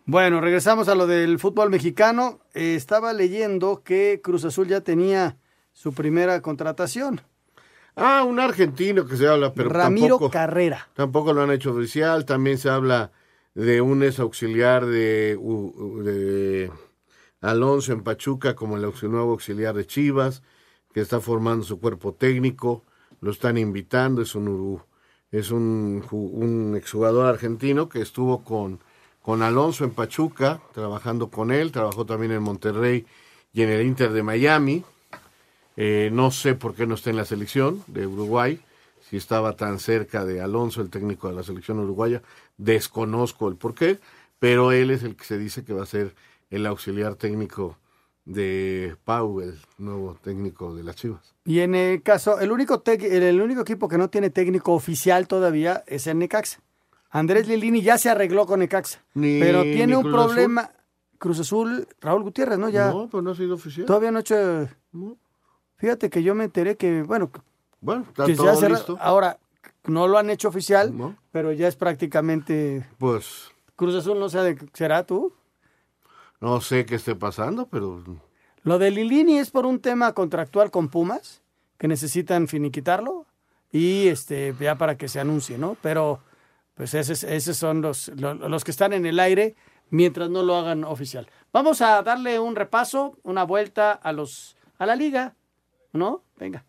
Bueno, 0.05 0.41
regresamos 0.41 0.89
a 0.89 0.95
lo 0.95 1.07
del 1.07 1.39
fútbol 1.39 1.71
mexicano. 1.71 2.41
Eh, 2.55 2.75
estaba 2.75 3.13
leyendo 3.13 3.83
que 3.83 4.21
Cruz 4.23 4.45
Azul 4.45 4.69
ya 4.69 4.81
tenía 4.81 5.37
su 5.73 5.93
primera 5.93 6.41
contratación. 6.43 7.21
Ah, 7.97 8.25
un 8.27 8.41
argentino 8.41 9.07
que 9.07 9.17
se 9.17 9.29
habla, 9.29 9.53
pero 9.53 9.69
Ramiro 9.69 10.15
tampoco, 10.15 10.31
Carrera. 10.31 10.89
Tampoco 10.95 11.33
lo 11.33 11.43
han 11.43 11.51
hecho 11.51 11.73
oficial. 11.73 12.25
También 12.25 12.59
se 12.59 12.71
habla 12.71 13.13
de 13.55 13.81
un 13.81 14.03
ex 14.03 14.19
auxiliar 14.19 14.87
de, 14.87 15.37
de 15.37 16.71
Alonso 17.43 17.93
en 17.93 18.03
Pachuca 18.03 18.55
como 18.55 18.77
el 18.77 18.83
nuevo 18.83 19.33
auxiliar 19.33 19.75
de 19.75 19.87
Chivas, 19.87 20.43
que 20.95 21.01
está 21.01 21.21
formando 21.21 21.65
su 21.65 21.81
cuerpo 21.81 22.15
técnico. 22.15 22.85
Lo 23.21 23.31
están 23.31 23.59
invitando. 23.59 24.23
Es 24.23 24.35
un 24.35 24.81
es 25.31 25.51
un, 25.51 26.05
un 26.11 26.77
exjugador 26.77 27.27
argentino 27.27 27.89
que 27.89 28.01
estuvo 28.01 28.45
con, 28.45 28.81
con 29.23 29.43
Alonso 29.43 29.85
en 29.85 29.91
Pachuca, 29.91 30.61
trabajando 30.73 31.31
con 31.31 31.51
él. 31.51 31.73
Trabajó 31.73 32.07
también 32.07 32.33
en 32.33 32.43
Monterrey 32.43 33.07
y 33.53 33.63
en 33.63 33.71
el 33.71 33.87
Inter 33.87 34.13
de 34.13 34.23
Miami. 34.23 34.85
Eh, 35.77 36.11
no 36.13 36.31
sé 36.31 36.55
por 36.55 36.75
qué 36.75 36.87
no 36.87 36.95
está 36.95 37.11
en 37.11 37.17
la 37.17 37.25
selección 37.25 37.83
de 37.87 38.07
Uruguay. 38.07 38.61
si 39.09 39.17
estaba 39.19 39.57
tan 39.57 39.79
cerca 39.79 40.25
de 40.25 40.41
Alonso, 40.41 40.81
el 40.81 40.89
técnico 40.89 41.29
de 41.29 41.35
la 41.35 41.43
selección 41.43 41.79
uruguaya. 41.79 42.23
Desconozco 42.57 43.49
el 43.49 43.57
por 43.57 43.75
qué, 43.75 43.99
pero 44.39 44.73
él 44.73 44.91
es 44.91 45.03
el 45.03 45.17
que 45.17 45.25
se 45.25 45.37
dice 45.37 45.65
que 45.65 45.75
va 45.75 45.83
a 45.83 45.87
ser 45.87 46.15
el 46.51 46.65
auxiliar 46.67 47.17
técnico 47.17 47.77
de 48.25 48.97
Pau, 49.05 49.41
el 49.41 49.59
nuevo 49.79 50.17
técnico 50.23 50.75
de 50.75 50.83
las 50.85 50.97
Chivas. 50.97 51.35
Y 51.45 51.59
en 51.61 51.75
el 51.75 52.03
caso, 52.03 52.41
el 52.41 52.53
único, 52.53 52.83
tec- 52.83 53.03
el 53.05 53.41
único 53.43 53.61
equipo 53.63 53.87
que 53.89 53.99
no 53.99 54.09
tiene 54.09 54.31
técnico 54.31 54.73
oficial 54.73 55.27
todavía 55.29 55.85
es 55.87 56.07
el 56.07 56.19
Necaxa. 56.19 56.61
Andrés 57.11 57.47
Lilini 57.49 57.83
ya 57.83 57.99
se 57.99 58.09
arregló 58.09 58.47
con 58.47 58.61
Necaxa, 58.61 59.03
Ni- 59.15 59.41
pero 59.41 59.63
tiene 59.63 59.95
un 59.97 60.05
Cruz 60.05 60.15
Azul. 60.15 60.27
problema. 60.31 60.71
Cruz 61.19 61.41
Azul, 61.41 61.87
Raúl 62.01 62.23
Gutiérrez, 62.23 62.59
¿no? 62.59 62.69
Ya 62.71 62.91
No, 62.91 63.09
pues 63.11 63.23
no 63.23 63.33
ha 63.33 63.35
sido 63.35 63.57
oficial. 63.57 63.85
todavía 63.87 64.11
no 64.11 64.19
ha 64.19 64.21
hecho. 64.23 64.69
Fíjate 65.83 66.11
que 66.11 66.23
yo 66.23 66.37
me 66.37 66.45
enteré 66.45 66.77
que, 66.77 67.03
bueno, 67.03 67.29
Bueno, 67.81 68.05
está 68.09 68.27
que 68.27 68.37
todo 68.37 68.69
listo. 68.69 68.97
ahora 69.01 69.41
no 69.83 70.07
lo 70.07 70.17
han 70.17 70.31
hecho 70.31 70.47
oficial, 70.47 70.95
pero 71.33 71.51
ya 71.51 71.67
es 71.67 71.75
prácticamente. 71.75 72.87
Pues 72.99 73.51
Cruz 73.75 73.97
Azul 73.97 74.21
no 74.21 74.29
sé, 74.29 74.39
de- 74.39 74.69
¿será 74.75 75.05
tú? 75.05 75.35
no 76.41 76.61
sé 76.61 76.87
qué 76.87 76.95
esté 76.95 77.17
pasando, 77.17 77.67
pero 77.67 78.01
Lo 78.63 78.79
de 78.79 78.93
Lilini 78.93 79.39
es 79.39 79.51
por 79.51 79.67
un 79.67 79.81
tema 79.81 80.13
contractual 80.13 80.71
con 80.71 80.89
Pumas, 80.89 81.43
que 81.79 81.89
necesitan 81.89 82.47
finiquitarlo 82.47 83.27
y 83.73 84.07
este 84.07 84.55
ya 84.61 84.79
para 84.79 84.97
que 84.97 85.09
se 85.09 85.19
anuncie, 85.19 85.59
¿no? 85.59 85.77
Pero 85.83 86.21
pues 86.75 86.95
esos, 86.95 87.25
esos 87.25 87.57
son 87.57 87.81
los, 87.83 88.07
lo- 88.15 88.35
los 88.35 88.63
que 88.63 88.71
están 88.71 88.93
en 88.93 89.05
el 89.05 89.19
aire 89.19 89.57
mientras 89.91 90.31
no 90.31 90.45
lo 90.45 90.55
hagan 90.55 90.85
oficial. 90.85 91.29
Vamos 91.53 91.81
a 91.83 92.01
darle 92.05 92.39
un 92.39 92.55
repaso, 92.55 93.19
una 93.25 93.43
vuelta 93.43 93.91
a 93.91 94.13
los 94.13 94.57
a 94.79 94.87
la 94.87 94.95
liga, 94.95 95.35
¿no? 95.93 96.25
Venga. 96.37 96.65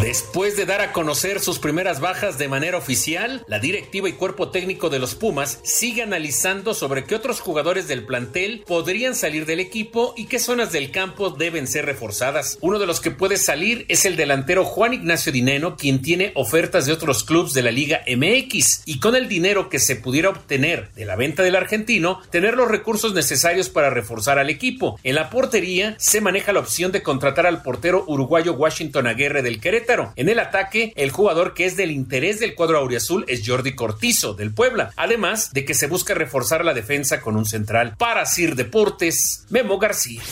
Después 0.00 0.56
de 0.58 0.66
dar 0.66 0.82
a 0.82 0.92
conocer 0.92 1.40
sus 1.40 1.58
primeras 1.58 2.00
bajas 2.00 2.36
de 2.36 2.48
manera 2.48 2.76
oficial, 2.76 3.44
la 3.48 3.58
directiva 3.58 4.10
y 4.10 4.12
cuerpo 4.12 4.50
técnico 4.50 4.90
de 4.90 4.98
los 4.98 5.14
Pumas 5.14 5.58
sigue 5.62 6.02
analizando 6.02 6.74
sobre 6.74 7.04
qué 7.04 7.14
otros 7.14 7.40
jugadores 7.40 7.88
del 7.88 8.04
plantel 8.04 8.62
podrían 8.66 9.14
salir 9.14 9.46
del 9.46 9.58
equipo 9.58 10.12
y 10.14 10.26
qué 10.26 10.38
zonas 10.38 10.70
del 10.70 10.90
campo 10.90 11.30
deben 11.30 11.66
ser 11.66 11.86
reforzadas. 11.86 12.58
Uno 12.60 12.78
de 12.78 12.86
los 12.86 13.00
que 13.00 13.10
puede 13.10 13.38
salir 13.38 13.86
es 13.88 14.04
el 14.04 14.16
delantero 14.16 14.66
Juan 14.66 14.92
Ignacio 14.92 15.32
Dineno, 15.32 15.76
quien 15.76 16.02
tiene 16.02 16.32
ofertas 16.34 16.84
de 16.84 16.92
otros 16.92 17.24
clubes 17.24 17.54
de 17.54 17.62
la 17.62 17.70
Liga 17.70 18.02
MX 18.06 18.82
y 18.84 19.00
con 19.00 19.16
el 19.16 19.28
dinero 19.28 19.70
que 19.70 19.78
se 19.78 19.96
pudiera 19.96 20.28
obtener 20.28 20.90
de 20.94 21.06
la 21.06 21.16
venta 21.16 21.42
del 21.42 21.56
argentino, 21.56 22.20
tener 22.30 22.54
los 22.54 22.68
recursos 22.68 23.14
necesarios 23.14 23.70
para 23.70 23.88
reforzar 23.88 24.38
al 24.38 24.50
equipo. 24.50 25.00
En 25.04 25.14
la 25.14 25.30
portería 25.30 25.96
se 25.98 26.20
maneja 26.20 26.52
la 26.52 26.60
opción 26.60 26.92
de 26.92 27.02
contratar 27.02 27.46
al 27.46 27.62
portero 27.62 28.04
uruguayo 28.06 28.52
Washington 28.52 29.06
Aguirre 29.06 29.40
del 29.40 29.58
Querétaro. 29.58 29.85
En 30.16 30.28
el 30.28 30.38
ataque, 30.38 30.92
el 30.96 31.10
jugador 31.10 31.54
que 31.54 31.64
es 31.64 31.76
del 31.76 31.90
interés 31.90 32.40
del 32.40 32.54
cuadro 32.54 32.78
auriazul 32.78 33.24
es 33.28 33.42
Jordi 33.46 33.74
Cortizo 33.74 34.34
del 34.34 34.52
Puebla, 34.52 34.92
además 34.96 35.52
de 35.52 35.64
que 35.64 35.74
se 35.74 35.86
busca 35.86 36.14
reforzar 36.14 36.64
la 36.64 36.74
defensa 36.74 37.20
con 37.20 37.36
un 37.36 37.46
central. 37.46 37.94
Para 37.96 38.26
Sir 38.26 38.56
Deportes, 38.56 39.46
Memo 39.48 39.78
García. 39.78 40.22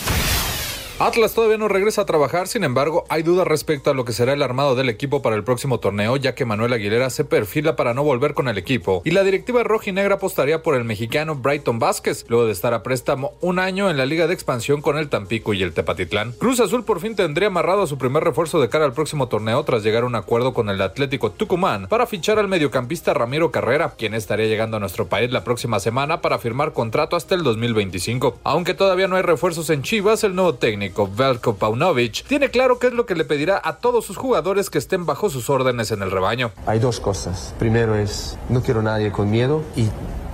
Atlas 1.01 1.35
todavía 1.35 1.59
no 1.59 1.67
regresa 1.67 2.03
a 2.03 2.07
trabajar, 2.07 2.47
sin 2.47 2.63
embargo, 2.63 3.05
hay 3.09 3.25
dudas 3.25 3.49
respecto 3.49 3.91
a 3.91 3.95
lo 3.95 4.05
que 4.05 4.13
será 4.13 4.33
el 4.33 4.45
armado 4.45 4.77
del 4.77 4.89
equipo 4.89 5.23
para 5.23 5.35
el 5.35 5.43
próximo 5.43 5.81
torneo, 5.81 6.17
ya 6.17 6.37
que 6.37 6.45
Manuel 6.45 6.73
Aguilera 6.73 7.11
se 7.11 7.25
perfila 7.25 7.75
para 7.75 7.95
no 7.95 8.05
volver 8.05 8.33
con 8.33 8.47
el 8.47 8.59
equipo. 8.59 9.03
Y 9.05 9.11
la 9.11 9.25
directiva 9.25 9.65
rojinegra 9.65 10.15
apostaría 10.15 10.63
por 10.63 10.77
el 10.77 10.85
mexicano 10.85 11.35
Brighton 11.35 11.81
Vázquez, 11.81 12.25
luego 12.29 12.47
de 12.47 12.53
estar 12.53 12.75
a 12.75 12.85
préstamo 12.85 13.33
un 13.41 13.59
año 13.59 13.91
en 13.91 13.97
la 13.97 14.07
Liga 14.07 14.29
de 14.29 14.35
Expansión 14.35 14.83
con 14.83 14.97
el 14.97 15.09
Tampico 15.09 15.53
y 15.53 15.65
el 15.65 15.73
Tepatitlán. 15.73 16.31
Cruz 16.39 16.61
Azul 16.61 16.85
por 16.85 17.01
fin 17.01 17.17
tendría 17.17 17.49
amarrado 17.49 17.83
a 17.83 17.89
su 17.89 17.99
primer 17.99 18.23
refuerzo 18.23 18.61
de 18.61 18.69
cara 18.69 18.85
al 18.85 18.93
próximo 18.93 19.27
torneo 19.27 19.65
tras 19.65 19.83
llegar 19.83 20.05
a 20.05 20.07
un 20.07 20.15
acuerdo 20.15 20.55
con 20.55 20.69
el 20.69 20.81
Atlético 20.81 21.33
Tucumán 21.33 21.89
para 21.89 22.07
fichar 22.07 22.39
al 22.39 22.47
mediocampista 22.47 23.13
Ramiro 23.15 23.51
Carrera, 23.51 23.95
quien 23.99 24.15
estaría 24.15 24.47
llegando 24.47 24.77
a 24.77 24.81
nuestro 24.81 25.09
país 25.09 25.33
la 25.33 25.43
próxima 25.43 25.81
semana 25.81 26.21
para 26.21 26.39
firmar 26.39 26.73
contrato 26.73 27.17
hasta 27.17 27.35
el 27.35 27.43
2025. 27.43 28.39
Aunque 28.45 28.75
todavía 28.75 29.09
no 29.09 29.17
hay 29.17 29.23
refuerzos 29.23 29.71
en 29.71 29.83
Chivas, 29.83 30.23
el 30.23 30.37
nuevo 30.37 30.55
técnico 30.55 30.84
Velko 30.93 31.57
Paunovic 31.57 32.25
tiene 32.27 32.51
claro 32.51 32.79
qué 32.79 32.89
es 32.89 32.93
lo 32.93 33.07
que 33.07 33.15
le 33.15 33.25
pedirá 33.25 33.61
a 33.63 33.77
todos 33.77 34.05
sus 34.05 34.17
jugadores 34.17 34.71
que 34.71 34.79
estén 34.79 35.07
bajo 35.07 35.31
sus 35.31 35.51
órdenes 35.51 35.91
en 35.91 36.03
el 36.03 36.11
rebaño. 36.11 36.53
Hay 36.67 36.79
dos 36.79 37.01
cosas. 37.01 37.55
Primero 37.59 37.95
es, 37.95 38.39
no 38.49 38.63
quiero 38.63 38.81
a 38.81 38.85
nadie 38.85 39.13
con 39.13 39.31
miedo 39.31 39.63
y 39.77 39.89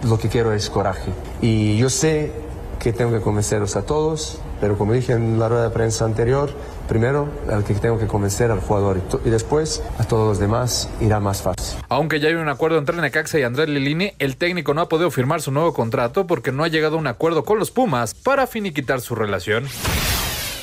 lo 0.07 0.19
que 0.19 0.29
quiero 0.29 0.53
es 0.53 0.71
coraje. 0.71 1.13
Y 1.41 1.77
yo 1.77 1.91
sé 1.91 2.33
que 2.81 2.93
tengo 2.93 3.13
que 3.13 3.21
convencerlos 3.21 3.77
a 3.77 3.83
todos, 3.83 4.41
pero 4.61 4.79
como 4.79 4.95
dije 4.95 5.13
en 5.13 5.39
la 5.39 5.49
rueda 5.49 5.65
de 5.65 5.71
prensa 5.71 6.07
anterior, 6.07 6.51
primero 6.89 7.29
al 7.53 7.63
que 7.63 7.75
tengo 7.75 7.99
que 7.99 8.07
convencer 8.07 8.51
al 8.51 8.61
jugador 8.61 8.99
y, 9.25 9.29
y 9.29 9.31
después 9.31 9.83
a 9.99 10.05
todos 10.05 10.27
los 10.27 10.39
demás 10.39 10.89
irá 11.01 11.21
más 11.21 11.43
fácil. 11.43 11.79
Aunque 11.91 12.21
ya 12.21 12.29
hay 12.29 12.35
un 12.35 12.49
acuerdo 12.49 12.79
entre 12.79 12.97
Necaxa 12.97 13.39
y 13.39 13.43
Andrés 13.43 13.69
Lilini, 13.69 14.13
el 14.19 14.37
técnico 14.37 14.73
no 14.73 14.81
ha 14.81 14.89
podido 14.89 15.11
firmar 15.11 15.43
su 15.43 15.53
nuevo 15.53 15.75
contrato 15.75 16.27
porque 16.27 16.53
no 16.53 16.65
ha 16.65 16.69
llegado 16.69 16.97
a 16.97 16.99
un 16.99 17.07
acuerdo 17.07 17.45
con 17.45 17.59
los 17.59 17.71
Pumas 17.71 18.15
para 18.15 18.47
finiquitar 18.47 19.03
su 19.03 19.15
relación. 19.15 19.67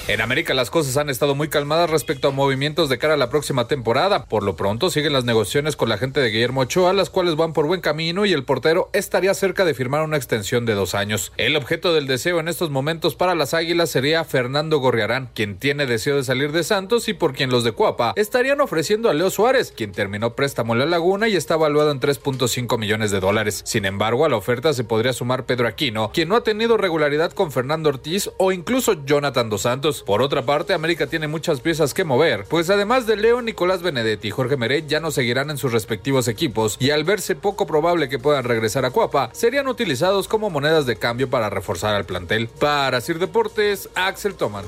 En 0.07 0.21
América 0.21 0.53
las 0.53 0.69
cosas 0.69 0.95
han 0.95 1.09
estado 1.09 1.35
muy 1.35 1.49
calmadas 1.49 1.89
respecto 1.89 2.29
a 2.29 2.31
movimientos 2.31 2.87
de 2.87 2.97
cara 2.97 3.15
a 3.15 3.17
la 3.17 3.29
próxima 3.29 3.67
temporada. 3.67 4.23
Por 4.23 4.41
lo 4.41 4.55
pronto 4.55 4.89
siguen 4.89 5.11
las 5.11 5.25
negociaciones 5.25 5.75
con 5.75 5.89
la 5.89 5.97
gente 5.97 6.21
de 6.21 6.29
Guillermo 6.29 6.61
Ochoa, 6.61 6.93
las 6.93 7.09
cuales 7.09 7.35
van 7.35 7.51
por 7.51 7.67
buen 7.67 7.81
camino 7.81 8.25
y 8.25 8.31
el 8.31 8.45
portero 8.45 8.89
estaría 8.93 9.33
cerca 9.33 9.65
de 9.65 9.73
firmar 9.73 10.03
una 10.03 10.15
extensión 10.15 10.65
de 10.65 10.75
dos 10.75 10.95
años. 10.95 11.33
El 11.35 11.57
objeto 11.57 11.93
del 11.93 12.07
deseo 12.07 12.39
en 12.39 12.47
estos 12.47 12.69
momentos 12.69 13.15
para 13.15 13.35
las 13.35 13.53
Águilas 13.53 13.89
sería 13.89 14.23
Fernando 14.23 14.77
Gorriarán, 14.77 15.29
quien 15.33 15.57
tiene 15.57 15.85
deseo 15.85 16.15
de 16.15 16.23
salir 16.23 16.53
de 16.53 16.63
Santos 16.63 17.09
y 17.09 17.13
por 17.13 17.33
quien 17.33 17.49
los 17.49 17.65
de 17.65 17.73
Cuapa 17.73 18.13
estarían 18.15 18.61
ofreciendo 18.61 19.09
a 19.09 19.13
Leo 19.13 19.29
Suárez, 19.29 19.73
quien 19.75 19.91
terminó 19.91 20.35
préstamo 20.35 20.71
en 20.71 20.79
la 20.79 20.85
Laguna 20.85 21.27
y 21.27 21.35
está 21.35 21.55
evaluado 21.55 21.91
en 21.91 21.99
3.5 21.99 22.79
millones 22.79 23.11
de 23.11 23.19
dólares. 23.19 23.61
Sin 23.65 23.83
embargo, 23.83 24.23
a 24.23 24.29
la 24.29 24.37
oferta 24.37 24.71
se 24.71 24.85
podría 24.85 25.11
sumar 25.11 25.45
Pedro 25.45 25.67
Aquino, 25.67 26.11
quien 26.13 26.29
no 26.29 26.37
ha 26.37 26.43
tenido 26.43 26.77
regularidad 26.77 27.33
con 27.33 27.51
Fernando 27.51 27.89
Ortiz 27.89 28.29
o 28.37 28.53
incluso 28.53 29.03
Jonathan 29.03 29.49
Dos 29.49 29.63
Santos. 29.63 29.96
Por 30.05 30.21
otra 30.21 30.43
parte, 30.43 30.73
América 30.73 31.07
tiene 31.07 31.27
muchas 31.27 31.61
piezas 31.61 31.93
que 31.93 32.03
mover, 32.03 32.45
pues 32.49 32.69
además 32.69 33.07
de 33.07 33.17
Leo, 33.17 33.41
Nicolás 33.41 33.81
Benedetti 33.81 34.29
y 34.29 34.31
Jorge 34.31 34.57
Meret 34.57 34.87
ya 34.87 34.99
no 34.99 35.11
seguirán 35.11 35.49
en 35.49 35.57
sus 35.57 35.71
respectivos 35.71 36.27
equipos 36.27 36.77
y 36.79 36.91
al 36.91 37.03
verse 37.03 37.35
poco 37.35 37.67
probable 37.67 38.09
que 38.09 38.19
puedan 38.19 38.43
regresar 38.43 38.85
a 38.85 38.91
Cuapa, 38.91 39.29
serían 39.33 39.67
utilizados 39.67 40.27
como 40.27 40.49
monedas 40.49 40.85
de 40.85 40.97
cambio 40.97 41.29
para 41.29 41.49
reforzar 41.49 41.95
al 41.95 42.05
plantel. 42.05 42.47
Para 42.47 43.01
Sir 43.01 43.19
Deportes, 43.19 43.89
Axel 43.95 44.35
Toman. 44.35 44.65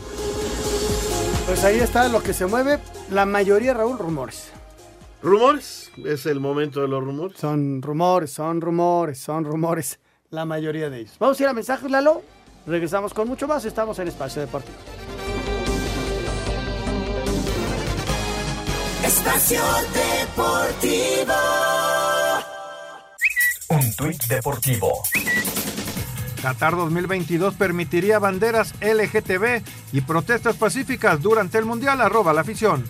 Pues 1.46 1.64
ahí 1.64 1.80
está 1.80 2.08
lo 2.10 2.22
que 2.22 2.34
se 2.34 2.46
mueve. 2.46 2.80
La 3.10 3.26
mayoría, 3.26 3.74
Raúl, 3.74 3.98
rumores. 3.98 4.52
¿Rumores? 5.22 5.92
¿Es 6.06 6.26
el 6.28 6.40
momento 6.40 6.82
de 6.82 6.88
los 6.88 7.04
rumores? 7.04 7.38
Son 7.38 7.82
rumores, 7.82 8.32
son 8.32 8.62
rumores, 8.62 9.20
son 9.20 9.46
rumores. 9.46 10.00
La 10.30 10.46
mayoría 10.46 10.90
de 10.90 11.00
ellos. 11.00 11.16
Vamos 11.20 11.40
a 11.40 11.44
ir 11.44 11.50
a 11.50 11.54
mensajes, 11.54 11.90
Lalo. 11.90 12.22
Regresamos 12.68 13.14
con 13.14 13.28
mucho 13.28 13.48
más. 13.48 13.66
Estamos 13.66 13.98
en 14.00 14.08
Espacio 14.08 14.42
Deportivo. 14.42 14.78
Espacio 19.10 19.64
Deportivo. 19.92 21.34
Un 23.70 23.96
tuit 23.96 24.24
deportivo. 24.28 25.02
Qatar 26.44 26.76
2022 26.76 27.56
permitiría 27.56 28.20
banderas 28.20 28.76
LGTB 28.82 29.64
y 29.94 30.02
protestas 30.02 30.58
pacíficas 30.58 31.24
durante 31.24 31.58
el 31.58 31.66
Mundial. 31.66 32.02
Arroba 32.02 32.34
la 32.34 32.42
afición. 32.42 32.88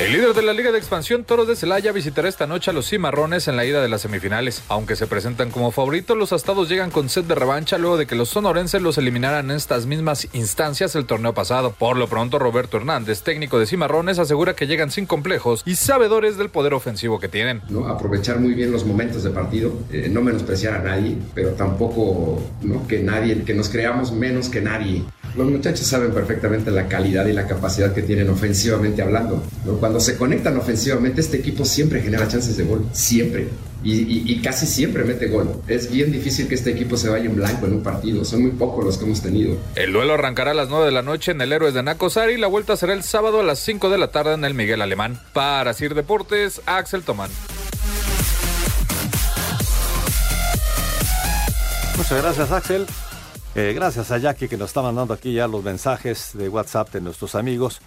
El 0.00 0.12
líder 0.12 0.32
de 0.32 0.42
la 0.42 0.52
Liga 0.52 0.70
de 0.70 0.78
Expansión, 0.78 1.24
Toros 1.24 1.48
de 1.48 1.56
Celaya, 1.56 1.90
visitará 1.90 2.28
esta 2.28 2.46
noche 2.46 2.70
a 2.70 2.72
los 2.72 2.88
Cimarrones 2.88 3.48
en 3.48 3.56
la 3.56 3.64
ida 3.64 3.82
de 3.82 3.88
las 3.88 4.02
semifinales. 4.02 4.62
Aunque 4.68 4.94
se 4.94 5.08
presentan 5.08 5.50
como 5.50 5.72
favoritos, 5.72 6.16
los 6.16 6.32
astados 6.32 6.68
llegan 6.68 6.92
con 6.92 7.08
set 7.08 7.26
de 7.26 7.34
revancha 7.34 7.78
luego 7.78 7.96
de 7.96 8.06
que 8.06 8.14
los 8.14 8.28
sonorenses 8.28 8.80
los 8.80 8.96
eliminaran 8.96 9.50
en 9.50 9.56
estas 9.56 9.86
mismas 9.86 10.28
instancias 10.34 10.94
el 10.94 11.04
torneo 11.04 11.34
pasado. 11.34 11.72
Por 11.76 11.96
lo 11.96 12.06
pronto, 12.06 12.38
Roberto 12.38 12.76
Hernández, 12.76 13.22
técnico 13.22 13.58
de 13.58 13.66
Cimarrones, 13.66 14.20
asegura 14.20 14.54
que 14.54 14.68
llegan 14.68 14.92
sin 14.92 15.04
complejos 15.04 15.64
y 15.66 15.74
sabedores 15.74 16.36
del 16.36 16.50
poder 16.50 16.74
ofensivo 16.74 17.18
que 17.18 17.26
tienen. 17.26 17.62
¿no? 17.68 17.88
aprovechar 17.88 18.38
muy 18.38 18.54
bien 18.54 18.70
los 18.70 18.86
momentos 18.86 19.24
de 19.24 19.30
partido, 19.30 19.72
eh, 19.90 20.08
no 20.08 20.22
menospreciar 20.22 20.74
a 20.74 20.78
nadie, 20.78 21.16
pero 21.34 21.50
tampoco 21.54 22.40
¿no? 22.62 22.86
que 22.86 23.00
nadie, 23.00 23.42
que 23.42 23.52
nos 23.52 23.68
creamos 23.68 24.12
menos 24.12 24.48
que 24.48 24.60
nadie. 24.60 25.02
Los 25.36 25.50
muchachos 25.50 25.86
saben 25.86 26.12
perfectamente 26.12 26.70
la 26.70 26.88
calidad 26.88 27.26
y 27.26 27.32
la 27.32 27.46
capacidad 27.46 27.92
que 27.92 28.02
tienen 28.02 28.30
ofensivamente 28.30 29.02
hablando. 29.02 29.42
¿no? 29.64 29.87
Cuando 29.88 30.00
se 30.00 30.18
conectan 30.18 30.54
ofensivamente, 30.58 31.22
este 31.22 31.38
equipo 31.38 31.64
siempre 31.64 32.02
genera 32.02 32.28
chances 32.28 32.58
de 32.58 32.64
gol, 32.64 32.84
siempre. 32.92 33.48
Y, 33.82 33.94
y- 34.02 34.22
y 34.32 34.42
casi 34.42 34.66
siempre 34.66 35.02
mete 35.02 35.28
gol. 35.28 35.62
Es 35.66 35.90
bien 35.90 36.12
difícil 36.12 36.46
que 36.46 36.56
este 36.56 36.72
equipo 36.72 36.98
se 36.98 37.08
vaya 37.08 37.24
en 37.24 37.34
blanco 37.34 37.64
en 37.64 37.72
un 37.72 37.82
partido. 37.82 38.22
Son 38.22 38.42
muy 38.42 38.50
pocos 38.50 38.84
los 38.84 38.98
que 38.98 39.06
hemos 39.06 39.22
tenido. 39.22 39.56
El 39.76 39.94
duelo 39.94 40.12
arrancará 40.12 40.50
a 40.50 40.54
las 40.54 40.68
9 40.68 40.84
de 40.84 40.90
la 40.92 41.00
noche 41.00 41.32
en 41.32 41.40
el 41.40 41.54
Héroes 41.54 41.72
de 41.72 41.82
Nacosari 41.82 42.34
y 42.34 42.36
la 42.36 42.48
vuelta 42.48 42.76
será 42.76 42.92
el 42.92 43.02
sábado 43.02 43.40
a 43.40 43.42
las 43.42 43.60
5 43.60 43.88
de 43.88 43.96
la 43.96 44.08
tarde 44.08 44.34
en 44.34 44.44
el 44.44 44.52
Miguel 44.52 44.82
Alemán. 44.82 45.18
Para 45.32 45.72
Sir 45.72 45.94
Deportes, 45.94 46.60
Axel 46.66 47.02
Tomán. 47.02 47.30
Muchas 51.96 52.22
gracias, 52.22 52.52
Axel. 52.52 52.86
Eh, 53.54 53.72
gracias 53.74 54.10
a 54.10 54.18
Jackie 54.18 54.48
que 54.48 54.58
nos 54.58 54.68
está 54.68 54.82
mandando 54.82 55.14
aquí 55.14 55.32
ya 55.32 55.48
los 55.48 55.64
mensajes 55.64 56.32
de 56.34 56.50
WhatsApp 56.50 56.92
de 56.92 57.00
nuestros 57.00 57.34
amigos. 57.34 57.80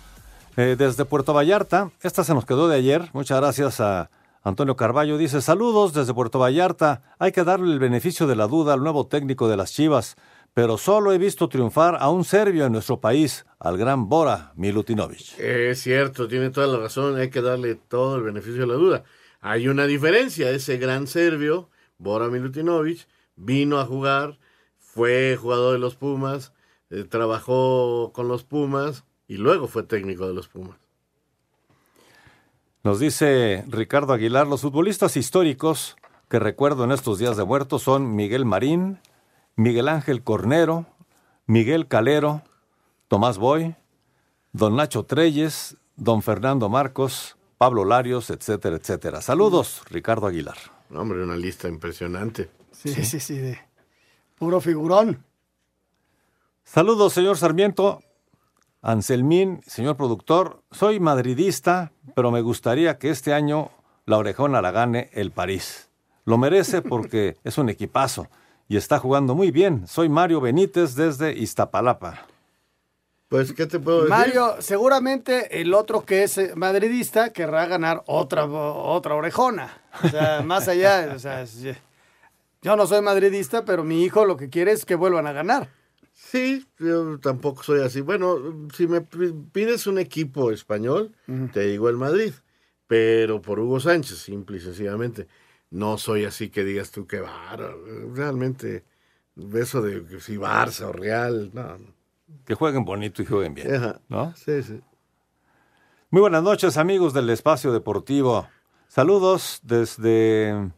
Eh, 0.57 0.75
desde 0.77 1.05
Puerto 1.05 1.33
Vallarta, 1.33 1.91
esta 2.01 2.23
se 2.25 2.33
nos 2.33 2.45
quedó 2.45 2.67
de 2.67 2.75
ayer. 2.75 3.09
Muchas 3.13 3.39
gracias 3.39 3.79
a 3.79 4.09
Antonio 4.43 4.75
Carballo. 4.75 5.17
Dice, 5.17 5.41
saludos 5.41 5.93
desde 5.93 6.13
Puerto 6.13 6.39
Vallarta. 6.39 7.15
Hay 7.19 7.31
que 7.31 7.45
darle 7.45 7.71
el 7.71 7.79
beneficio 7.79 8.27
de 8.27 8.35
la 8.35 8.47
duda 8.47 8.73
al 8.73 8.83
nuevo 8.83 9.07
técnico 9.07 9.47
de 9.47 9.55
las 9.55 9.71
Chivas, 9.71 10.17
pero 10.53 10.77
solo 10.77 11.13
he 11.13 11.17
visto 11.17 11.47
triunfar 11.47 11.95
a 12.01 12.09
un 12.09 12.25
serbio 12.25 12.65
en 12.65 12.73
nuestro 12.73 12.99
país, 12.99 13.45
al 13.59 13.77
gran 13.77 14.09
Bora 14.09 14.51
Milutinovic. 14.55 15.39
Es 15.39 15.81
cierto, 15.81 16.27
tiene 16.27 16.49
toda 16.49 16.67
la 16.67 16.79
razón, 16.79 17.15
hay 17.15 17.29
que 17.29 17.41
darle 17.41 17.75
todo 17.75 18.17
el 18.17 18.23
beneficio 18.23 18.61
de 18.61 18.67
la 18.67 18.73
duda. 18.73 19.03
Hay 19.39 19.69
una 19.69 19.85
diferencia, 19.85 20.49
ese 20.49 20.77
gran 20.77 21.07
serbio, 21.07 21.69
Bora 21.97 22.27
Milutinovic, 22.27 23.07
vino 23.37 23.79
a 23.79 23.85
jugar, 23.85 24.37
fue 24.77 25.37
jugador 25.39 25.73
de 25.73 25.79
los 25.79 25.95
Pumas, 25.95 26.51
eh, 26.89 27.05
trabajó 27.05 28.11
con 28.13 28.27
los 28.27 28.43
Pumas 28.43 29.05
y 29.31 29.37
luego 29.37 29.69
fue 29.69 29.83
técnico 29.83 30.27
de 30.27 30.33
los 30.33 30.49
Pumas. 30.49 30.75
Nos 32.83 32.99
dice 32.99 33.63
Ricardo 33.69 34.11
Aguilar, 34.11 34.45
los 34.45 34.59
futbolistas 34.59 35.15
históricos 35.15 35.95
que 36.27 36.37
recuerdo 36.37 36.83
en 36.83 36.91
estos 36.91 37.17
días 37.17 37.37
de 37.37 37.45
muertos 37.45 37.81
son 37.81 38.13
Miguel 38.13 38.43
Marín, 38.43 38.99
Miguel 39.55 39.87
Ángel 39.87 40.21
Cornero, 40.21 40.85
Miguel 41.45 41.87
Calero, 41.87 42.41
Tomás 43.07 43.37
Boy, 43.37 43.73
don 44.51 44.75
Nacho 44.75 45.03
Treyes, 45.05 45.77
don 45.95 46.21
Fernando 46.23 46.67
Marcos, 46.67 47.37
Pablo 47.57 47.85
Larios, 47.85 48.31
etcétera, 48.31 48.75
etcétera. 48.75 49.21
Saludos, 49.21 49.81
Ricardo 49.89 50.27
Aguilar. 50.27 50.57
Hombre, 50.93 51.23
una 51.23 51.37
lista 51.37 51.69
impresionante. 51.69 52.49
Sí, 52.73 52.89
sí, 53.05 53.21
sí, 53.21 53.37
de 53.37 53.57
puro 54.37 54.59
figurón. 54.59 55.23
Saludos, 56.65 57.13
señor 57.13 57.37
Sarmiento. 57.37 58.01
Anselmín, 58.81 59.61
señor 59.67 59.95
productor, 59.95 60.63
soy 60.71 60.99
madridista, 60.99 61.91
pero 62.15 62.31
me 62.31 62.41
gustaría 62.41 62.97
que 62.97 63.09
este 63.09 63.33
año 63.33 63.69
la 64.05 64.17
orejona 64.17 64.61
la 64.61 64.71
gane 64.71 65.09
el 65.13 65.31
París. 65.31 65.89
Lo 66.25 66.37
merece 66.37 66.81
porque 66.81 67.37
es 67.43 67.57
un 67.57 67.69
equipazo 67.69 68.27
y 68.67 68.77
está 68.77 68.97
jugando 68.99 69.35
muy 69.35 69.51
bien. 69.51 69.87
Soy 69.87 70.09
Mario 70.09 70.41
Benítez 70.41 70.95
desde 70.95 71.33
Iztapalapa. 71.33 72.25
Pues, 73.29 73.53
¿qué 73.53 73.65
te 73.65 73.79
puedo 73.79 73.99
decir? 73.99 74.09
Mario, 74.09 74.55
seguramente 74.59 75.61
el 75.61 75.73
otro 75.73 76.03
que 76.03 76.23
es 76.23 76.37
eh, 76.37 76.51
madridista 76.55 77.31
querrá 77.31 77.65
ganar 77.65 78.03
otra, 78.07 78.45
otra 78.45 79.15
orejona. 79.15 79.69
O 80.03 80.07
sea, 80.09 80.41
más 80.45 80.67
allá, 80.67 81.13
o 81.15 81.19
sea, 81.19 81.43
es- 81.43 81.63
yo 82.63 82.75
no 82.75 82.85
soy 82.87 83.01
madridista, 83.01 83.63
pero 83.63 83.83
mi 83.83 84.03
hijo 84.03 84.25
lo 84.25 84.37
que 84.37 84.49
quiere 84.49 84.71
es 84.71 84.85
que 84.85 84.95
vuelvan 84.95 85.27
a 85.27 85.31
ganar. 85.31 85.69
Sí, 86.23 86.65
yo 86.77 87.19
tampoco 87.19 87.63
soy 87.63 87.81
así. 87.81 88.01
Bueno, 88.01 88.37
si 88.75 88.87
me 88.87 89.01
pi- 89.01 89.33
pides 89.51 89.87
un 89.87 89.97
equipo 89.97 90.51
español, 90.51 91.11
te 91.51 91.61
digo 91.61 91.89
el 91.89 91.97
Madrid, 91.97 92.31
pero 92.87 93.41
por 93.41 93.59
Hugo 93.59 93.79
Sánchez, 93.79 94.19
simple 94.19 94.57
y 94.57 94.59
sencillamente. 94.59 95.27
No 95.71 95.97
soy 95.97 96.25
así 96.25 96.49
que 96.49 96.63
digas 96.63 96.91
tú 96.91 97.07
que 97.07 97.19
bárbaro. 97.21 98.13
Realmente, 98.13 98.85
eso 99.55 99.81
de 99.81 100.05
que 100.05 100.19
si 100.19 100.37
Barça 100.37 100.83
o 100.83 100.91
Real, 100.93 101.49
no. 101.53 101.77
no. 101.77 101.93
Que 102.45 102.53
jueguen 102.53 102.85
bonito 102.85 103.21
y 103.21 103.25
jueguen 103.25 103.53
bien. 103.55 103.73
Ajá. 103.75 103.99
¿no? 104.07 104.33
Sí, 104.35 104.61
sí. 104.63 104.79
Muy 106.11 106.21
buenas 106.21 106.43
noches, 106.43 106.77
amigos 106.77 107.13
del 107.13 107.29
Espacio 107.29 107.73
Deportivo. 107.73 108.47
Saludos 108.87 109.59
desde... 109.63 110.71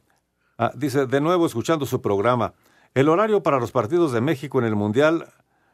ah, 0.57 0.71
dice, 0.75 1.05
de 1.05 1.21
nuevo 1.21 1.45
escuchando 1.45 1.85
su 1.85 2.01
programa. 2.01 2.53
El 2.93 3.09
horario 3.09 3.41
para 3.43 3.59
los 3.59 3.71
partidos 3.71 4.11
de 4.11 4.21
México 4.21 4.59
en 4.59 4.65
el 4.65 4.75
Mundial, 4.75 5.27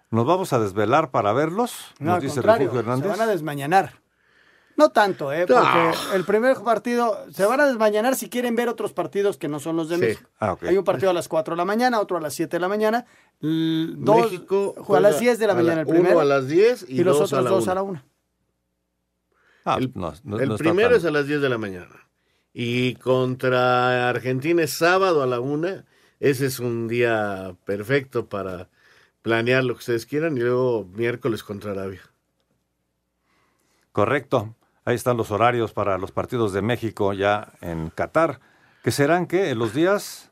¿nos 0.10 0.26
vamos 0.26 0.54
a 0.54 0.60
desvelar 0.60 1.12
para 1.12 1.34
verlos? 1.34 1.74
No, 2.00 2.08
Nos 2.08 2.16
al 2.16 2.22
dice 2.22 2.34
contrario, 2.36 2.68
Refugio 2.68 2.82
se 2.82 2.90
Hernández. 2.90 3.10
van 3.18 3.22
a 3.22 3.32
desmañanar. 3.32 3.94
No 4.78 4.90
tanto, 4.92 5.34
¿eh? 5.34 5.46
Porque 5.46 5.62
Ah. 5.62 5.94
el 6.14 6.24
primer 6.24 6.56
partido 6.64 7.26
se 7.34 7.46
van 7.46 7.60
a 7.60 7.66
desmañanar 7.68 8.16
si 8.16 8.30
quieren 8.30 8.56
ver 8.56 8.70
otros 8.70 8.94
partidos 8.94 9.36
que 9.36 9.50
no 9.50 9.60
son 9.60 9.76
los 9.76 9.90
de 9.90 9.96
Sí. 9.96 10.02
México. 10.02 10.30
Ah, 10.40 10.54
ok. 10.54 10.64
Hay 10.64 10.78
un 10.78 10.86
partido 10.86 11.10
a 11.10 11.14
las 11.14 11.28
4 11.28 11.54
de 11.54 11.58
la 11.58 11.66
mañana, 11.66 12.00
otro 12.00 12.16
a 12.16 12.22
las 12.22 12.34
7 12.34 12.56
de 12.56 12.62
la 12.62 12.70
mañana. 12.70 13.06
Dos, 13.42 14.22
México 14.32 14.74
juega 14.78 15.00
a 15.00 15.02
las 15.02 15.12
juega 15.16 15.20
10 15.20 15.40
de 15.40 15.48
la 15.48 15.54
mañana 15.56 15.82
el 15.82 15.88
uno 15.88 15.96
primero. 15.96 16.20
a 16.22 16.26
las 16.26 16.48
10 16.48 16.86
y 16.88 17.04
los 17.04 17.20
dos 17.20 17.34
a 17.34 17.40
otros 17.42 17.52
dos 17.52 17.68
a 17.68 17.76
la 17.76 17.84
1. 17.84 18.02
Ah, 19.66 19.76
el 19.78 19.92
no, 19.96 20.14
no- 20.24 20.40
el 20.40 20.56
primero 20.56 20.92
tan- 20.92 20.98
es 21.00 21.06
a 21.06 21.12
las 21.12 21.28
10 21.28 21.42
de 21.42 21.50
la 21.50 21.58
mañana. 21.58 22.08
Y 22.54 22.96
contra 22.96 24.08
Argentina 24.08 24.64
es 24.64 24.72
sábado 24.72 25.22
a 25.22 25.28
la 25.28 25.42
una. 25.42 25.84
Ese 26.20 26.48
es 26.48 26.60
un 26.60 26.88
día 26.88 27.56
perfecto 27.66 28.28
para 28.28 28.70
planear 29.22 29.64
lo 29.64 29.74
que 29.76 29.80
ustedes 29.80 30.06
quieran. 30.06 30.38
Y 30.38 30.42
luego 30.42 30.86
miércoles 30.94 31.44
contra 31.44 31.72
Arabia. 31.72 32.02
Correcto. 33.92 34.56
Ahí 34.86 34.96
están 34.96 35.18
los 35.18 35.32
horarios 35.32 35.74
para 35.74 35.98
los 35.98 36.12
partidos 36.12 36.54
de 36.54 36.62
México 36.62 37.14
ya 37.14 37.54
en 37.62 37.90
Qatar. 37.90 38.40
¿Que 38.84 38.92
serán 38.92 39.28
qué? 39.28 39.50
¿En 39.50 39.60
los 39.60 39.74
días? 39.74 40.32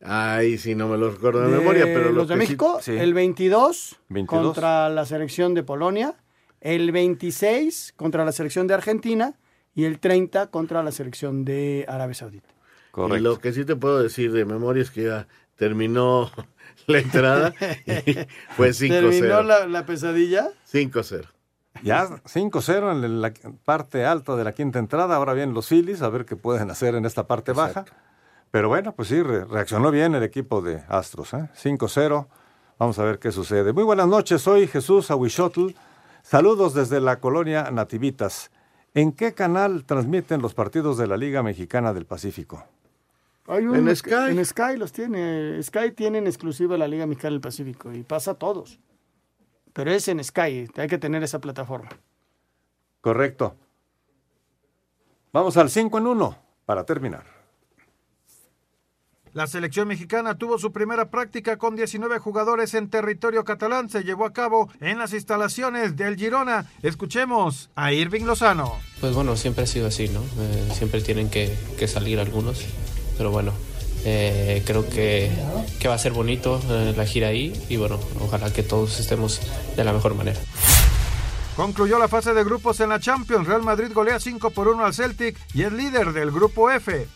Ay, 0.00 0.58
sí, 0.58 0.74
no 0.74 0.88
me 0.88 0.98
lo 0.98 1.10
recuerdo 1.10 1.40
de, 1.42 1.52
De 1.52 1.58
memoria, 1.58 1.84
pero 1.84 2.04
lo 2.04 2.12
los 2.12 2.28
de 2.28 2.36
México, 2.36 2.78
sí. 2.80 2.92
el 2.92 3.14
22, 3.14 4.00
22. 4.08 4.44
contra 4.44 4.88
la 4.88 5.06
selección 5.06 5.54
de 5.54 5.62
Polonia, 5.62 6.16
el 6.60 6.90
26 6.90 7.94
contra 7.96 8.24
la 8.24 8.32
selección 8.32 8.66
de 8.66 8.74
Argentina 8.74 9.38
y 9.74 9.84
el 9.84 10.00
30 10.00 10.48
contra 10.48 10.82
la 10.82 10.90
selección 10.90 11.44
de 11.44 11.84
Arabia 11.88 12.14
Saudita. 12.14 12.51
Y 13.16 13.20
lo 13.20 13.38
que 13.38 13.52
sí 13.52 13.64
te 13.64 13.74
puedo 13.76 14.02
decir 14.02 14.32
de 14.32 14.44
memoria 14.44 14.82
es 14.82 14.90
que 14.90 15.04
ya 15.04 15.26
terminó 15.56 16.30
la 16.86 16.98
entrada 16.98 17.54
y 17.86 18.12
fue 18.56 18.70
5-0. 18.70 18.88
¿Terminó 18.88 19.42
la, 19.42 19.66
la 19.66 19.86
pesadilla? 19.86 20.50
5-0. 20.70 21.26
Ya 21.82 22.06
5-0 22.06 23.04
en 23.04 23.20
la 23.22 23.32
parte 23.64 24.04
alta 24.04 24.36
de 24.36 24.44
la 24.44 24.52
quinta 24.52 24.78
entrada. 24.78 25.16
Ahora 25.16 25.32
bien, 25.32 25.54
los 25.54 25.68
Phillies, 25.68 26.02
a 26.02 26.08
ver 26.10 26.24
qué 26.26 26.36
pueden 26.36 26.70
hacer 26.70 26.94
en 26.94 27.04
esta 27.06 27.26
parte 27.26 27.52
baja. 27.52 27.84
Pero 28.50 28.68
bueno, 28.68 28.92
pues 28.94 29.08
sí, 29.08 29.22
re- 29.22 29.46
reaccionó 29.46 29.90
bien 29.90 30.14
el 30.14 30.22
equipo 30.22 30.60
de 30.62 30.82
Astros. 30.88 31.32
¿eh? 31.32 31.48
5-0. 31.60 32.26
Vamos 32.78 32.98
a 32.98 33.04
ver 33.04 33.18
qué 33.18 33.32
sucede. 33.32 33.72
Muy 33.72 33.84
buenas 33.84 34.06
noches, 34.06 34.42
soy 34.42 34.66
Jesús 34.68 35.10
Aguishotl. 35.10 35.68
Saludos 36.22 36.74
desde 36.74 37.00
la 37.00 37.18
colonia 37.18 37.70
Nativitas. 37.72 38.50
¿En 38.94 39.12
qué 39.12 39.32
canal 39.34 39.84
transmiten 39.84 40.42
los 40.42 40.54
partidos 40.54 40.98
de 40.98 41.06
la 41.06 41.16
Liga 41.16 41.42
Mexicana 41.42 41.92
del 41.94 42.04
Pacífico? 42.06 42.64
Hay 43.46 43.64
En 43.64 43.70
un- 43.88 43.96
Sky. 43.96 44.12
En 44.30 44.44
Sky 44.44 44.76
los 44.76 44.92
tiene. 44.92 45.60
Sky 45.62 45.92
tiene 45.92 46.18
en 46.18 46.26
exclusiva 46.26 46.76
la 46.76 46.86
Liga 46.86 47.06
Mexicana 47.06 47.32
del 47.32 47.40
Pacífico 47.40 47.92
y 47.92 48.02
pasa 48.02 48.32
a 48.32 48.34
todos. 48.34 48.78
Pero 49.72 49.90
es 49.90 50.06
en 50.08 50.22
Sky, 50.22 50.68
hay 50.76 50.88
que 50.88 50.98
tener 50.98 51.22
esa 51.22 51.40
plataforma. 51.40 51.88
Correcto. 53.00 53.56
Vamos 55.32 55.56
al 55.56 55.70
5 55.70 55.96
en 55.98 56.06
1 56.06 56.36
para 56.66 56.84
terminar. 56.84 57.24
La 59.34 59.46
selección 59.46 59.88
mexicana 59.88 60.36
tuvo 60.36 60.58
su 60.58 60.72
primera 60.72 61.08
práctica 61.08 61.56
con 61.56 61.74
19 61.74 62.18
jugadores 62.18 62.74
en 62.74 62.90
territorio 62.90 63.44
catalán. 63.44 63.88
Se 63.88 64.04
llevó 64.04 64.26
a 64.26 64.34
cabo 64.34 64.68
en 64.80 64.98
las 64.98 65.14
instalaciones 65.14 65.96
del 65.96 66.16
Girona. 66.16 66.66
Escuchemos 66.82 67.70
a 67.74 67.94
Irving 67.94 68.24
Lozano. 68.24 68.76
Pues 69.00 69.14
bueno, 69.14 69.34
siempre 69.36 69.64
ha 69.64 69.66
sido 69.66 69.86
así, 69.86 70.08
¿no? 70.08 70.20
Eh, 70.20 70.72
siempre 70.74 71.00
tienen 71.00 71.30
que, 71.30 71.56
que 71.78 71.88
salir 71.88 72.20
algunos, 72.20 72.62
pero 73.16 73.30
bueno, 73.30 73.52
eh, 74.04 74.62
creo 74.66 74.86
que, 74.90 75.30
que 75.80 75.88
va 75.88 75.94
a 75.94 75.98
ser 75.98 76.12
bonito 76.12 76.60
eh, 76.68 76.92
la 76.94 77.06
gira 77.06 77.28
ahí 77.28 77.58
y 77.70 77.78
bueno, 77.78 77.98
ojalá 78.20 78.52
que 78.52 78.62
todos 78.62 79.00
estemos 79.00 79.40
de 79.74 79.82
la 79.82 79.94
mejor 79.94 80.14
manera. 80.14 80.40
Concluyó 81.56 81.98
la 81.98 82.08
fase 82.08 82.34
de 82.34 82.44
grupos 82.44 82.80
en 82.80 82.90
la 82.90 83.00
Champions. 83.00 83.46
Real 83.46 83.62
Madrid 83.62 83.92
golea 83.94 84.20
5 84.20 84.50
por 84.50 84.68
1 84.68 84.84
al 84.84 84.92
Celtic 84.92 85.38
y 85.54 85.62
es 85.62 85.72
líder 85.72 86.12
del 86.12 86.30
grupo 86.30 86.70
F. 86.70 87.06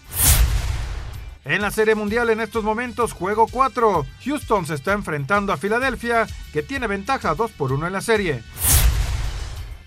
En 1.46 1.62
la 1.62 1.70
Serie 1.70 1.94
Mundial 1.94 2.28
en 2.30 2.40
estos 2.40 2.64
momentos, 2.64 3.12
juego 3.12 3.46
4. 3.46 4.04
Houston 4.24 4.66
se 4.66 4.74
está 4.74 4.94
enfrentando 4.94 5.52
a 5.52 5.56
Filadelfia, 5.56 6.26
que 6.52 6.64
tiene 6.64 6.88
ventaja 6.88 7.36
2 7.36 7.52
por 7.52 7.72
1 7.72 7.86
en 7.86 7.92
la 7.92 8.00
serie. 8.00 8.42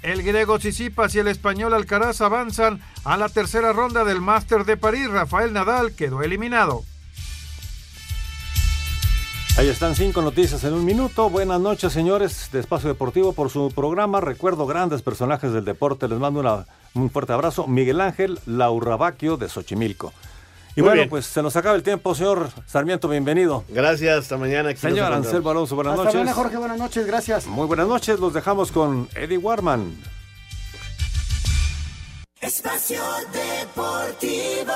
El 0.01 0.24
griego 0.24 0.57
Tsitsipas 0.57 1.14
y 1.16 1.20
el 1.20 1.28
español 1.28 1.74
Alcaraz 1.74 2.22
avanzan 2.22 2.80
a 3.03 3.18
la 3.18 3.28
tercera 3.28 3.74
ronda 3.74 4.05
del 4.05 4.22
Master 4.22 4.64
de 4.64 4.78
París. 4.78 5.10
Rafael 5.10 5.51
Nadal 5.51 5.93
quedó 5.95 6.24
eliminado. 6.24 6.86
Ahí 9.57 9.68
están 9.68 9.97
cinco 9.97 10.22
noticias 10.22 10.64
en 10.64 10.74
un 10.74 10.86
minuto. 10.86 11.30
Buenas 11.30 11.60
noches, 11.60 11.91
señores 11.91 12.47
de 12.53 12.62
Espacio 12.62 12.88
Deportivo, 12.88 13.34
por 13.34 13.49
su 13.49 13.70
programa. 13.76 14.22
Recuerdo 14.22 14.66
grandes 14.66 15.01
personajes 15.01 15.51
del 15.51 15.66
deporte. 15.66 16.07
Les 16.07 16.20
mando 16.20 16.66
un 16.93 17.10
fuerte 17.10 17.34
abrazo. 17.34 17.68
Miguel 17.68 17.99
Ángel 17.99 18.39
Laurrabaquio 18.45 19.36
de 19.36 19.49
Xochimilco. 19.49 20.14
Y 20.76 20.82
Muy 20.82 20.88
bueno, 20.89 20.95
bien. 21.01 21.09
pues 21.09 21.26
se 21.26 21.41
nos 21.41 21.55
acaba 21.55 21.76
el 21.76 21.84
tiempo, 21.84 22.13
señor 22.15 22.49
Sarmiento, 22.65 23.07
bienvenido. 23.09 23.63
Gracias, 23.70 24.17
hasta 24.20 24.38
mañana. 24.38 24.76
Señor. 24.76 25.11
Anselmo 25.11 25.49
Alonso, 25.49 25.76
buenas 25.76 25.93
Hasta 25.93 26.03
noches. 26.05 26.20
mañana, 26.20 26.34
Jorge, 26.36 26.57
buenas 26.57 26.78
noches, 26.78 27.05
gracias. 27.05 27.47
Muy 27.47 27.65
buenas 27.67 27.88
noches, 27.88 28.20
los 28.20 28.34
dejamos 28.34 28.72
con 28.72 29.09
Eddie 29.15 29.38
Warman. 29.38 29.97
Espacio 32.41 33.01
Deportivo. 33.34 34.74